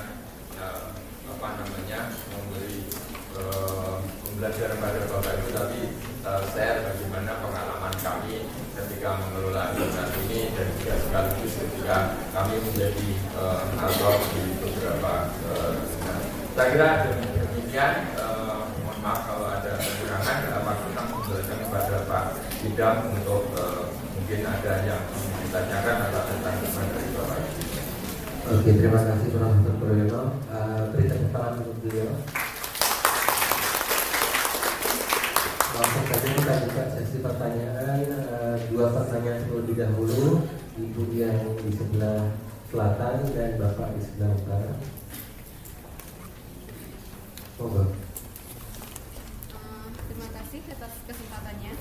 uh, 0.60 0.92
apa 1.24 1.48
namanya 1.64 2.12
memberi 2.28 2.84
uh, 3.40 4.04
belajar 4.36 4.76
pada 4.76 5.08
Bapak 5.08 5.40
Ibu 5.40 5.48
tapi 5.56 5.80
uh, 6.20 6.42
share 6.52 6.84
bagaimana 6.84 7.40
pengalaman 7.40 7.94
kami 8.04 8.44
ketika 8.76 9.08
mengelola 9.24 9.72
perusahaan 9.72 10.12
ini 10.28 10.52
dan 10.52 10.68
juga 10.76 10.94
sekaligus 11.00 11.52
ketika 11.64 11.96
kami 12.36 12.60
menjadi 12.60 13.08
uh, 13.40 13.64
di 14.36 14.42
beberapa 14.60 15.32
saya 16.54 16.70
kira 16.70 16.90
demikian 17.74 18.14
eh, 18.14 18.62
mohon 18.86 18.98
maaf 19.02 19.26
kalau 19.26 19.50
ada 19.50 19.74
kekurangan 19.74 20.38
waktu 20.62 20.86
kita 20.86 21.02
menjelaskan 21.10 21.58
kepada 21.66 21.96
Pak 22.06 22.24
Bidang 22.62 22.98
untuk 23.10 23.42
eh, 23.58 23.73
mungkin 24.24 24.40
ada 24.40 24.88
yang 24.88 25.04
ditanyakan 25.44 25.96
tanggapan 26.08 26.48
dari 26.96 27.12
Bapak. 27.12 27.44
Oke, 28.56 28.70
terima 28.72 29.00
kasih 29.04 29.28
Profesor 29.36 29.74
Puryono. 29.76 30.22
Uh, 30.48 30.88
beri 30.96 31.12
tepuk 31.12 31.28
tangan 31.28 31.60
untuk 31.60 31.76
beliau. 31.84 32.08
Langsung 35.76 36.04
saja 36.08 36.28
kita 36.40 36.54
buka 36.64 36.84
sesi 36.96 37.16
pertanyaan. 37.20 38.00
Uh, 38.16 38.56
dua 38.72 38.96
pertanyaan 38.96 39.44
terlebih 39.44 39.76
dahulu. 39.76 40.48
Ibu 40.72 41.02
yang 41.12 41.44
di 41.60 41.70
sebelah 41.76 42.32
selatan 42.72 43.28
dan 43.28 43.60
Bapak 43.60 43.92
di 43.92 44.08
sebelah 44.08 44.32
utara. 44.40 44.72
Monggo. 47.60 47.92
Uh, 49.52 49.86
terima 49.92 50.28
kasih 50.32 50.60
atas 50.72 50.92
kesempatannya. 51.12 51.76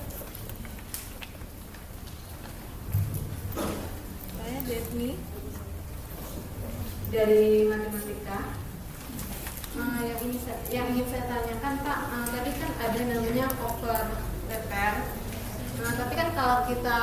Saya 4.44 4.60
Desmi 4.68 5.16
dari 7.14 7.70
matematika. 7.70 8.58
Uh, 9.78 10.02
yang 10.02 10.20
ini 10.26 10.38
saya, 10.42 10.58
yang 10.74 10.86
ingin 10.98 11.06
saya 11.14 11.24
tanyakan 11.30 11.74
Pak, 11.86 12.00
uh, 12.10 12.26
tadi 12.34 12.52
kan 12.58 12.72
ada 12.82 13.00
namanya 13.06 13.46
cover 13.62 14.02
letter. 14.50 14.94
Nah, 15.82 15.94
tapi 15.98 16.14
kan 16.18 16.30
kalau 16.34 16.58
kita 16.70 17.00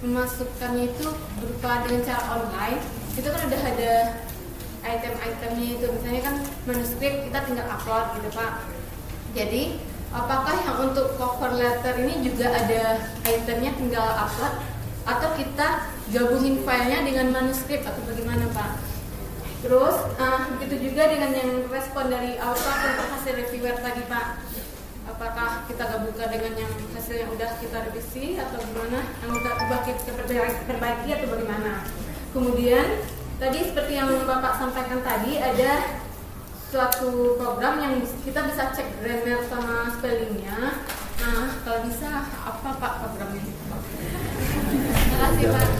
memasukkannya 0.00 0.84
itu 0.92 1.08
berupa 1.40 1.84
dengan 1.84 2.00
cara 2.04 2.24
online, 2.40 2.80
itu 3.16 3.28
kan 3.28 3.40
udah 3.48 3.62
ada 3.64 3.92
item-itemnya 4.80 5.66
itu 5.76 5.86
misalnya 5.92 6.22
kan 6.24 6.36
manuskrip 6.64 7.14
kita 7.28 7.38
tinggal 7.44 7.68
upload 7.68 8.16
gitu 8.16 8.28
pak 8.32 8.52
jadi 9.36 9.62
apakah 10.10 10.54
yang 10.56 10.76
untuk 10.90 11.14
cover 11.20 11.52
letter 11.54 11.94
ini 12.00 12.24
juga 12.24 12.48
ada 12.50 13.04
itemnya 13.28 13.76
tinggal 13.76 14.08
upload 14.16 14.54
atau 15.04 15.28
kita 15.36 15.68
gabungin 16.10 16.64
filenya 16.64 17.04
dengan 17.04 17.26
manuskrip 17.32 17.84
atau 17.84 18.02
bagaimana 18.08 18.48
pak 18.56 18.89
terus 19.60 19.96
uh, 20.16 20.40
begitu 20.56 20.90
juga 20.90 21.08
dengan 21.08 21.30
yang 21.36 21.50
respon 21.68 22.08
dari 22.08 22.40
author 22.40 22.76
untuk 22.96 23.08
hasil 23.12 23.32
reviewer 23.36 23.76
tadi 23.76 24.02
pak 24.08 24.40
apakah 25.04 25.68
kita 25.68 25.84
gabungkan 25.84 26.28
dengan 26.32 26.52
yang 26.64 26.72
hasil 26.96 27.16
yang 27.20 27.30
udah 27.32 27.50
kita 27.60 27.78
revisi 27.88 28.40
atau 28.40 28.56
gimana 28.56 29.04
yang 29.20 29.30
ubah 29.36 29.80
kita 29.84 30.16
perbaiki 30.64 31.08
atau 31.12 31.28
bagaimana 31.28 31.84
kemudian 32.32 32.86
Tadi 33.40 33.72
seperti 33.72 33.96
yang 33.96 34.12
Bapak 34.28 34.60
sampaikan 34.60 35.00
tadi 35.00 35.40
ada 35.40 35.96
suatu 36.68 37.40
program 37.40 37.80
yang 37.80 37.96
kita 38.20 38.44
bisa 38.52 38.68
cek 38.68 39.00
grammar 39.00 39.40
sama 39.48 39.88
spellingnya. 39.96 40.84
Nah, 41.24 41.48
kalau 41.64 41.80
bisa 41.88 42.28
apa 42.28 42.68
Pak 42.76 42.92
programnya? 43.00 43.40
Terima 43.48 45.16
kasih 45.24 45.46
Pak. 45.56 45.79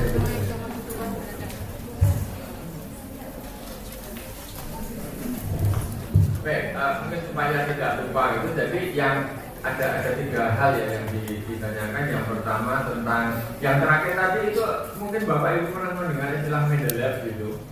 Supaya 7.40 7.64
tidak 7.72 8.04
lupa 8.04 8.36
itu, 8.36 8.52
jadi 8.52 8.80
yang 8.92 9.16
ada 9.64 9.86
ada 9.96 10.12
tiga 10.12 10.52
hal 10.60 10.76
ya 10.76 10.92
yang 10.92 11.08
ditanyakan. 11.08 12.12
Yang 12.12 12.24
pertama 12.28 12.84
tentang 12.84 13.40
yang 13.64 13.80
terakhir 13.80 14.12
tadi 14.12 14.52
itu 14.52 14.60
mungkin 15.00 15.24
bapak 15.24 15.56
ibu 15.56 15.72
pernah 15.72 15.92
mendengar 15.96 16.36
istilah 16.36 16.68
Mendeley 16.68 17.32
gitu. 17.32 17.64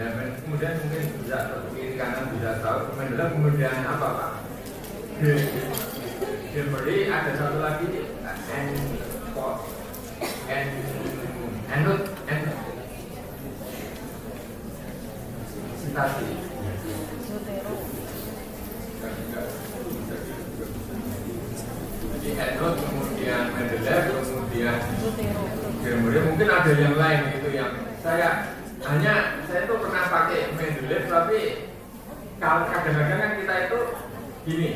Dan 0.00 0.16
kemudian 0.40 0.80
mungkin 0.80 1.04
bisa 1.20 1.60
kiri 1.76 2.00
kanan 2.00 2.32
bisa 2.32 2.64
tahu 2.64 2.88
Mendeley 2.96 3.28
kemudian 3.36 3.84
apa 3.84 4.06
pak? 4.16 4.32
Demery 6.56 6.96
ada 7.12 7.36
satu 7.36 7.60
lagi 7.60 8.08
and 8.24 8.40
and 8.48 8.72
and 11.68 11.84
and 12.32 12.44
sitasi 15.84 16.41
jadi 22.42 22.58
Enot 22.58 22.74
kemudian 22.74 23.54
Mendeley 23.54 24.02
kemudian 24.10 24.78
kemudian 25.78 26.22
mungkin 26.26 26.48
ada 26.50 26.70
yang 26.74 26.94
lain 26.98 27.20
gitu 27.38 27.48
yang 27.54 27.70
saya 28.02 28.28
hanya 28.82 29.14
saya 29.46 29.70
tuh 29.70 29.78
pernah 29.78 30.10
pakai 30.10 30.50
Mendeley 30.58 31.06
tapi 31.06 31.38
kalau 32.42 32.66
kadang-kadang 32.66 33.18
kan 33.22 33.32
kita 33.38 33.54
itu 33.70 33.80
gini 34.42 34.70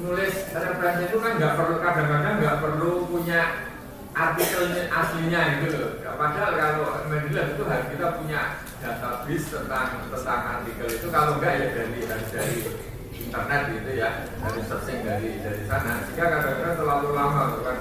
nulis 0.00 0.34
referensi 0.56 1.02
itu 1.12 1.16
kan 1.20 1.32
nggak 1.36 1.54
perlu 1.60 1.76
kadang-kadang 1.84 2.34
nggak 2.40 2.60
perlu 2.64 2.92
punya 3.12 3.68
artikelnya 4.12 4.92
aslinya 4.92 5.40
gitu 5.64 5.76
loh. 5.80 5.92
Padahal 6.16 6.52
kalau 6.56 6.88
Mendeley 7.12 7.44
itu 7.52 7.62
harus 7.68 7.86
kita 7.92 8.06
punya 8.16 8.40
database 8.80 9.46
tentang 9.52 10.08
tentang 10.08 10.40
artikel 10.48 10.88
itu 10.88 11.06
kalau 11.12 11.36
enggak 11.36 11.52
ya 11.60 11.66
dari, 11.76 12.00
dari 12.08 12.56
internet 13.32 13.62
gitu 13.72 13.90
ya 13.96 14.28
dari 14.28 14.60
searching 14.68 15.00
dari 15.08 15.40
dari 15.40 15.64
sana. 15.64 16.04
Sehingga 16.04 16.28
kadang-kadang 16.28 16.76
terlalu 16.76 17.08
lama 17.16 17.42
kan. 17.64 17.78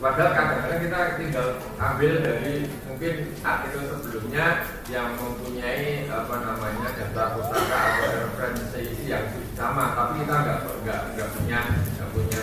Padahal 0.00 0.32
kadang-kadang 0.32 0.80
kita 0.80 0.98
tinggal 1.20 1.48
ambil 1.76 2.12
dari 2.24 2.54
mungkin 2.88 3.14
artikel 3.44 3.82
sebelumnya 3.84 4.46
yang 4.88 5.12
mempunyai 5.20 6.08
apa 6.08 6.34
namanya 6.40 6.88
data 6.96 7.36
pustaka 7.36 7.80
atau 8.00 8.08
referensi 8.16 8.84
yang 9.04 9.28
sama 9.52 9.92
tapi 9.92 10.24
kita 10.24 10.34
nggak 10.34 10.58
nggak 10.84 11.00
nggak 11.16 11.28
punya 11.36 11.60
nggak 11.68 12.08
punya 12.12 12.40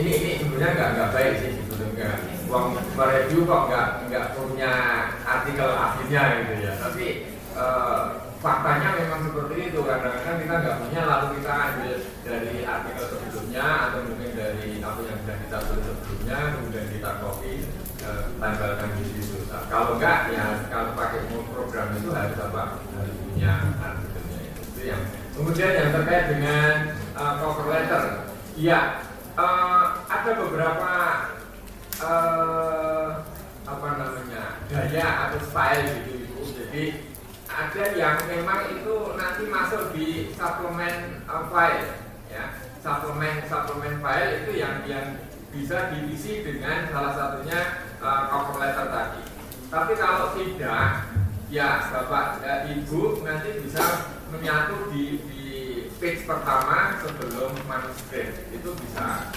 ini 0.00 0.12
ini 0.12 0.30
sebenarnya 0.40 0.72
nggak 0.72 0.90
nggak 0.96 1.10
baik 1.12 1.32
sih 1.40 1.52
sebetulnya 1.64 2.10
uang 2.48 2.66
mereview 2.96 3.40
kok 3.48 3.62
nggak 3.72 3.88
nggak 4.08 4.26
punya 4.36 4.72
artikel 5.24 5.68
aslinya 5.72 6.22
gitu 6.44 6.52
ya. 6.60 6.72
Tapi 6.76 7.06
uh, 7.56 8.31
faktanya 8.42 8.88
memang 8.98 9.20
seperti 9.30 9.70
itu 9.70 9.80
kadang-kadang 9.86 10.38
kita 10.42 10.54
nggak 10.58 10.78
punya 10.82 11.02
lalu 11.06 11.26
kita 11.38 11.52
ambil 11.54 11.94
dari 12.26 12.54
artikel 12.66 13.04
sebelumnya 13.06 13.66
atau 13.86 14.00
mungkin 14.02 14.30
dari 14.34 14.66
apa 14.82 15.00
yang 15.06 15.18
sudah 15.22 15.36
kita 15.46 15.58
tulis 15.62 15.86
sebelumnya 15.86 16.38
kemudian 16.58 16.86
kita 16.90 17.10
copy 17.22 17.52
eh, 18.02 18.22
tempelkan 18.42 18.90
di 18.98 19.04
situ. 19.06 19.38
Nah, 19.46 19.62
kalau 19.70 19.94
enggak 19.94 20.18
ya 20.34 20.46
kalau 20.66 20.90
pakai 20.98 21.22
program 21.54 21.88
itu 21.94 22.08
harus 22.10 22.38
apa? 22.42 22.62
Harus 22.82 23.16
punya 23.22 23.52
artikelnya 23.78 24.38
itu. 24.42 24.62
Yang 24.82 25.02
kemudian 25.38 25.70
yang 25.78 25.90
terkait 25.94 26.26
dengan 26.34 26.70
uh, 27.14 27.32
cover 27.38 27.66
letter. 27.70 28.04
Ya 28.58 29.06
uh, 29.38 30.02
ada 30.10 30.30
beberapa 30.34 30.92
uh, 32.02 33.08
apa 33.62 33.88
namanya 33.94 34.58
gaya 34.66 35.06
atau 35.30 35.38
style 35.46 35.86
gitu 36.10 36.42
jadi 36.58 37.11
ada 37.52 37.84
yang 37.92 38.16
memang 38.28 38.72
itu 38.72 38.96
nanti 39.14 39.44
masuk 39.46 39.92
di 39.92 40.32
suplemen 40.32 41.20
uh, 41.28 41.44
file 41.52 42.00
ya. 42.32 42.56
Suplemen 42.80 43.44
suplemen 43.46 44.00
file 44.00 44.42
itu 44.42 44.52
yang 44.58 44.82
yang 44.88 45.06
bisa 45.52 45.92
diisi 45.92 46.40
dengan 46.40 46.88
salah 46.88 47.12
satunya 47.12 47.84
uh, 48.00 48.32
cover 48.32 48.56
letter 48.56 48.88
tadi. 48.88 49.22
Tapi 49.68 49.92
kalau 49.96 50.32
tidak 50.36 51.12
ya 51.52 51.92
bapak 51.92 52.40
ya, 52.40 52.54
ibu 52.72 53.20
nanti 53.20 53.60
bisa 53.60 54.08
menyatu 54.32 54.88
di, 54.88 55.20
di 55.28 55.44
page 56.00 56.24
pertama 56.24 56.96
sebelum 57.04 57.52
manuskrip. 57.68 58.48
Itu 58.48 58.72
bisa. 58.80 59.32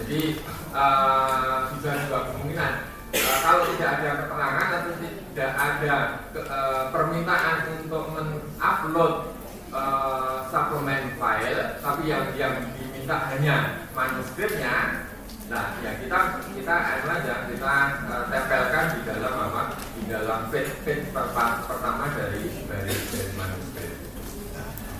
Jadi 0.00 0.42
uh, 0.74 1.70
bisa 1.78 1.90
dua 2.10 2.20
kemungkinan. 2.34 2.74
Uh, 3.10 3.38
kalau 3.42 3.62
tidak 3.74 3.90
ada 3.98 4.10
keterangan 4.26 4.66
atau 4.70 4.92
tidak 5.40 5.56
ada 5.56 5.96
ke, 6.36 6.40
uh, 6.52 6.92
permintaan 6.92 7.80
untuk 7.80 8.12
mengupload 8.12 9.32
uh, 9.72 10.44
suplemen 10.52 11.16
file, 11.16 11.80
tapi 11.80 12.12
yang 12.12 12.28
yang 12.36 12.60
diminta 12.76 13.24
hanya 13.32 13.88
manuskripnya, 13.96 15.08
nah 15.48 15.80
ya 15.80 15.96
kita 15.96 16.44
kita 16.52 16.74
aja 16.76 17.34
kita 17.48 17.72
uh, 18.04 18.28
tempelkan 18.28 18.86
di 18.92 19.00
dalam 19.08 19.34
apa 19.48 19.62
di 19.96 20.02
dalam 20.12 20.52
page 20.52 20.76
page 20.84 21.08
pertama 21.08 22.12
dari 22.12 22.44
dari, 22.68 22.92
dari 22.92 23.32
manuskrip. 23.32 23.96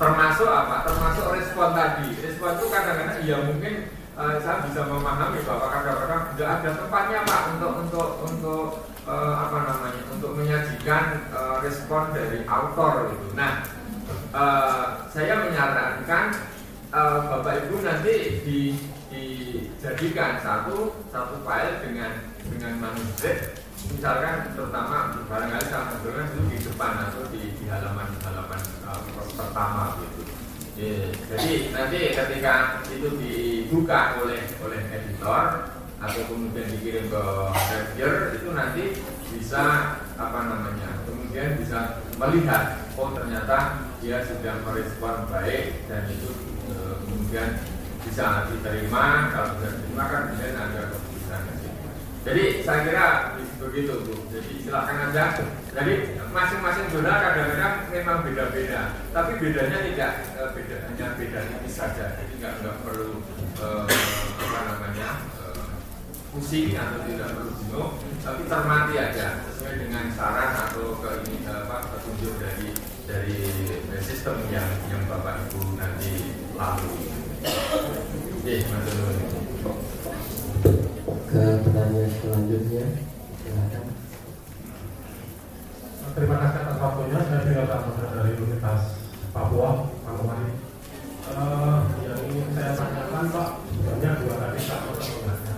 Termasuk 0.01 0.49
apa? 0.49 0.89
Termasuk 0.89 1.37
respon 1.37 1.77
tadi. 1.77 2.17
Respon 2.17 2.57
itu 2.57 2.65
kadang-kadang 2.73 3.21
ya 3.29 3.37
mungkin 3.45 3.93
uh, 4.17 4.41
saya 4.41 4.65
bisa 4.65 4.89
memahami 4.89 5.45
bahwa 5.45 5.69
kadang-kadang 5.69 6.33
tidak 6.33 6.49
ada 6.49 6.71
tempatnya 6.81 7.29
pak 7.29 7.43
untuk 7.53 7.73
untuk 7.85 8.09
untuk 8.25 8.89
uh, 9.11 9.35
apa 9.51 9.59
namanya 9.67 10.03
untuk 10.15 10.39
menyajikan 10.39 11.27
uh, 11.35 11.59
respon 11.59 12.15
dari 12.15 12.47
autor 12.47 13.11
itu. 13.11 13.35
Nah, 13.35 13.67
uh, 14.31 15.11
saya 15.11 15.51
menyarankan 15.51 16.39
uh, 16.95 17.19
bapak 17.27 17.67
ibu 17.67 17.83
nanti 17.83 18.15
di, 18.47 18.61
dijadikan 19.11 20.39
satu 20.39 21.03
satu 21.11 21.43
file 21.43 21.83
dengan 21.83 22.31
dengan 22.47 22.73
manuskrip 22.79 23.59
misalkan 23.91 24.55
terutama 24.55 25.19
barangkali 25.27 25.67
saya 25.67 25.99
itu 26.31 26.41
di 26.47 26.59
depan 26.63 26.93
atau 27.11 27.27
di, 27.33 27.43
di 27.59 27.65
halaman 27.67 28.13
halaman 28.23 28.61
uh, 28.87 29.03
pertama 29.35 29.99
gitu 29.99 30.23
Iya, 30.81 31.13
jadi 31.29 31.77
nanti 31.77 31.99
ketika 32.17 32.81
itu 32.89 33.09
dibuka 33.21 34.17
oleh 34.25 34.41
oleh 34.65 34.81
editor 34.89 35.77
atau 36.01 36.23
kemudian 36.33 36.65
dikirim 36.73 37.13
ke 37.13 37.23
reviewer 37.53 38.33
itu 38.33 38.49
nanti 38.57 38.85
bisa 39.37 39.65
apa 40.17 40.41
namanya 40.49 41.05
kemudian 41.05 41.61
bisa 41.61 42.01
melihat 42.17 42.89
oh 42.97 43.13
ternyata 43.13 43.85
dia 44.01 44.25
sudah 44.25 44.65
merespon 44.65 45.29
baik 45.29 45.85
dan 45.93 46.09
itu 46.09 46.33
e, 46.73 46.75
kemudian 47.05 47.49
bisa 48.01 48.49
diterima 48.49 49.29
kalau 49.29 49.61
sudah 49.61 49.71
diterima 49.77 50.05
kan 50.09 50.21
kemudian 50.33 50.57
ada 50.57 50.81
keputusan 50.89 51.43
jadi 52.21 52.61
saya 52.61 52.81
kira 52.85 53.07
begitu 53.57 53.97
Bu. 54.05 54.13
Jadi 54.29 54.61
silakan 54.61 55.09
aja. 55.09 55.41
Jadi 55.73 56.21
masing-masing 56.29 56.93
zona 56.93 57.17
kadang-kadang 57.17 57.89
memang 57.89 58.21
beda-beda. 58.29 58.93
Tapi 59.09 59.41
bedanya 59.41 59.81
tidak 59.81 60.13
e, 60.37 60.43
beda 60.53 60.77
hanya 60.85 61.07
beda 61.17 61.41
ini 61.49 61.71
saja. 61.73 62.21
Jadi 62.21 62.33
nggak 62.45 62.61
nggak 62.61 62.77
perlu 62.85 63.25
e, 63.57 63.67
apa 64.37 64.59
namanya 64.69 65.09
pusing 66.31 66.79
atau 66.79 67.03
tidak 67.07 67.35
perlu 67.35 67.53
jenuh. 67.59 67.89
Tapi 68.23 68.43
cermati 68.47 68.95
aja 68.95 69.27
sesuai 69.51 69.75
dengan 69.87 70.07
saran 70.15 70.51
atau 70.55 70.95
ke 71.03 71.11
ini 71.27 71.43
apa 71.51 71.91
petunjuk 71.91 72.39
dari 72.39 72.71
dari 73.11 73.39
sistem 73.99 74.39
yang 74.55 74.71
yang 74.87 75.03
bapak 75.11 75.51
ibu 75.51 75.75
nanti 75.75 76.39
lalui. 76.55 77.11
Oke, 78.41 78.55
Mas 78.71 78.89
Ke 81.31 81.43
pertanyaan 81.63 82.11
selanjutnya. 82.21 82.85
Silakan. 83.41 83.85
Terima 86.11 86.37
kasih 86.43 86.61
atas 86.67 86.79
waktunya. 86.83 87.19
Saya 87.23 87.41
tinggal 87.47 87.67
Samuda 87.71 88.07
dari 88.19 88.31
Universitas 88.35 88.83
Papua, 89.31 89.71
Manokwari. 90.03 90.53
Uh, 91.31 91.87
yang 92.03 92.19
ingin 92.27 92.51
saya 92.59 92.75
tanyakan 92.75 93.31
Pak, 93.31 93.49
sebenarnya 93.71 94.11
dua 94.19 94.35
tadi 94.35 94.59
tak 94.67 94.81
sebenarnya 94.99 95.55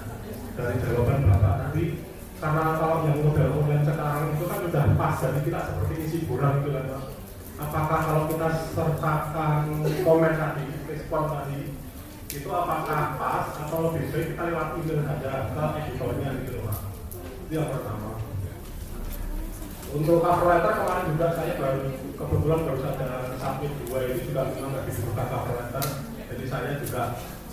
dari 0.52 0.76
jawaban 0.84 1.24
Bapak 1.24 1.54
tadi 1.68 1.84
karena 2.42 2.74
kalau 2.74 3.06
yang 3.06 3.22
model 3.22 3.54
online 3.62 3.86
sekarang 3.86 4.34
itu 4.34 4.44
kan 4.50 4.58
sudah 4.66 4.84
pas 4.98 5.14
jadi 5.14 5.40
kita 5.46 5.60
seperti 5.62 5.94
isi 6.02 6.18
buram 6.26 6.58
itu 6.58 6.74
kan 6.74 6.84
Pak. 6.90 7.02
Apakah 7.62 7.98
kalau 8.02 8.22
kita 8.26 8.48
sertakan 8.74 9.86
komen 10.02 10.34
tadi, 10.34 10.66
respon 10.90 11.22
tadi, 11.30 11.70
itu 12.34 12.48
apakah 12.50 13.14
pas 13.14 13.46
atau 13.62 13.78
lebih 13.86 14.10
baik 14.10 14.34
kita 14.34 14.42
lewat 14.50 14.74
email 14.74 15.00
saja 15.06 15.32
ke 15.54 15.64
editornya 15.86 16.30
gitu 16.42 16.58
Pak? 16.66 16.78
Itu 17.46 17.52
yang 17.54 17.70
pertama. 17.70 18.10
Untuk 19.92 20.18
cover 20.26 20.46
letter 20.50 20.72
kemarin 20.82 21.06
juga 21.14 21.26
saya 21.38 21.52
baru 21.62 21.94
kebetulan 21.94 22.60
baru 22.66 22.80
saja 22.82 23.08
submit 23.38 23.72
dua 23.86 23.98
ini 24.02 24.18
juga 24.26 24.42
memang 24.50 24.70
nggak 24.74 24.84
dibuka 24.90 25.24
cover 25.30 25.54
letter. 25.62 25.84
Jadi 26.26 26.44
saya 26.50 26.74
juga 26.82 27.02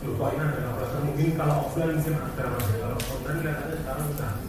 lupa 0.02 0.26
ini 0.34 0.42
ada 0.42 0.60
cover 0.66 0.82
letter. 0.82 1.02
Mungkin 1.06 1.28
kalau 1.38 1.56
offline 1.70 1.94
mungkin 1.94 2.14
ada 2.18 2.44
kalau 2.58 2.98
online 2.98 3.38
kelihatannya 3.38 3.76
sekarang 3.86 4.06
sudah 4.18 4.49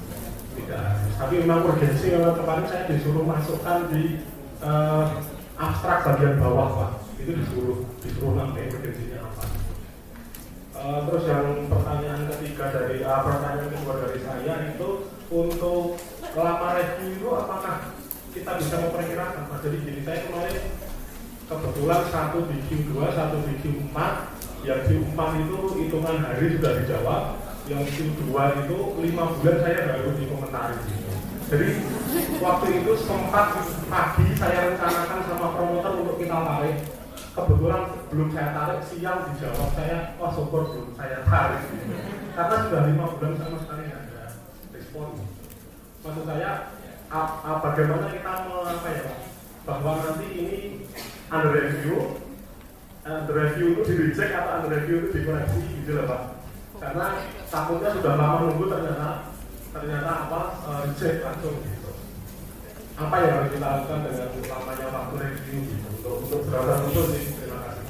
tidak. 0.60 1.00
Tapi 1.16 1.34
memang 1.40 1.64
urgensi 1.64 2.06
memang 2.12 2.36
kemarin 2.36 2.66
saya 2.68 2.84
disuruh 2.88 3.24
masukkan 3.24 3.88
di 3.88 4.20
eh, 4.60 5.04
abstrak 5.56 6.04
bagian 6.04 6.36
bawah 6.36 6.68
pak. 6.76 6.90
Itu 7.20 7.32
disuruh 7.36 7.78
disuruh 8.04 8.32
nanti 8.36 8.68
urgensinya 8.68 9.18
apa. 9.24 9.44
Eh, 10.80 10.98
terus 11.04 11.24
yang 11.28 11.68
pertanyaan 11.68 12.24
ketiga 12.32 12.72
dari 12.72 13.04
uh, 13.04 13.20
pertanyaan 13.20 13.68
kedua 13.68 13.94
dari 14.00 14.18
saya 14.24 14.54
itu 14.72 14.88
untuk 15.28 16.00
lama 16.32 16.68
review 16.72 17.20
itu 17.20 17.28
apakah 17.36 17.92
kita 18.32 18.50
bisa 18.56 18.74
memperkirakan 18.80 19.50
Pak? 19.50 19.58
Jadi 19.60 19.76
gini 19.84 20.00
saya 20.06 20.24
kemarin 20.24 20.56
kebetulan 21.50 22.02
satu 22.08 22.38
di 22.46 22.58
Q2, 22.70 22.96
satu 23.12 23.36
di 23.44 23.54
Q4 23.60 23.96
yang 24.64 24.80
Q4 24.86 25.18
itu 25.42 25.58
hitungan 25.84 26.16
hari 26.22 26.46
sudah 26.56 26.72
dijawab 26.80 27.22
yang 27.70 27.86
Q2 27.86 28.34
itu 28.66 28.78
lima 28.98 29.30
bulan 29.38 29.56
saya 29.62 29.94
baru 29.94 30.10
dikomentari. 30.18 30.76
Jadi 31.50 31.68
waktu 32.42 32.66
itu 32.82 32.92
sempat 33.06 33.46
pagi 33.86 34.26
saya 34.34 34.74
rencanakan 34.74 35.20
sama 35.30 35.46
promotor 35.54 35.92
untuk 36.02 36.18
kita 36.18 36.34
tarik. 36.34 36.76
Kebetulan 37.30 37.82
belum 38.10 38.28
saya 38.34 38.50
tarik 38.58 38.82
siang 38.90 39.22
dijawab 39.30 39.70
saya 39.78 40.18
wah 40.18 40.34
syukur 40.34 40.66
belum 40.66 40.88
saya 40.98 41.22
tarik. 41.22 41.62
Karena 42.34 42.56
sudah 42.66 42.82
lima 42.90 43.04
bulan 43.14 43.34
sama 43.38 43.56
sekali 43.62 43.82
nggak 43.86 44.02
ada 44.02 44.24
respon. 44.74 45.08
Maksud 46.02 46.24
saya 46.26 46.50
bagaimana 47.62 48.06
kita 48.10 48.30
apa 48.50 48.88
ya 48.90 49.06
bahwa 49.62 49.92
nanti 50.02 50.26
ini 50.26 50.58
under 51.30 51.54
review 51.54 52.18
under 53.06 53.34
review 53.34 53.78
itu 53.78 53.82
di 53.86 53.94
reject 54.10 54.34
atau 54.34 54.50
under 54.58 54.70
review 54.74 55.06
itu 55.06 55.22
dikoreksi 55.22 55.62
gitu 55.82 55.94
loh 55.98 56.06
Pak 56.10 56.39
karena 56.80 57.06
takutnya 57.52 57.90
sudah 57.92 58.12
lama 58.16 58.36
nunggu 58.48 58.64
ternyata 58.72 59.08
ternyata 59.70 60.10
apa 60.26 60.40
uh, 60.64 60.80
reject 60.88 61.20
langsung 61.20 61.60
gitu 61.60 61.92
apa 62.96 63.14
yang 63.20 63.32
harus 63.36 63.50
kita 63.52 63.66
lakukan 63.68 64.00
dengan 64.08 64.28
lamanya 64.48 64.86
waktu 64.88 65.14
review 65.20 65.58
gitu 65.68 65.86
untuk 66.00 66.14
untuk 66.24 66.40
berapa 66.48 66.72
untuk 66.88 67.04
sih 67.12 67.24
terima 67.36 67.58
kasih 67.68 67.88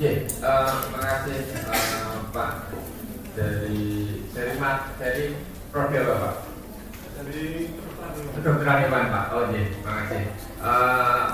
Oke, 0.00 0.12
eh, 0.24 0.72
terima 0.80 1.00
kasih 1.04 1.38
eh, 1.52 2.16
Pak 2.32 2.52
dari 3.36 3.84
dari 4.32 4.52
Mat 4.56 4.96
dari 4.96 5.36
Prodi 5.68 5.96
apa 6.00 6.14
Pak? 6.16 6.36
jadi 7.20 7.68
Kedokteran 8.10 8.80
hewan 8.88 9.12
Pak. 9.12 9.24
Oh 9.36 9.44
iya, 9.52 9.68
terima 9.68 9.92
kasih. 10.00 10.24
Eh, 10.64 11.24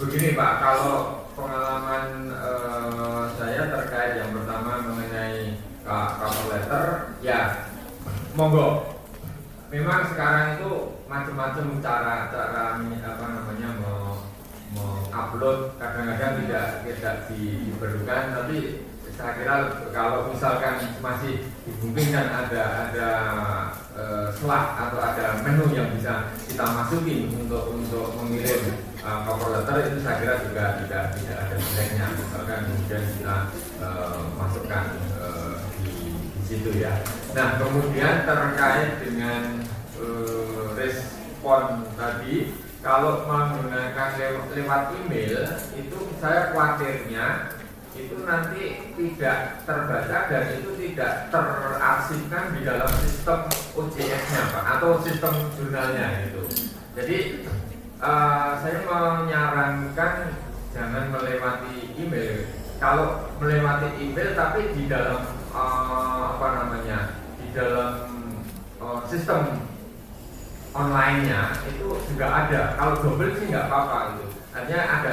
begini 0.00 0.32
Pak, 0.32 0.52
kalau 0.64 1.28
pengalaman 1.36 2.32
eh, 2.32 3.22
saya 3.36 3.68
terkait 3.68 4.16
yang 4.16 4.32
pertama 4.32 4.80
mengenai 4.80 5.60
cover 5.90 6.44
letter, 6.54 6.84
ya. 7.20 7.66
Monggo. 8.38 8.96
Memang 9.70 10.06
sekarang 10.10 10.58
itu 10.58 10.70
macam-macam 11.10 11.66
cara 11.82 12.30
cara 12.30 12.78
apa 12.78 13.24
namanya 13.26 13.68
mau 13.82 14.22
mengupload 14.70 15.74
kadang-kadang 15.82 16.46
tidak 16.46 16.66
tidak 16.86 17.16
diperlukan 17.26 18.22
tapi 18.30 18.86
saya 19.18 19.36
kira 19.36 19.54
kalau 19.90 20.30
misalkan 20.30 20.96
masih 21.02 21.44
dimungkinkan 21.66 22.30
ada 22.30 22.62
ada 22.88 23.10
eh, 23.98 24.26
slot 24.32 24.64
atau 24.78 24.98
ada 25.02 25.42
menu 25.42 25.74
yang 25.74 25.90
bisa 25.92 26.30
kita 26.46 26.62
masukin 26.62 27.28
untuk 27.34 27.74
untuk 27.74 28.14
mengirim 28.16 28.80
cover 29.02 29.60
letter 29.60 29.76
itu 29.92 29.98
saya 30.00 30.16
kira 30.22 30.34
juga 30.46 30.64
tidak 30.86 31.04
tidak 31.18 31.36
ada 31.36 31.54
jeleknya. 31.58 32.06
Misalkan 32.16 32.60
kemudian 32.70 33.02
kita 33.18 33.36
eh, 33.82 34.20
masukkan 34.38 34.84
situ 36.50 36.82
ya. 36.82 36.98
Nah 37.30 37.62
kemudian 37.62 38.26
terkait 38.26 38.98
dengan 38.98 39.62
eh, 40.02 40.66
respon 40.74 41.86
tadi 41.94 42.58
kalau 42.82 43.22
menggunakan 43.30 44.18
lew- 44.18 44.50
lewat 44.58 44.82
email 44.98 45.46
itu 45.78 45.98
saya 46.18 46.50
khawatirnya 46.50 47.54
itu 47.94 48.22
nanti 48.26 48.90
tidak 48.96 49.62
terbaca 49.66 50.18
dan 50.30 50.44
itu 50.58 50.70
tidak 50.78 51.28
terarsipkan 51.30 52.44
di 52.56 52.60
dalam 52.66 52.90
sistem 53.02 53.46
OJS-nya 53.76 54.42
Pak 54.50 54.64
atau 54.78 54.90
sistem 55.06 55.34
jurnalnya 55.54 56.34
itu. 56.34 56.42
Jadi 56.98 57.46
eh, 58.02 58.50
saya 58.58 58.78
menyarankan 58.82 60.34
jangan 60.74 61.14
melewati 61.14 61.94
email. 61.94 62.42
Kalau 62.80 63.28
melewati 63.38 64.02
email 64.02 64.34
tapi 64.34 64.72
di 64.72 64.88
dalam 64.88 65.39
eh, 65.50 66.20
apa 66.36 66.46
namanya 66.62 66.98
di 67.42 67.48
dalam 67.52 67.92
eh, 68.78 69.00
sistem 69.10 69.66
online-nya 70.70 71.66
itu 71.66 71.98
juga 72.14 72.26
ada. 72.30 72.78
Kalau 72.78 72.94
double 73.02 73.34
sih 73.34 73.50
nggak 73.50 73.66
apa-apa 73.66 73.98
itu. 74.14 74.24
Artinya 74.54 74.82
ada 74.86 75.12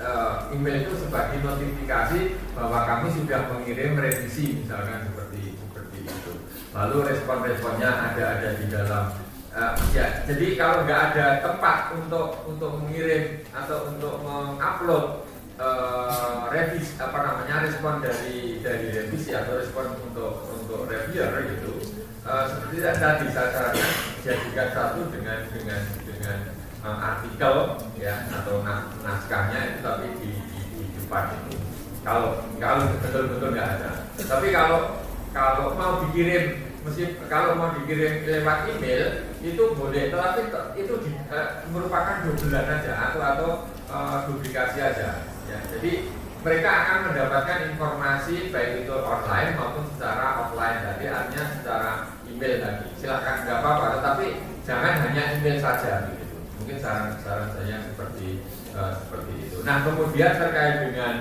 eh, 0.00 0.32
email 0.52 0.84
itu 0.84 0.92
sebagai 1.00 1.40
notifikasi 1.40 2.20
bahwa 2.52 2.78
kami 2.84 3.08
sudah 3.12 3.40
mengirim 3.52 3.96
revisi 3.96 4.64
misalkan 4.64 5.08
seperti 5.08 5.56
seperti 5.56 5.98
itu. 6.04 6.32
Lalu 6.76 6.96
respon-responnya 7.08 7.90
ada 8.12 8.24
ada 8.38 8.48
di 8.60 8.66
dalam. 8.68 9.06
eh, 9.48 9.74
ya, 9.96 10.06
jadi 10.28 10.54
kalau 10.60 10.84
nggak 10.84 11.02
ada 11.10 11.26
tempat 11.40 11.96
untuk 11.96 12.44
untuk 12.46 12.78
mengirim 12.78 13.42
atau 13.50 13.90
untuk 13.90 14.20
mengupload 14.22 15.24
eh, 15.58 16.38
revisi 16.54 16.94
apa 17.02 17.18
namanya 17.18 17.66
respon 17.66 17.98
dari 17.98 18.62
dari 18.62 18.86
revisi 18.94 19.34
atau 19.34 19.58
respon 19.58 19.98
untuk 20.06 20.46
untuk 20.54 20.86
reviewer 20.86 21.42
gitu. 21.58 21.82
Eh, 22.22 22.44
seperti 22.46 22.76
tadi 22.84 23.26
saya 23.34 23.48
sarankan 23.50 23.92
jadikan 24.22 24.68
satu 24.70 25.00
dengan 25.10 25.38
dengan 25.50 25.82
dengan 26.06 26.38
eh, 26.86 26.98
artikel 27.02 27.54
ya 27.98 28.14
atau 28.30 28.62
nas- 28.62 28.94
naskahnya 29.02 29.58
itu 29.74 29.78
tapi 29.82 30.06
di, 30.22 30.30
di, 30.78 30.82
depan 30.94 31.34
itu. 31.42 31.58
Kalau 32.06 32.46
kalau 32.62 32.94
betul-betul 33.02 33.50
nggak 33.52 33.68
ada. 33.82 33.90
Tapi 34.14 34.54
kalau 34.54 35.02
kalau 35.34 35.74
mau 35.74 36.06
dikirim 36.06 36.70
mesti 36.86 37.18
kalau 37.26 37.58
mau 37.58 37.74
dikirim 37.74 38.22
lewat 38.22 38.70
email 38.70 39.26
itu 39.42 39.62
boleh. 39.74 40.14
Tetapi 40.14 40.40
te- 40.54 40.70
itu 40.78 40.94
di- 41.02 41.18
eh, 41.34 41.48
merupakan 41.74 42.22
dobelan 42.22 42.78
aja 42.78 42.92
atau 43.10 43.20
atau 43.26 43.50
eh, 43.90 44.18
duplikasi 44.30 44.78
aja 44.78 45.37
ya 45.48 45.58
jadi 45.72 45.92
mereka 46.38 46.70
akan 46.70 46.98
mendapatkan 47.10 47.58
informasi 47.74 48.54
baik 48.54 48.86
itu 48.86 48.94
online 48.94 49.58
maupun 49.58 49.84
secara 49.90 50.46
offline. 50.46 50.78
Jadi 50.86 51.04
artinya 51.10 51.46
secara 51.58 51.90
email 52.30 52.54
tadi. 52.62 52.84
Silakan 52.94 53.36
nggak 53.42 53.58
apa-apa 53.58 53.86
tetapi 53.98 54.26
jangan 54.62 54.94
hanya 55.08 55.22
email 55.34 55.58
saja 55.58 56.06
gitu. 56.14 56.38
Mungkin 56.62 56.78
saran-saran 56.78 57.48
saya 57.58 57.76
seperti 57.90 58.46
uh, 58.78 58.92
seperti 59.02 59.32
itu. 59.50 59.56
Nah 59.66 59.82
kemudian 59.82 60.38
terkait 60.38 60.76
dengan 60.86 61.14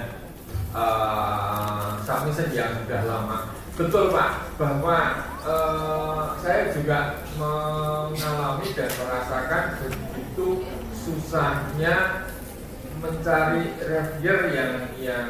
uh, 0.77 1.97
submission 2.05 2.53
yang 2.53 2.71
sudah 2.85 3.01
lama. 3.09 3.39
Betul 3.77 4.09
pak 4.13 4.57
bahwa 4.57 4.97
uh, 5.45 6.33
saya 6.41 6.73
juga 6.73 7.25
mengalami 7.37 8.69
dan 8.73 8.89
merasakan 8.89 9.63
begitu 9.81 10.65
susahnya 10.93 12.25
mencari 12.97 13.77
reviewer 13.77 14.49
yang 14.53 14.73
yang 14.97 15.29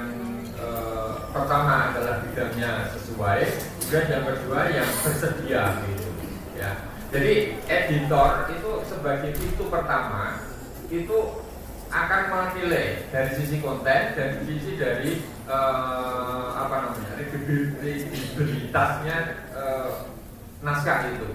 uh, 0.55 1.27
pertama 1.31 1.91
adalah 1.91 2.23
bidangnya 2.23 2.87
sesuai 2.95 3.43
dan 3.91 4.05
yang 4.11 4.25
kedua 4.27 4.59
yang 4.71 4.89
bersedia 5.03 5.63
gitu 5.87 6.07
ya. 6.55 6.71
Jadi 7.07 7.55
editor 7.71 8.51
itu 8.51 8.83
sebagai 8.83 9.31
pintu 9.35 9.71
pertama 9.71 10.43
itu 10.91 11.39
akan 11.87 12.21
menilai 12.27 13.07
dari 13.15 13.31
sisi 13.31 13.63
konten 13.63 14.11
dan 14.11 14.43
sisi 14.43 14.75
dari 14.75 15.23
uh, 15.47 16.51
apa 16.51 16.83
namanya 16.83 17.15
kredibilitasnya 17.15 19.47
uh, 19.55 20.11
naskah 20.59 21.15
itu. 21.15 21.31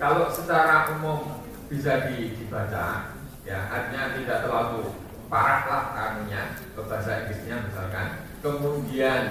Kalau 0.00 0.32
secara 0.32 0.88
umum 0.96 1.44
bisa 1.68 2.08
dibaca 2.08 3.12
ya 3.44 3.60
artinya 3.68 4.16
tidak 4.16 4.48
terlalu 4.48 4.88
parah 5.30 5.62
lah 5.70 5.84
kanunya 5.94 6.58
bahasa 6.74 7.24
Inggrisnya 7.24 7.62
misalkan. 7.70 8.26
Kemudian 8.42 9.22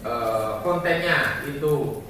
e, 0.00 0.12
kontennya 0.64 1.44
itu 1.44 2.00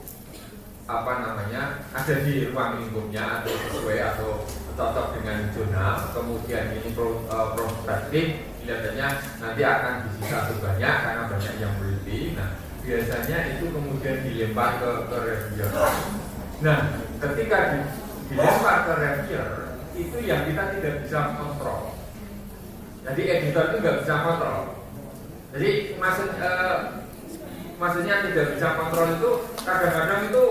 apa 0.86 1.12
namanya 1.26 1.82
ada 1.90 2.14
di 2.22 2.48
ruang 2.54 2.78
lingkupnya 2.78 3.42
atau 3.42 3.50
sesuai 3.50 3.98
atau 4.14 4.30
cocok 4.78 5.06
dengan 5.18 5.50
jurnal. 5.50 6.14
Kemudian 6.14 6.70
ini 6.78 6.94
pro, 6.94 7.26
e, 7.26 7.36
prospektif 7.58 8.26
kelihatannya 8.62 9.08
nanti 9.42 9.62
akan 9.66 9.94
disita 10.06 10.38
banyak 10.62 10.94
karena 11.02 11.22
banyak 11.26 11.54
yang 11.58 11.74
beli. 11.82 12.38
Nah 12.38 12.54
biasanya 12.86 13.38
itu 13.58 13.64
kemudian 13.74 14.22
dilempar 14.22 14.78
ke, 14.78 14.90
ke 15.10 15.16
reviewer. 15.18 15.90
Nah 16.62 16.78
ketika 17.18 17.58
di, 17.74 17.78
dilempar 18.30 18.76
ke 18.86 18.92
reviewer 19.02 19.50
itu 19.98 20.18
yang 20.24 20.46
kita 20.46 20.78
tidak 20.78 20.94
bisa 21.04 21.36
kontrol 21.36 22.01
jadi 23.02 23.22
editor 23.38 23.64
itu 23.70 23.76
nggak 23.82 23.98
bisa 24.06 24.14
kontrol. 24.22 24.60
Jadi 25.52 25.70
maksud 25.98 26.28
eh, 26.38 26.78
maksudnya 27.76 28.14
tidak 28.30 28.46
bisa 28.54 28.68
kontrol 28.78 29.08
itu 29.10 29.30
kadang-kadang 29.66 30.20
itu 30.30 30.44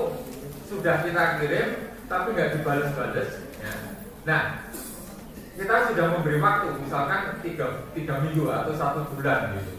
sudah 0.67 0.95
kita 1.03 1.23
kirim 1.39 1.67
tapi 2.11 2.27
nggak 2.35 2.51
dibalas-balas. 2.59 3.29
Ya. 3.63 3.73
Nah 4.27 4.41
kita 5.55 5.75
sudah 5.93 6.05
memberi 6.11 6.37
waktu 6.43 6.67
misalkan 6.83 7.39
tiga, 7.39 7.87
tiga 7.95 8.19
minggu 8.19 8.49
atau 8.51 8.73
satu 8.75 9.07
bulan 9.15 9.55
gitu. 9.55 9.73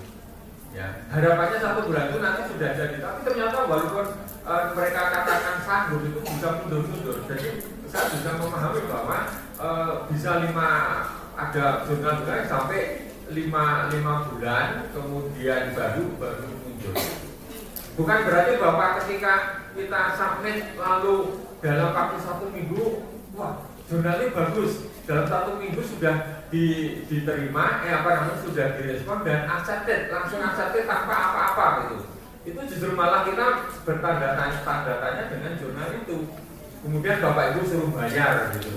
Ya, 0.73 1.05
harapannya 1.13 1.61
satu 1.61 1.85
bulan 1.85 2.09
itu 2.09 2.19
nanti 2.25 2.49
sudah 2.49 2.73
jadi, 2.73 2.97
tapi 2.97 3.29
ternyata 3.29 3.69
walaupun 3.69 4.09
e, 4.25 4.53
mereka 4.73 5.13
katakan 5.13 5.57
sanggup 5.69 6.01
itu 6.01 6.17
bisa 6.25 6.49
mundur-mundur. 6.65 7.29
Jadi 7.29 7.61
saya 7.93 8.09
bisa 8.09 8.41
memahami 8.41 8.81
bahwa 8.89 9.19
e, 9.61 9.69
bisa 10.09 10.41
lima 10.41 10.69
ada 11.37 11.89
jurnal-jurnal 11.89 12.45
sampai 12.45 13.13
lima, 13.33 13.89
lima 13.89 14.15
bulan 14.29 14.93
kemudian 14.93 15.73
baru 15.73 16.05
baru 16.21 16.47
muncul. 16.61 16.95
Bukan 17.93 18.19
berarti 18.25 18.53
bapak 18.61 18.91
ketika 19.05 19.35
kita 19.73 20.01
submit 20.17 20.77
lalu 20.77 21.17
dalam 21.65 21.93
waktu 21.97 22.17
satu 22.21 22.47
minggu, 22.53 23.09
wah 23.37 23.65
jurnalnya 23.89 24.33
bagus 24.33 24.89
dalam 25.09 25.27
satu 25.29 25.57
minggu 25.57 25.81
sudah 25.81 26.45
di, 26.53 26.65
diterima, 27.09 27.81
eh 27.85 27.93
apa 27.97 28.09
namanya 28.13 28.37
sudah 28.45 28.77
direspon 28.77 29.25
dan 29.25 29.49
accepted 29.49 30.13
langsung 30.13 30.41
accepted 30.45 30.85
tanpa 30.85 31.15
apa-apa 31.17 31.67
gitu. 31.89 31.97
Itu 32.43 32.61
justru 32.69 32.93
malah 32.93 33.25
kita 33.25 33.73
bertanda 33.87 34.37
tanya 34.37 34.59
tanda 34.67 34.95
tanya 35.01 35.23
dengan 35.33 35.53
jurnal 35.57 35.89
itu. 35.97 36.17
Kemudian 36.83 37.23
bapak 37.23 37.55
ibu 37.55 37.61
suruh 37.63 37.91
bayar 37.95 38.51
gitu, 38.59 38.75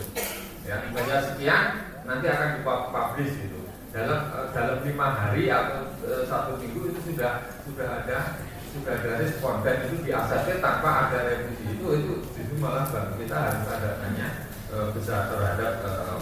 ya 0.62 0.78
bayar 0.94 1.26
sekian 1.26 1.95
nanti 2.06 2.26
akan 2.30 2.50
dipublish 2.62 3.34
gitu. 3.42 3.60
Dalam 3.92 4.32
uh, 4.32 4.48
dalam 4.52 4.84
lima 4.86 5.08
hari 5.16 5.50
atau 5.50 5.90
uh, 6.06 6.24
satu 6.28 6.62
minggu 6.62 6.94
itu 6.94 7.00
sudah 7.12 7.50
sudah 7.66 7.88
ada 8.04 8.40
sudah 8.72 8.94
ada 9.02 9.12
respon. 9.20 9.66
Dan 9.66 9.90
itu 9.90 10.06
diaksesnya 10.06 10.62
tanpa 10.62 11.10
ada 11.10 11.18
revisi 11.26 11.76
itu 11.76 11.86
itu 11.98 12.14
itu 12.38 12.54
malah 12.62 12.86
bagi 12.88 13.26
kita 13.26 13.36
harus 13.36 13.66
ada 13.68 13.90
tanya 14.04 14.28
uh, 14.72 14.88
besar 14.94 15.32
terhadap 15.34 15.74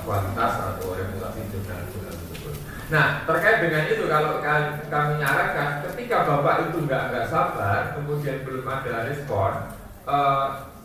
kualitas 0.08 0.54
atau 0.74 0.96
reputasi 0.96 1.42
tersebut. 1.52 2.56
Nah 2.92 3.26
terkait 3.26 3.58
dengan 3.64 3.84
itu 3.90 4.04
kalau 4.06 4.40
kami 4.88 5.14
nyarankan 5.20 5.70
ketika 5.92 6.18
bapak 6.30 6.70
itu 6.70 6.78
nggak 6.86 7.04
nggak 7.10 7.26
sabar 7.28 7.98
kemudian 7.98 8.46
belum 8.46 8.68
ada 8.70 9.10
respon 9.10 9.72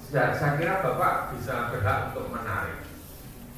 saya, 0.09 0.33
saya 0.33 0.57
kira 0.57 0.81
bapak 0.81 1.37
bisa 1.37 1.69
berhak 1.69 2.09
untuk 2.09 2.33
menarik 2.33 2.88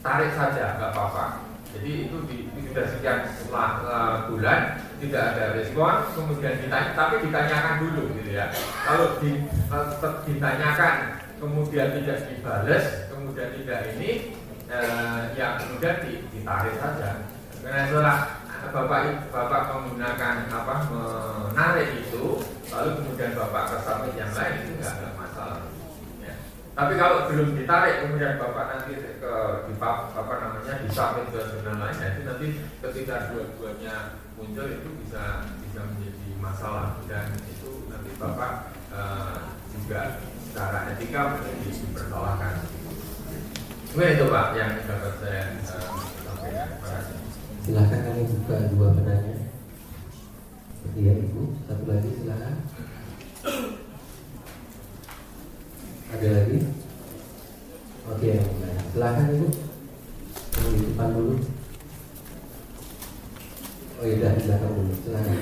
tarik 0.00 0.32
saja 0.32 0.76
nggak 0.80 0.92
apa-apa. 0.92 1.26
Jadi 1.70 2.10
itu 2.10 2.16
di, 2.26 2.36
sudah 2.66 2.86
sekian 2.90 3.18
setelah 3.30 3.70
uh, 3.86 4.14
bulan 4.26 4.82
tidak 4.98 5.22
ada 5.34 5.44
respon 5.54 6.06
kemudian 6.18 6.58
ditanya 6.58 6.90
tapi 6.98 7.22
ditanyakan 7.22 7.74
dulu 7.78 8.02
gitu 8.18 8.30
ya. 8.34 8.50
Kalau 8.86 9.22
di, 9.22 9.30
uh, 9.70 9.86
ditanyakan 10.26 10.94
kemudian 11.38 11.88
tidak 11.94 12.18
dibales 12.26 12.84
kemudian 13.06 13.50
tidak 13.54 13.80
ini 13.96 14.34
uh, 14.66 15.30
ya 15.38 15.62
kemudian 15.62 15.96
ditarik 16.34 16.74
saja. 16.78 17.22
Karena 17.60 17.86
setelah 17.86 18.18
bapak 18.70 19.30
bapak 19.32 19.62
menggunakan 19.72 20.34
apa 20.52 20.74
menarik 20.90 21.88
itu 22.02 22.44
lalu 22.70 22.90
kemudian 22.98 23.32
bapak 23.38 23.78
ke 23.78 24.08
yang 24.18 24.32
lain 24.36 24.54
itu 24.62 24.72
nggak 24.78 24.94
ada. 24.94 25.09
masalah 25.09 25.09
tapi 26.80 26.96
kalau 26.96 27.28
belum 27.28 27.60
ditarik 27.60 28.00
kemudian 28.00 28.40
bapak 28.40 28.64
nanti 28.72 28.96
ke 28.96 29.32
di 29.68 29.74
apa 29.84 30.32
namanya 30.40 30.80
disubmit 30.80 31.28
ke 31.28 31.40
jurnal 31.52 31.76
lain, 31.76 32.00
ya 32.00 32.08
itu 32.16 32.20
nanti 32.24 32.46
ketika 32.80 33.28
dua-duanya 33.28 34.16
muncul 34.40 34.64
itu 34.64 34.88
bisa 35.04 35.44
bisa 35.60 35.80
menjadi 35.92 36.28
masalah 36.40 36.96
dan 37.04 37.36
itu 37.52 37.84
nanti 37.92 38.08
bapak 38.16 38.72
uh, 38.96 39.52
juga 39.76 40.24
secara 40.40 40.96
etika 40.96 41.36
menjadi 41.36 41.68
dipersalahkan. 41.68 42.54
Mungkin 43.92 44.16
itu 44.16 44.24
pak 44.32 44.46
yang 44.56 44.72
dapat 44.80 45.14
saya 45.20 45.42
uh, 45.68 46.00
sampaikan. 46.00 46.68
Silahkan 47.60 48.00
kami 48.08 48.24
buka 48.24 48.56
dua 48.72 48.88
penanya. 48.96 49.36
Seperti 50.80 51.00
ya 51.04 51.12
ibu, 51.28 51.60
satu 51.68 51.84
lagi 51.84 52.08
silahkan. 52.16 52.54
Ada 56.10 56.26
lagi? 56.26 56.58
Oke, 58.10 58.30
nah, 58.34 58.74
silakan 58.90 59.30
ibu. 59.30 59.48
Yang 60.58 60.66
di 60.74 60.82
depan 60.90 61.08
dulu. 61.14 61.34
Oh 64.00 64.04
iya, 64.10 64.34
di 64.34 64.42
belakang 64.42 64.72
dulu. 64.74 64.92
Silakan. 65.06 65.38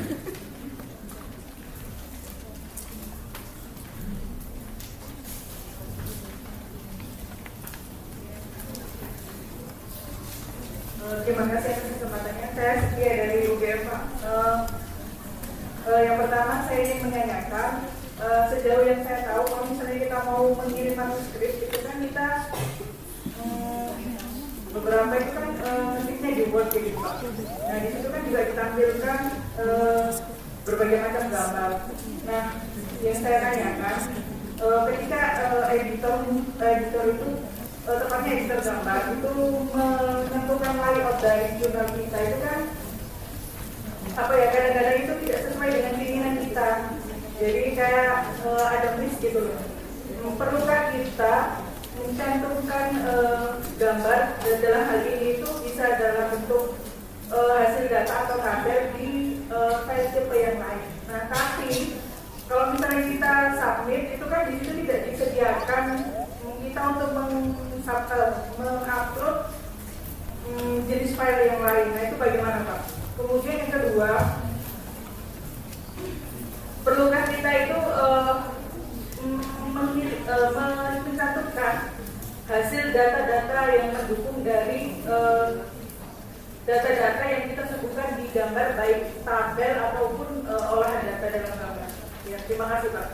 Terima 11.29 11.45
kasih 11.45 11.73
atas 11.77 11.85
kesempatannya. 11.93 12.49
Saya 12.57 12.73
setia 12.85 13.13
dari 13.21 13.53
UGM 13.53 13.81
Pak. 13.85 14.03
Uh, 14.25 14.59
uh, 15.89 16.01
yang 16.01 16.17
pertama 16.21 16.65
saya 16.69 16.81
ingin 16.89 17.09
menanyakan 17.09 17.73
uh, 18.23 18.43
sejauh 18.51 18.85
yang 18.87 19.01
saya 19.07 19.21
tahu 19.31 19.43
kalau 19.47 19.65
misalnya 19.71 19.97
kita 20.03 20.19
mau 20.27 20.45
mengirim 20.55 20.95
manuskrip 20.99 21.53
itu 21.63 21.79
kan 21.83 21.97
kita 22.03 22.29
um, 23.43 23.95
beberapa 24.75 25.13
itu 25.19 25.31
kan 25.35 25.49
uh, 25.63 25.97
di 26.05 26.45
Word. 26.53 26.71
Nah 27.67 27.77
di 27.83 27.89
situ 27.95 28.09
kan 28.11 28.21
juga 28.27 28.41
ditampilkan 28.53 29.21
uh, 29.59 30.09
berbagai 30.67 30.99
macam 31.03 31.25
gambar. 31.33 31.71
Nah 32.29 32.45
yang 32.99 33.19
saya 33.23 33.39
tanyakan 33.43 33.99
uh, 34.63 34.81
ketika 34.91 35.21
uh, 35.55 35.65
editor 35.71 36.17
editor 36.59 37.05
itu 37.15 37.29
uh, 37.87 37.97
tepatnya 38.03 38.31
editor 38.35 38.61
gambar 38.67 39.01
itu 39.15 39.35
menentukan 39.71 40.75
layout 40.83 41.17
dari 41.23 41.47
jurnal 41.63 41.89
kita 41.95 42.19
itu 42.27 42.39
kan 42.43 42.61
apa 44.19 44.33
ya 44.35 44.47
kadang-kadang 44.51 44.97
itu 45.07 45.13
tidak 45.23 45.39
sesuai 45.47 45.69
dengan 45.71 45.93
keinginan 45.95 46.37
kita 46.43 46.69
jadi 47.39 47.63
kayak 47.79 48.15
uh, 48.43 48.67
ada 48.67 48.99
miss 48.99 49.15
gitu 49.23 49.47
loh. 49.47 49.63
Perlukah 50.35 50.91
kita 50.91 51.63
mencantumkan 51.99 52.89
uh, 53.07 53.63
gambar 53.79 54.21
dan 54.43 54.57
dalam 54.59 54.83
hal 54.91 55.01
ini 55.07 55.39
itu 55.39 55.49
bisa 55.63 55.99
dalam 55.99 56.35
bentuk 56.35 56.75
uh, 57.31 57.55
hasil 57.63 57.87
data 57.87 58.27
atau 58.27 58.43
kader 58.43 58.91
di 58.99 59.39
uh, 59.55 59.87
file 59.87 60.35
yang 60.35 60.59
lain. 60.59 60.91
Nah 61.07 61.31
tapi 61.31 62.03
kalau 62.51 62.75
misalnya 62.75 63.03
kita 63.07 63.33
submit 63.55 64.03
itu 64.19 64.25
kan 64.27 64.43
di 64.51 64.53
situ 64.59 64.73
tidak 64.83 65.01
disediakan 65.07 65.85
kita 66.43 66.81
untuk 66.91 67.11
mengupload 68.59 69.37
um, 70.49 70.75
jenis 70.91 71.15
file 71.15 71.43
yang 71.47 71.63
lain. 71.63 71.87
Nah 71.95 72.03
itu 72.11 72.17
bagaimana 72.19 72.59
Pak? 72.67 72.81
Kemudian 73.19 73.63
yang 73.67 73.73
kedua, 73.75 74.11
perlukah 76.89 77.25
kita 77.29 77.51
itu 77.69 77.77
uh, 77.77 78.49
mencantumkan 81.05 81.77
hasil 82.49 82.85
data-data 82.97 83.61
yang 83.77 83.89
mendukung 83.93 84.41
dari 84.41 85.05
data-data 86.65 87.25
uh, 87.25 87.29
yang 87.29 87.45
kita 87.53 87.63
sebutkan 87.77 88.17
di 88.17 88.33
gambar 88.33 88.69
baik 88.81 89.21
tabel 89.21 89.75
ataupun 89.93 90.49
uh, 90.49 90.73
olahan 90.73 91.05
data 91.05 91.29
dalam 91.29 91.57
gambar. 91.61 91.89
Ya, 92.25 92.39
terima 92.49 92.67
kasih 92.73 92.89
Pak. 92.97 93.07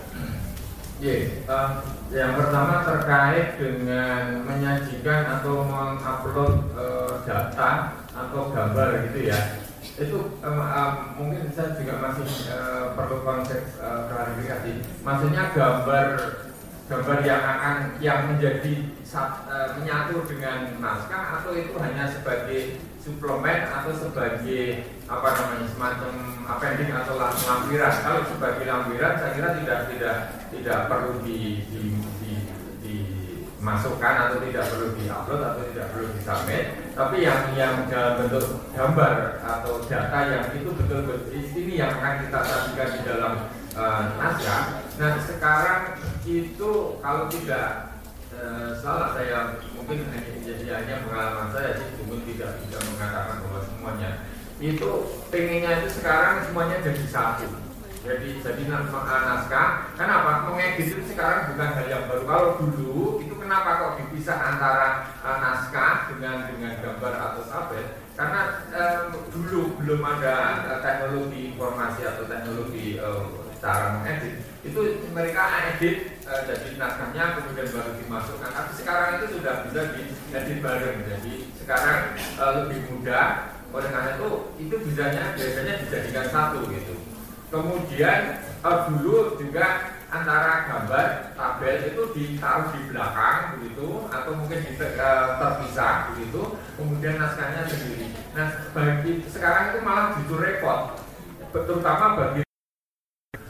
Yeah, 1.02 1.22
uh, 1.50 1.82
yang 2.14 2.38
pertama 2.38 2.86
terkait 2.86 3.58
dengan 3.58 4.46
menyajikan 4.46 5.42
atau 5.42 5.66
mengupload 5.66 6.54
uh, 6.78 7.26
data 7.26 7.98
atau 8.14 8.54
gambar 8.54 9.10
gitu 9.10 9.34
ya 9.34 9.64
itu 9.94 10.18
um, 10.42 10.58
um, 10.58 10.92
mungkin 11.20 11.52
saya 11.52 11.76
juga 11.78 12.00
masih 12.00 12.50
uh, 12.50 12.96
perlu 12.96 13.22
konteks 13.22 13.78
uh, 13.78 14.10
klarifikasi. 14.10 14.72
Maksudnya 15.04 15.54
gambar 15.54 16.08
gambar 16.84 17.18
yang 17.24 17.40
akan 17.40 17.76
yang 18.00 18.28
menjadi 18.28 18.92
uh, 19.16 19.68
menyatu 19.80 20.24
dengan 20.28 20.76
naskah 20.80 21.40
atau 21.40 21.56
itu 21.56 21.72
hanya 21.80 22.10
sebagai 22.12 22.80
suplemen 23.00 23.68
atau 23.68 23.92
sebagai 23.92 24.88
apa 25.04 25.28
namanya 25.36 25.66
semacam 25.68 26.12
appending 26.48 26.92
atau 26.92 27.14
lampiran? 27.20 27.94
Kalau 28.00 28.20
sebagai 28.28 28.64
lampiran 28.64 29.14
saya 29.20 29.30
kira 29.36 29.48
tidak 29.60 29.80
tidak 29.92 30.16
tidak 30.48 30.78
perlu 30.88 31.20
di, 31.24 31.64
di, 31.68 31.80
dimasukkan 33.64 34.14
atau 34.28 34.44
tidak 34.44 34.64
perlu 34.68 34.92
diupload 34.92 35.40
atau 35.40 35.62
tidak 35.72 35.86
perlu 35.96 36.06
disubmit. 36.12 36.64
Tapi 36.92 37.16
yang 37.24 37.40
yang 37.56 37.88
dalam 37.88 38.20
bentuk 38.20 38.68
gambar 38.76 39.40
atau 39.40 39.80
data 39.88 40.18
yang 40.28 40.44
itu 40.52 40.68
betul-betul 40.68 41.32
ini 41.32 41.80
yang 41.80 41.96
akan 41.96 42.28
kita 42.28 42.40
sajikan 42.44 42.88
di 42.92 43.00
dalam 43.08 43.32
uh, 43.72 44.02
naskah 44.20 44.84
nah 45.00 45.16
sekarang 45.16 45.96
itu 46.28 46.70
kalau 47.00 47.24
tidak 47.32 47.96
uh, 48.36 48.76
salah 48.84 49.16
saya 49.16 49.56
mungkin 49.72 50.12
jadi 50.44 50.84
hanya 50.84 51.08
pengalaman 51.08 51.48
saya 51.48 51.80
sih 51.80 52.04
mungkin 52.04 52.36
tidak 52.36 52.60
bisa 52.68 52.76
mengatakan 52.84 53.48
bahwa 53.48 53.60
semuanya. 53.64 54.10
Itu 54.60 55.08
pengennya 55.32 55.80
itu 55.80 56.04
sekarang 56.04 56.44
semuanya 56.44 56.84
jadi 56.84 57.04
satu 57.08 57.48
jadi 58.04 58.28
jadi 58.44 58.62
naskah. 58.68 59.96
Kenapa? 59.96 60.44
Mengedit 60.44 60.92
itu 60.92 61.02
sekarang 61.08 61.56
bukan 61.56 61.70
hal 61.72 61.86
yang 61.88 62.04
baru. 62.04 62.22
Kalau 62.28 62.48
dulu 62.60 63.24
itu 63.24 63.34
kenapa 63.40 63.80
kok 63.80 63.94
dipisah 63.96 64.36
antara 64.36 65.08
uh, 65.24 65.40
naskah 65.40 66.12
dengan 66.12 66.52
dengan 66.52 66.72
gambar 66.84 67.14
atau 67.16 67.42
tabel 67.48 67.84
karena 68.14 68.40
um, 68.70 69.24
dulu 69.32 69.60
belum 69.80 70.00
ada 70.04 70.34
uh, 70.68 70.78
teknologi 70.84 71.56
informasi 71.56 72.00
atau 72.04 72.28
teknologi 72.28 73.00
uh, 73.00 73.48
cara 73.64 73.96
mengedit. 73.96 74.44
Itu 74.60 74.80
mereka 75.16 75.72
edit 75.72 76.20
uh, 76.28 76.44
jadi 76.44 76.76
naskahnya 76.76 77.40
kemudian 77.40 77.72
baru 77.72 77.92
dimasukkan. 78.04 78.52
Tapi 78.52 78.72
sekarang 78.84 79.08
itu 79.16 79.26
sudah 79.40 79.54
bisa 79.64 79.80
diedit 79.96 80.58
bareng. 80.60 80.98
Jadi 81.08 81.34
sekarang 81.56 82.20
uh, 82.36 82.52
lebih 82.68 82.84
mudah. 82.92 83.56
Oleh 83.74 83.90
karena 83.90 84.14
itu 84.14 84.30
itu 84.62 84.74
bisanya 84.86 85.34
biasanya 85.34 85.82
dijadikan 85.82 86.30
satu 86.30 86.62
gitu 86.70 87.03
kemudian 87.48 88.40
uh, 88.62 88.88
dulu 88.88 89.36
juga 89.40 89.96
antara 90.08 90.70
gambar 90.70 91.34
tabel 91.34 91.76
itu 91.90 92.02
ditaruh 92.14 92.70
di 92.70 92.80
belakang 92.94 93.58
begitu 93.58 94.06
atau 94.08 94.30
mungkin 94.38 94.58
di, 94.62 94.72
uh, 94.78 95.26
terpisah 95.42 96.14
begitu 96.14 96.42
kemudian 96.78 97.18
naskahnya 97.18 97.66
sendiri. 97.66 98.14
Nah 98.36 98.48
bagi 98.70 99.26
sekarang 99.26 99.74
itu 99.74 99.78
malah 99.82 100.14
justru 100.20 100.38
repot 100.38 101.02
terutama 101.54 102.18
bagi 102.18 102.44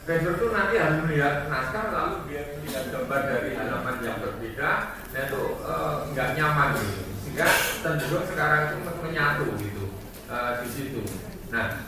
Vendor 0.05 0.37
itu 0.37 0.53
nanti 0.53 0.77
harus 0.77 1.01
melihat 1.01 1.49
naskah 1.49 1.89
lalu 1.89 2.29
dia 2.29 2.53
melihat 2.61 2.93
gambar 2.93 3.21
dari 3.25 3.57
halaman 3.57 3.97
yang 4.05 4.21
berbeda, 4.21 4.69
nah 4.93 5.21
itu 5.25 5.41
uh, 5.65 6.05
nggak 6.13 6.37
nyaman 6.37 6.77
gitu. 6.77 7.01
Sehingga 7.25 7.47
cenderung 7.81 8.25
sekarang 8.29 8.61
itu 8.69 8.77
menyatu 9.01 9.45
gitu 9.57 9.85
uh, 10.29 10.61
di 10.61 10.69
situ. 10.69 11.01
Nah, 11.49 11.81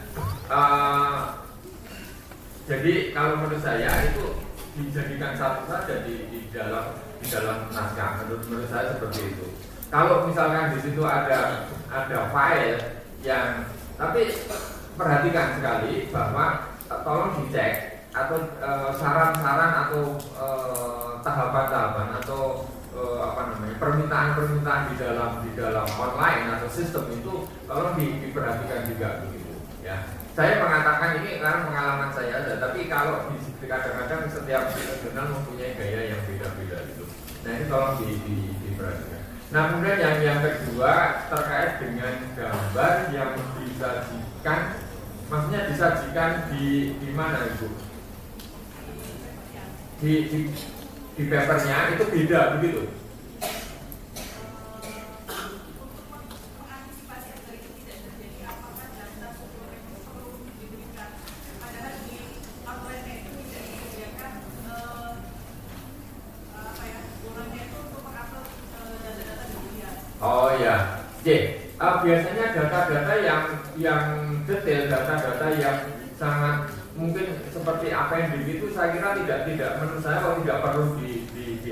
uh, 0.49 1.45
jadi 2.68 3.15
kalau 3.15 3.39
menurut 3.39 3.63
saya 3.63 4.11
itu 4.11 4.43
dijadikan 4.76 5.34
satu 5.39 5.63
saja 5.72 6.03
di, 6.03 6.28
di 6.28 6.39
dalam 6.51 6.99
di 7.24 7.28
dalam 7.32 7.72
naskah. 7.72 8.22
Menurut 8.22 8.43
menurut 8.51 8.70
saya 8.70 8.91
seperti 8.91 9.34
itu. 9.34 9.47
Kalau 9.88 10.28
misalkan 10.28 10.76
di 10.76 10.80
situ 10.84 11.01
ada 11.07 11.72
ada 11.88 12.20
file 12.30 12.76
yang 13.24 13.72
tapi 13.95 14.36
perhatikan 14.99 15.57
sekali 15.57 16.11
bahwa 16.11 16.76
tolong 16.91 17.39
dicek 17.39 18.03
atau 18.11 18.38
eh, 18.59 18.91
saran-saran 18.97 19.72
uh, 19.72 19.82
atau 19.88 20.03
eh, 20.18 21.09
tahapan-tahapan 21.22 22.07
uh, 22.09 22.18
atau 22.18 22.41
uh, 22.97 23.20
apa 23.30 23.53
namanya 23.53 23.78
permintaan-permintaan 23.78 24.84
di 24.89 24.95
dalam 24.97 25.32
di 25.45 25.51
dalam 25.53 25.86
online 26.01 26.57
atau 26.57 26.65
sistem 26.65 27.13
itu 27.13 27.45
tolong 27.70 27.93
di, 27.93 28.26
diperhatikan 28.26 28.89
juga 28.89 29.22
begitu 29.22 29.53
ya 29.86 30.16
saya 30.38 30.61
mengatakan 30.61 31.25
ini 31.25 31.41
karena 31.41 31.65
pengalaman 31.65 32.13
saya 32.13 32.45
ada 32.45 32.61
tapi 32.61 32.85
kalau 32.85 33.25
kadang-kadang 33.57 34.29
setiap 34.29 34.69
jurnal 35.01 35.33
mempunyai 35.33 35.73
gaya 35.73 36.13
yang 36.13 36.21
beda-beda 36.29 36.77
itu 36.93 37.09
nah 37.41 37.51
ini 37.57 37.65
tolong 37.65 37.93
di, 37.97 38.09
di, 38.21 38.35
diperhatikan. 38.61 39.23
Nah 39.49 39.61
kemudian 39.73 39.97
yang 39.97 40.17
yang 40.21 40.39
kedua 40.45 41.25
terkait 41.31 41.81
dengan 41.81 42.13
gambar 42.38 42.93
yang 43.15 43.33
disajikan. 43.57 44.59
Maksudnya 45.27 45.61
disajikan 45.73 46.31
di 46.53 46.93
di 47.01 47.09
mana 47.15 47.47
ibu? 47.47 47.67
Di, 50.03 50.13
di, 50.29 50.39
di 51.17 51.23
papernya 51.31 51.97
itu 51.97 52.05
beda 52.13 52.59
begitu. 52.59 53.07
Oh 70.17 70.49
ya, 70.57 71.05
Oke. 71.21 71.69
Uh, 71.88 72.03
biasanya 72.03 72.51
data-data 72.51 73.13
yang 73.23 73.43
yang 73.79 74.03
detail, 74.43 74.91
data-data 74.91 75.55
yang 75.55 75.88
sangat 76.19 76.67
mungkin 76.99 77.39
seperti 77.47 77.95
apa 77.95 78.11
yang 78.19 78.29
begitu 78.35 78.75
saya 78.75 78.91
kira 78.91 79.15
tidak 79.23 79.47
tidak 79.47 79.71
menurut 79.79 80.03
saya 80.03 80.19
kalau 80.19 80.35
tidak 80.43 80.59
perlu 80.67 80.85
di 80.99 81.23
di, 81.31 81.45
di. 81.63 81.71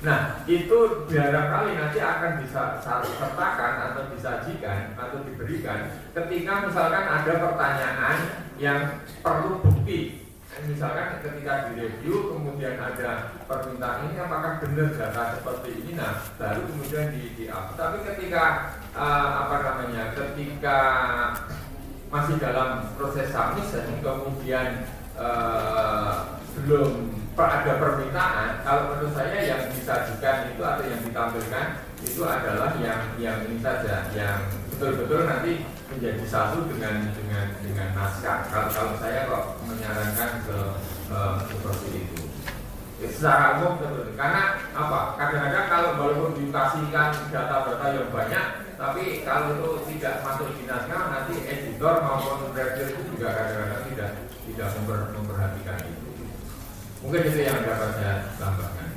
Nah 0.00 0.40
itu 0.48 0.78
barangkali 1.12 1.70
nanti 1.76 2.00
akan 2.00 2.32
bisa 2.40 2.80
sertakan 2.80 3.72
atau 3.92 4.08
disajikan 4.16 4.96
atau 4.96 5.20
diberikan 5.28 5.92
ketika 6.16 6.64
misalkan 6.64 7.04
ada 7.04 7.32
pertanyaan 7.36 8.16
yang 8.56 8.80
perlu 9.20 9.60
bukti. 9.60 10.23
Misalkan 10.62 11.18
ketika 11.18 11.74
direview 11.74 12.30
kemudian 12.30 12.78
ada 12.78 13.34
permintaan 13.50 14.06
ini 14.06 14.16
apakah 14.22 14.62
benar 14.62 14.94
data 14.94 15.22
seperti 15.34 15.70
ini, 15.82 15.98
nah 15.98 16.22
baru 16.38 16.62
kemudian 16.70 17.10
di, 17.10 17.22
di 17.34 17.44
upload. 17.50 17.74
Tapi 17.74 17.98
ketika 18.06 18.44
uh, 18.94 19.28
apa 19.44 19.56
namanya, 19.66 20.14
ketika 20.14 20.78
masih 22.14 22.38
dalam 22.38 22.94
proses 22.94 23.34
submission 23.34 23.98
kemudian 23.98 24.86
uh, 25.18 26.38
belum 26.62 27.10
ada 27.34 27.82
permintaan 27.82 28.62
kalau 28.62 28.94
menurut 28.94 29.10
saya 29.18 29.42
yang 29.42 29.66
disajikan 29.74 30.54
itu 30.54 30.62
atau 30.62 30.86
yang 30.86 31.02
ditampilkan 31.02 31.66
itu 32.06 32.22
adalah 32.22 32.78
yang 32.78 33.18
yang 33.18 33.42
ini 33.50 33.58
saja 33.58 34.06
yang 34.14 34.38
betul-betul 34.74 35.30
nanti 35.30 35.62
menjadi 35.94 36.24
satu 36.26 36.66
dengan 36.66 37.14
dengan 37.14 37.46
dengan 37.62 37.88
naskah. 37.94 38.50
Kalau, 38.50 38.68
kalau 38.74 38.94
saya 38.98 39.30
kok 39.30 39.62
menyarankan 39.62 40.30
ke 40.42 40.58
uh, 41.14 41.38
seperti 41.46 41.88
itu. 42.02 42.22
Secara 43.04 43.60
umum 43.60 43.78
seperti 43.78 44.18
karena 44.18 44.58
apa? 44.74 45.14
Kadang-kadang 45.14 45.66
kalau 45.70 45.90
walaupun 46.00 46.32
dikasihkan 46.42 47.30
data-data 47.30 47.86
yang 47.94 48.10
banyak 48.10 48.46
tapi 48.74 49.22
kalau 49.22 49.54
itu 49.54 49.70
tidak 49.94 50.26
masuk 50.26 50.50
di 50.58 50.66
naskah 50.66 51.02
nanti 51.14 51.34
editor 51.46 51.94
maupun 52.02 52.50
reviewer 52.50 52.90
itu 52.90 53.02
juga 53.14 53.28
kadang-kadang 53.30 53.82
tidak 53.94 54.10
tidak 54.50 54.68
memper, 54.74 54.98
memperhatikan 55.14 55.78
itu. 55.86 56.10
Mungkin 57.06 57.22
itu 57.22 57.40
yang 57.46 57.62
dapat 57.62 57.90
saya 57.94 58.14
tambahkan. 58.40 58.88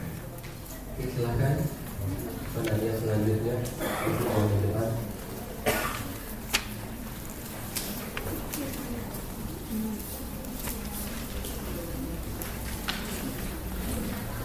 Silakan. 0.98 1.54
Penanya 2.58 2.94
selanjutnya. 2.98 3.56
Itu 4.10 4.26
depan 4.66 5.07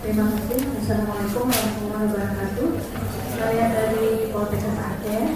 Assalamualaikum 0.03 1.47
warahmatullahi 1.47 2.11
wabarakatuh. 2.11 2.71
Saya 3.39 3.67
dari 3.71 4.35
Poltekkes 4.35 4.75
Aceh. 4.75 5.27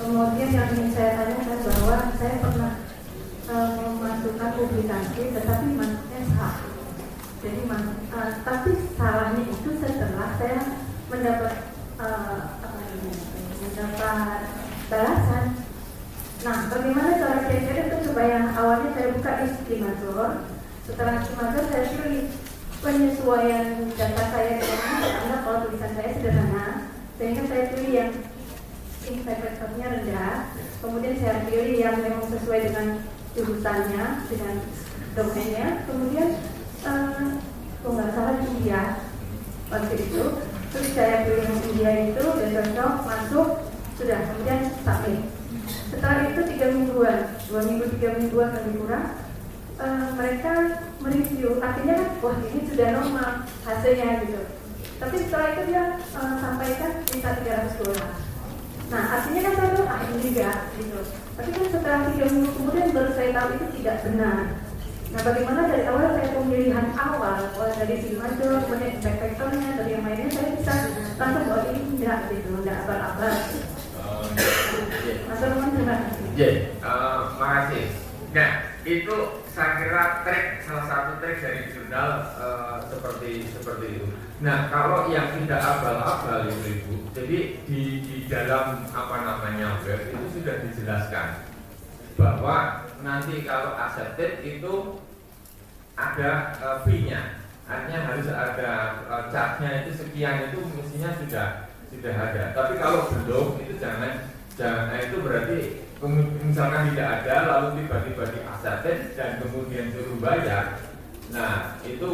Kemudian 0.00 0.48
yang 0.56 0.72
ingin 0.72 0.88
saya 0.96 1.20
tanyakan 1.20 1.60
bahwa 1.68 1.98
saya 2.16 2.34
pernah 2.40 2.72
uh, 3.52 3.70
memasukkan 3.76 4.50
publikasi, 4.56 5.36
tetapi 5.36 5.76
masuknya 5.76 6.20
salah. 6.32 6.64
Jadi, 7.44 7.60
uh, 7.68 8.30
tapi 8.40 8.70
salahnya 8.96 9.42
itu 9.52 9.70
setelah 9.76 10.32
saya 10.40 10.60
mendapat 11.12 11.54
uh, 12.00 12.56
apa 12.56 12.80
ini, 12.96 13.12
mendapat 13.60 14.40
balasan. 14.88 15.44
Nah, 16.40 16.58
bagaimana 16.72 17.20
cara 17.20 17.44
kira-kira 17.52 17.80
itu 17.92 17.96
supaya 18.08 18.48
awalnya 18.56 18.96
saya 18.96 19.12
buka 19.12 19.44
di 19.44 19.46
setelah 20.88 21.20
Skimator 21.20 21.64
saya 21.68 21.84
pilih 21.92 22.32
penyesuaian 22.80 23.92
data 23.92 24.24
saya 24.32 24.52
dengan 24.56 25.00
karena 25.04 25.36
kalau 25.44 25.58
tulisan 25.68 25.92
saya 25.92 26.10
sederhana 26.16 26.66
sehingga 27.20 27.42
saya 27.44 27.64
pilih 27.76 27.92
yang 27.92 28.10
impact 29.04 29.60
rendah 29.60 30.34
kemudian 30.80 31.14
saya 31.20 31.44
pilih 31.44 31.76
yang 31.76 31.96
memang 32.00 32.24
sesuai 32.32 32.60
dengan 32.72 32.86
jurusannya 33.36 34.04
dengan 34.32 34.54
domainnya 35.12 35.68
kemudian 35.84 36.28
uh, 36.88 37.36
kalau 37.80 37.92
nggak 37.96 38.12
salah 38.12 38.36
India 38.44 38.82
waktu 39.72 39.94
itu. 39.96 40.24
Terus 40.70 40.94
saya 40.94 41.26
pilih 41.26 41.44
yang 41.50 41.60
India 41.66 41.92
itu 42.14 42.24
dan 42.30 42.48
cocok 42.54 42.92
masuk 43.02 43.48
sudah 43.98 44.18
kemudian 44.32 44.60
submit 44.86 45.20
setelah 45.92 46.30
itu 46.32 46.40
tiga 46.54 46.66
mingguan 46.72 47.18
dua 47.50 47.60
minggu 47.68 47.84
tiga 47.98 48.08
mingguan 48.16 48.48
lebih 48.56 48.74
kurang 48.80 49.06
uh, 49.80 50.08
mereka 50.14 50.52
mereview. 51.00 51.58
Artinya 51.58 51.94
kan 51.96 52.08
wah 52.20 52.36
ini 52.44 52.60
sudah 52.68 52.88
normal 52.92 53.30
hasilnya 53.64 54.08
gitu. 54.28 54.42
Tapi 55.00 55.14
setelah 55.24 55.48
itu 55.56 55.62
dia 55.72 55.84
uh, 56.12 56.34
sampaikan 56.38 56.90
minta 57.08 57.30
300 57.40 57.80
dolar. 57.80 58.12
Nah 58.92 59.02
artinya 59.16 59.40
kan 59.48 59.54
saya 59.56 59.82
ah 59.88 60.00
ini 60.12 60.28
enggak 60.28 60.58
gitu. 60.76 61.00
Tapi 61.34 61.48
kan 61.56 61.64
setelah 61.72 62.00
tiga 62.12 62.26
minggu 62.28 62.50
kemudian 62.52 62.92
baru 62.92 63.10
saya 63.16 63.30
tahu 63.32 63.48
itu 63.56 63.66
tidak 63.80 63.96
benar. 64.04 64.38
Nah 65.10 65.20
bagaimana 65.26 65.60
dari 65.66 65.84
awal 65.88 66.14
saya 66.14 66.28
pemilihan 66.36 66.86
awal? 66.94 67.38
Mulai 67.56 67.74
dari 67.80 67.96
si 68.04 68.08
major 68.20 68.62
kemudian 68.68 69.00
impact 69.00 69.18
factornya 69.18 69.68
dari 69.80 69.90
yang 69.96 70.04
lainnya 70.04 70.28
saya 70.30 70.48
bisa 70.54 70.74
langsung 71.16 71.44
bahwa 71.48 71.62
ini 71.72 71.80
enggak 71.96 72.18
gitu. 72.28 72.48
Enggak 72.60 72.76
abal-abal. 72.84 73.34
Mas 75.30 75.42
Roman 75.42 75.70
terima 75.74 75.96
kasih 76.02 76.20
uh, 76.82 77.18
makasih. 77.36 77.86
Nah, 78.30 78.52
itu 78.90 79.16
saya 79.54 79.78
kira 79.78 80.26
trik 80.26 80.66
salah 80.66 80.86
satu 80.90 81.22
trik 81.22 81.38
dari 81.38 81.70
jurnal 81.70 82.26
uh, 82.42 82.82
seperti 82.90 83.46
seperti 83.54 83.86
itu. 84.02 84.08
Nah, 84.42 84.66
kalau 84.72 85.06
yang 85.12 85.30
tidak 85.36 85.60
abal-abal 85.62 86.48
itu 86.50 86.80
ibu, 86.80 87.06
jadi 87.14 87.38
di 87.68 87.80
di 88.02 88.16
dalam 88.26 88.88
apa 88.90 89.16
namanya 89.22 89.78
web 89.86 90.10
itu 90.10 90.26
sudah 90.40 90.64
dijelaskan 90.66 91.46
bahwa 92.18 92.88
nanti 93.04 93.46
kalau 93.46 93.78
accepted 93.78 94.42
itu 94.42 94.98
ada 95.94 96.56
uh, 96.58 96.78
fee-nya, 96.82 97.44
artinya 97.68 98.00
harus 98.10 98.26
ada 98.32 98.70
uh, 99.06 99.24
charge-nya 99.28 99.84
itu 99.86 99.90
sekian 99.94 100.50
itu 100.50 100.58
mestinya 100.74 101.14
sudah 101.20 101.48
sudah 101.92 102.14
ada. 102.16 102.42
Tapi 102.56 102.72
kalau 102.80 103.12
belum 103.12 103.60
itu 103.60 103.76
jangan 103.78 104.24
jangan 104.56 104.98
itu 104.98 105.16
berarti 105.20 105.58
misalkan 106.08 106.96
tidak 106.96 107.08
ada 107.20 107.34
lalu 107.44 107.84
tiba-tiba 107.84 108.24
di 108.32 108.40
dan 109.16 109.30
kemudian 109.44 109.92
suruh 109.92 110.16
bayar. 110.16 110.80
Nah 111.28 111.76
itu 111.84 112.08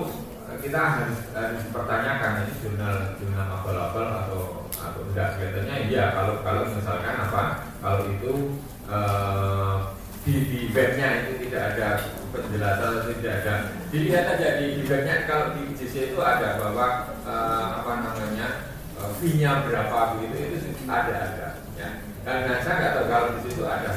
kita 0.59 0.79
harus 0.79 1.19
harus 1.31 1.63
pertanyakan 1.71 2.47
ini 2.47 2.53
jurnal 2.63 2.97
jurnal 3.19 3.47
abal-abal 3.47 4.07
atau 4.27 4.43
atau 4.75 5.01
enggak 5.07 5.39
kelihatannya. 5.39 5.77
Iya 5.87 6.05
kalau 6.19 6.43
kalau 6.43 6.63
misalkan 6.67 7.15
apa 7.15 7.43
kalau 7.79 8.03
itu 8.11 8.33
eh, 8.91 9.77
di, 10.27 10.35
di 10.51 10.61
webnya 10.75 11.23
itu 11.23 11.47
tidak 11.47 11.63
ada 11.75 11.89
penjelasan 12.35 12.91
atau 13.03 13.13
tidak 13.23 13.35
ada. 13.43 13.55
Dilihat 13.95 14.25
aja 14.35 14.49
di, 14.59 14.67
di 14.79 14.83
webnya 14.91 15.31
kalau 15.31 15.55
di 15.55 15.63
JC 15.79 16.11
itu 16.11 16.19
ada 16.19 16.59
bahwa 16.59 17.15
eh, 17.23 17.67
apa 17.83 17.93
namanya 18.03 18.49
eh, 18.99 19.11
fee-nya 19.23 19.63
berapa 19.63 20.19
begitu 20.19 20.59
itu 20.59 20.59
ada 20.91 21.15
ada 21.15 21.47
nah, 22.27 22.59
saya 22.59 22.75
nggak 22.75 22.93
tahu 22.99 23.07
kalau 23.07 23.29
di 23.39 23.41
situ 23.47 23.63
ada 23.63 23.91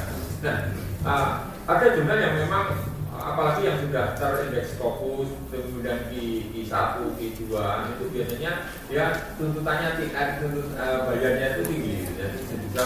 nah 0.45 0.57
uh, 1.01 1.29
ada 1.65 1.85
jurnal 1.97 2.17
yang 2.21 2.35
memang 2.37 2.77
apalagi 3.19 3.67
yang 3.67 3.77
sudah 3.83 4.15
terindeks 4.15 4.79
fokus 4.79 5.27
kemudian 5.51 6.07
Q, 6.07 6.13
Q1, 6.55 7.03
Q2 7.19 7.43
itu 7.91 8.03
biasanya 8.15 8.51
ya 8.87 9.05
tuntutannya 9.35 9.99
tingkat 9.99 10.39
tuntut 10.39 10.71
uh, 10.79 11.09
bayarnya 11.09 11.59
itu 11.59 11.61
tinggi 11.67 11.95
jadi 12.15 12.39
bisa 12.63 12.81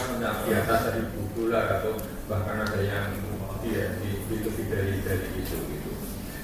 di 0.47 0.51
atas 0.57 0.79
seribu 0.89 1.21
dolar 1.37 1.65
atau 1.79 1.93
bahkan 2.25 2.65
ada 2.65 2.79
yang 2.81 3.13
ya, 3.63 3.95
di, 3.99 4.09
di 4.27 4.35
lebih 4.43 4.65
dari 4.67 4.95
dari 5.05 5.27
itu 5.39 5.55
gitu. 5.55 5.82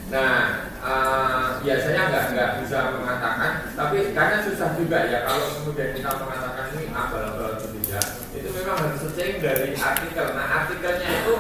Nah, 0.10 0.66
uh, 0.82 1.62
biasanya 1.62 2.10
nggak 2.10 2.26
nggak 2.34 2.52
bisa 2.66 2.98
mengatakan, 2.98 3.70
tapi 3.78 4.10
karena 4.10 4.42
susah 4.42 4.74
juga 4.74 5.06
ya 5.06 5.22
kalau 5.22 5.54
kemudian 5.62 5.94
kita 5.94 6.18
mengatakan 6.18 6.66
ini 6.74 6.90
abal-abal 6.90 7.54
atau 7.54 7.70
tidak, 7.78 8.06
itu 8.34 8.50
memang 8.50 8.78
harus 8.82 9.06
searching 9.06 9.38
dari 9.38 9.78
artikel. 9.78 10.28
Nah, 10.34 10.66
artikelnya 10.66 11.10
itu 11.14 11.34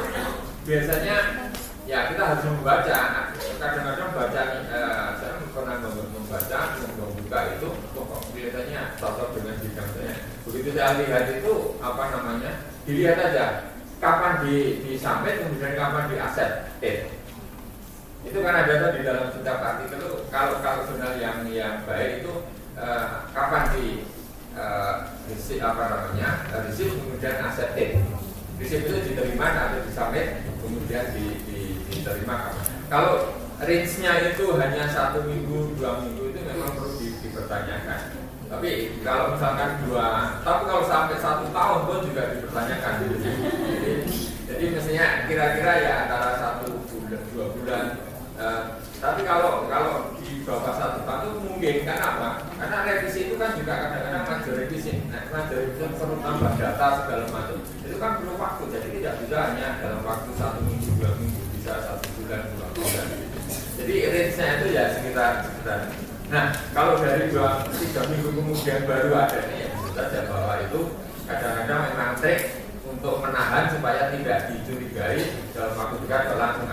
biasanya 0.70 1.16
ya 1.90 2.14
kita 2.14 2.22
harus 2.22 2.46
membaca. 2.46 3.00
Kadang-kadang 3.60 4.16
baca, 4.16 4.42
uh, 4.70 5.10
saya 5.18 5.34
pernah 5.50 5.76
membaca, 5.84 6.60
membuka 6.78 7.40
itu, 7.58 7.70
kok 7.74 8.22
kelihatannya 8.32 8.82
cocok 9.02 9.30
dengan 9.36 9.56
bidang 9.66 9.90
saya. 9.98 10.16
Begitu 10.46 10.70
saya 10.78 10.96
lihat 11.02 11.26
itu 11.42 11.54
apa 11.82 12.04
namanya, 12.14 12.52
dilihat 12.86 13.18
aja 13.18 13.46
kapan 14.00 14.48
di, 14.48 14.80
di 14.86 14.92
sampai 14.96 15.44
kemudian 15.44 15.76
kapan 15.76 16.08
di 16.08 16.16
accepted 16.16 17.19
itu 18.28 18.38
kan 18.44 18.52
ada 18.52 18.92
di 18.92 19.02
dalam 19.08 19.32
setiap 19.32 19.64
artikel 19.64 19.96
itu 19.96 20.12
kalau 20.28 20.60
kalau 20.60 20.84
jurnal 20.92 21.16
yang 21.16 21.48
yang 21.48 21.88
baik 21.88 22.20
itu 22.20 22.52
uh, 22.76 23.32
kapan 23.32 23.72
di 23.72 24.04
uh, 24.60 25.08
apa 25.64 25.84
namanya 25.88 26.30
receive 26.68 27.00
kemudian 27.00 27.40
accepted. 27.40 27.96
Receive 28.60 28.84
itu 28.92 29.16
diterima 29.16 29.56
atau 29.56 29.80
disubmit 29.88 30.44
kemudian 30.60 31.16
di, 31.16 31.26
di, 31.48 31.60
diterima 31.88 32.52
kalau 32.92 33.40
range-nya 33.64 34.36
itu 34.36 34.52
hanya 34.60 34.84
satu 34.92 35.24
minggu 35.24 35.80
dua 35.80 36.04
minggu 36.04 36.36
itu 36.36 36.40
memang 36.44 36.76
perlu 36.76 37.00
di, 37.00 37.16
dipertanyakan. 37.24 38.20
Tapi 38.50 39.00
kalau 39.06 39.38
misalkan 39.38 39.80
dua 39.88 40.42
tapi 40.44 40.62
kalau 40.68 40.84
sampai 40.84 41.18
satu 41.24 41.48
tahun 41.56 41.80
pun 41.88 42.00
juga 42.04 42.36
dipertanyakan. 42.36 42.94
Jadi, 43.00 43.16
jadi 44.50 44.64
mestinya 44.76 45.08
kira-kira 45.24 45.74
ya 45.80 45.94
antara 46.04 46.36
satu 46.36 46.84
bulan 46.84 47.24
dua 47.32 47.48
bulan 47.56 47.86
Uh, 47.90 47.99
tapi 49.00 49.24
kalau 49.24 49.64
kalau 49.72 50.12
di 50.20 50.44
bawah 50.44 50.76
satu 50.76 51.08
tahun 51.08 51.24
itu 51.32 51.40
mungkin 51.48 51.76
kan 51.88 52.00
apa? 52.04 52.30
Karena 52.60 52.78
revisi 52.84 53.32
itu 53.32 53.36
kan 53.40 53.56
juga 53.56 53.74
kadang-kadang 53.88 54.24
major 54.28 54.54
revisi. 54.60 54.92
Nah, 55.08 55.24
major 55.32 55.58
revisi 55.64 55.96
perlu 55.96 56.16
tambah 56.20 56.52
data 56.60 56.88
segala 57.00 57.26
macam. 57.32 57.60
Itu 57.64 57.96
kan 57.96 58.12
perlu 58.20 58.34
waktu. 58.36 58.64
Jadi 58.76 58.88
tidak 59.00 59.14
bisa 59.24 59.38
hanya 59.40 59.68
dalam 59.80 60.04
waktu 60.04 60.30
satu 60.36 60.60
minggu 60.68 61.00
dua 61.00 61.12
minggu 61.16 61.42
bisa 61.56 61.74
satu 61.80 62.06
bulan 62.20 62.42
dua 62.52 62.68
bulan. 62.76 63.08
Jadi 63.80 63.94
range-nya 64.12 64.48
itu 64.60 64.68
ya 64.76 64.84
sekitar 64.92 65.32
sekitar. 65.48 65.80
Nah, 66.30 66.46
kalau 66.76 67.00
dari 67.00 67.32
dua 67.32 67.64
tiga 67.72 68.02
minggu 68.12 68.30
kemudian 68.36 68.84
baru 68.84 69.16
ada 69.16 69.40
ini 69.48 69.64
ya 69.64 69.70
saja 69.96 70.28
bahwa 70.28 70.60
itu 70.60 70.82
kadang-kadang 71.24 71.80
memang 71.92 72.12
trik 72.20 72.42
untuk 72.84 73.22
menahan 73.24 73.72
supaya 73.72 74.12
tidak 74.12 74.52
dicurigai 74.52 75.20
dalam 75.56 75.74
waktu 75.78 75.96
dekat 76.04 76.24
Nah, 76.36 76.69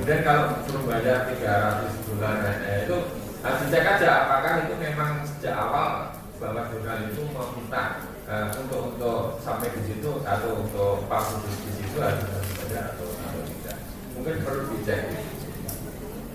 kemudian 0.00 0.24
kalau 0.24 0.64
suruh 0.64 0.88
bayar 0.88 1.28
300 1.28 2.08
dolar 2.08 2.40
nah, 2.40 2.56
itu 2.80 2.96
harus 3.44 3.60
dicek 3.68 3.84
aja 3.84 4.08
apakah 4.24 4.64
itu 4.64 4.72
memang 4.80 5.20
sejak 5.28 5.60
awal 5.60 6.16
bahwa 6.40 6.72
jurnal 6.72 7.04
itu 7.04 7.20
meminta 7.28 8.08
uh, 8.24 8.48
untuk 8.48 8.96
untuk 8.96 9.36
sampai 9.44 9.68
di 9.76 9.84
situ 9.84 10.24
atau 10.24 10.64
untuk 10.64 11.04
publish 11.04 11.60
di 11.68 11.72
situ 11.84 12.00
harus 12.00 12.24
bayar 12.64 12.96
atau 12.96 13.12
atau 13.12 13.44
tidak. 13.44 13.76
Mungkin 14.16 14.40
perlu 14.40 14.72
dicek. 14.72 15.20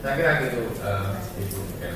Saya 0.06 0.14
kira 0.14 0.46
gitu 0.46 0.62
uh, 0.86 1.18
ya. 1.82 1.90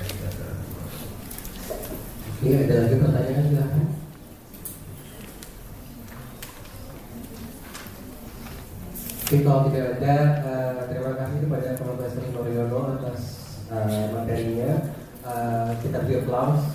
Ini 2.41 2.49
ada 2.65 2.75
lagi 2.81 2.95
pertanyaan 2.97 3.45
silahkan. 3.45 3.85
Oke, 9.29 9.45
kalau 9.45 9.69
tidak 9.69 10.01
ada, 10.01 10.41
uh, 10.41 10.81
terima 10.89 11.13
kasih 11.13 11.45
kepada 11.45 11.77
Profesor 11.77 12.25
Noriono 12.33 12.97
atas 12.97 13.21
uh, 13.69 14.09
materinya. 14.09 14.89
Uh, 15.21 15.69
kita 15.85 16.01
beri 16.01 16.25
aplaus. 16.25 16.73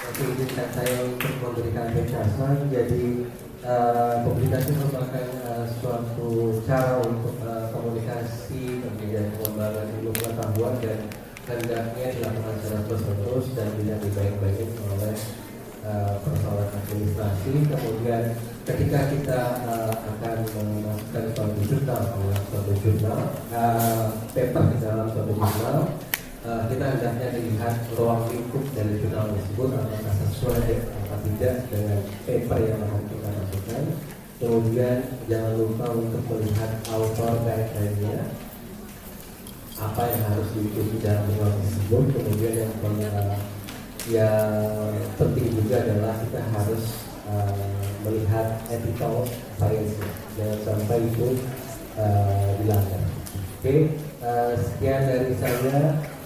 Oke, 0.00 0.22
izinkan 0.32 0.68
saya 0.72 0.96
untuk 1.04 1.32
memberikan 1.44 1.92
penjelasan. 1.92 2.72
Jadi, 2.72 3.28
uh, 3.68 4.24
publikasi 4.24 4.72
merupakan 4.72 5.28
uh, 5.44 5.68
suatu 5.76 6.56
cara 6.64 7.04
untuk 7.04 7.36
uh, 7.44 7.68
komunikasi 7.68 8.80
kemudian 8.80 9.28
pengembangan 9.36 9.92
ilmu 10.00 10.08
pengetahuan 10.16 10.80
dan 10.80 11.04
hendaknya 11.44 12.16
dilakukan 12.16 12.56
secara 12.64 12.80
terus-menerus 12.88 13.46
dan 13.52 13.68
tidak 13.76 14.00
dibaik-baikin 14.08 14.72
oleh 14.88 15.16
uh, 15.86 16.14
persoalan 16.22 16.70
administrasi. 16.70 17.52
Kemudian 17.66 18.22
ketika 18.66 19.00
kita 19.10 19.40
uh, 19.66 19.92
akan 19.92 20.36
memasukkan 20.54 21.24
suatu 21.34 21.60
jurnal 21.66 22.00
dalam 22.14 22.42
suatu 22.50 22.72
jurnal, 22.82 23.20
uh, 23.54 24.04
paper 24.32 24.64
di 24.72 24.76
dalam 24.78 25.06
suatu 25.10 25.32
jurnal, 25.34 25.78
uh, 26.46 26.62
kita 26.70 26.84
hendaknya 26.96 27.28
dilihat 27.34 27.74
ruang 27.98 28.22
lingkup 28.30 28.64
dari 28.74 28.94
jurnal 29.02 29.34
tersebut 29.34 29.68
apakah 29.74 30.14
sesuai 30.26 30.70
atau 30.86 31.18
tidak 31.26 31.54
dengan 31.70 31.98
paper 32.26 32.58
yang 32.62 32.78
akan 32.86 33.02
kita 33.10 33.28
masukkan. 33.30 33.84
Kemudian 34.42 34.96
jangan 35.30 35.52
lupa 35.54 35.86
untuk 35.94 36.22
melihat 36.26 36.70
author 36.90 37.46
guideline-nya 37.46 38.26
apa 39.78 40.02
yang 40.14 40.22
harus 40.30 40.48
diikuti 40.54 40.98
dalam 40.98 41.30
jurnal 41.30 41.54
tersebut. 41.62 42.04
Kemudian 42.10 42.54
yang 42.66 42.74
yang 44.10 44.90
penting 45.14 45.54
juga 45.54 45.86
adalah 45.86 46.18
kita 46.26 46.40
harus 46.50 46.82
uh, 47.30 47.54
melihat 48.02 48.58
ethical 48.66 49.22
science 49.54 49.94
jangan 50.34 50.58
sampai 50.66 50.98
itu 51.06 51.38
uh, 51.94 52.50
dilanggar. 52.58 53.02
Oke, 53.02 53.62
okay, 53.62 53.80
uh, 54.26 54.58
sekian 54.58 55.06
dari 55.06 55.32
saya. 55.38 56.12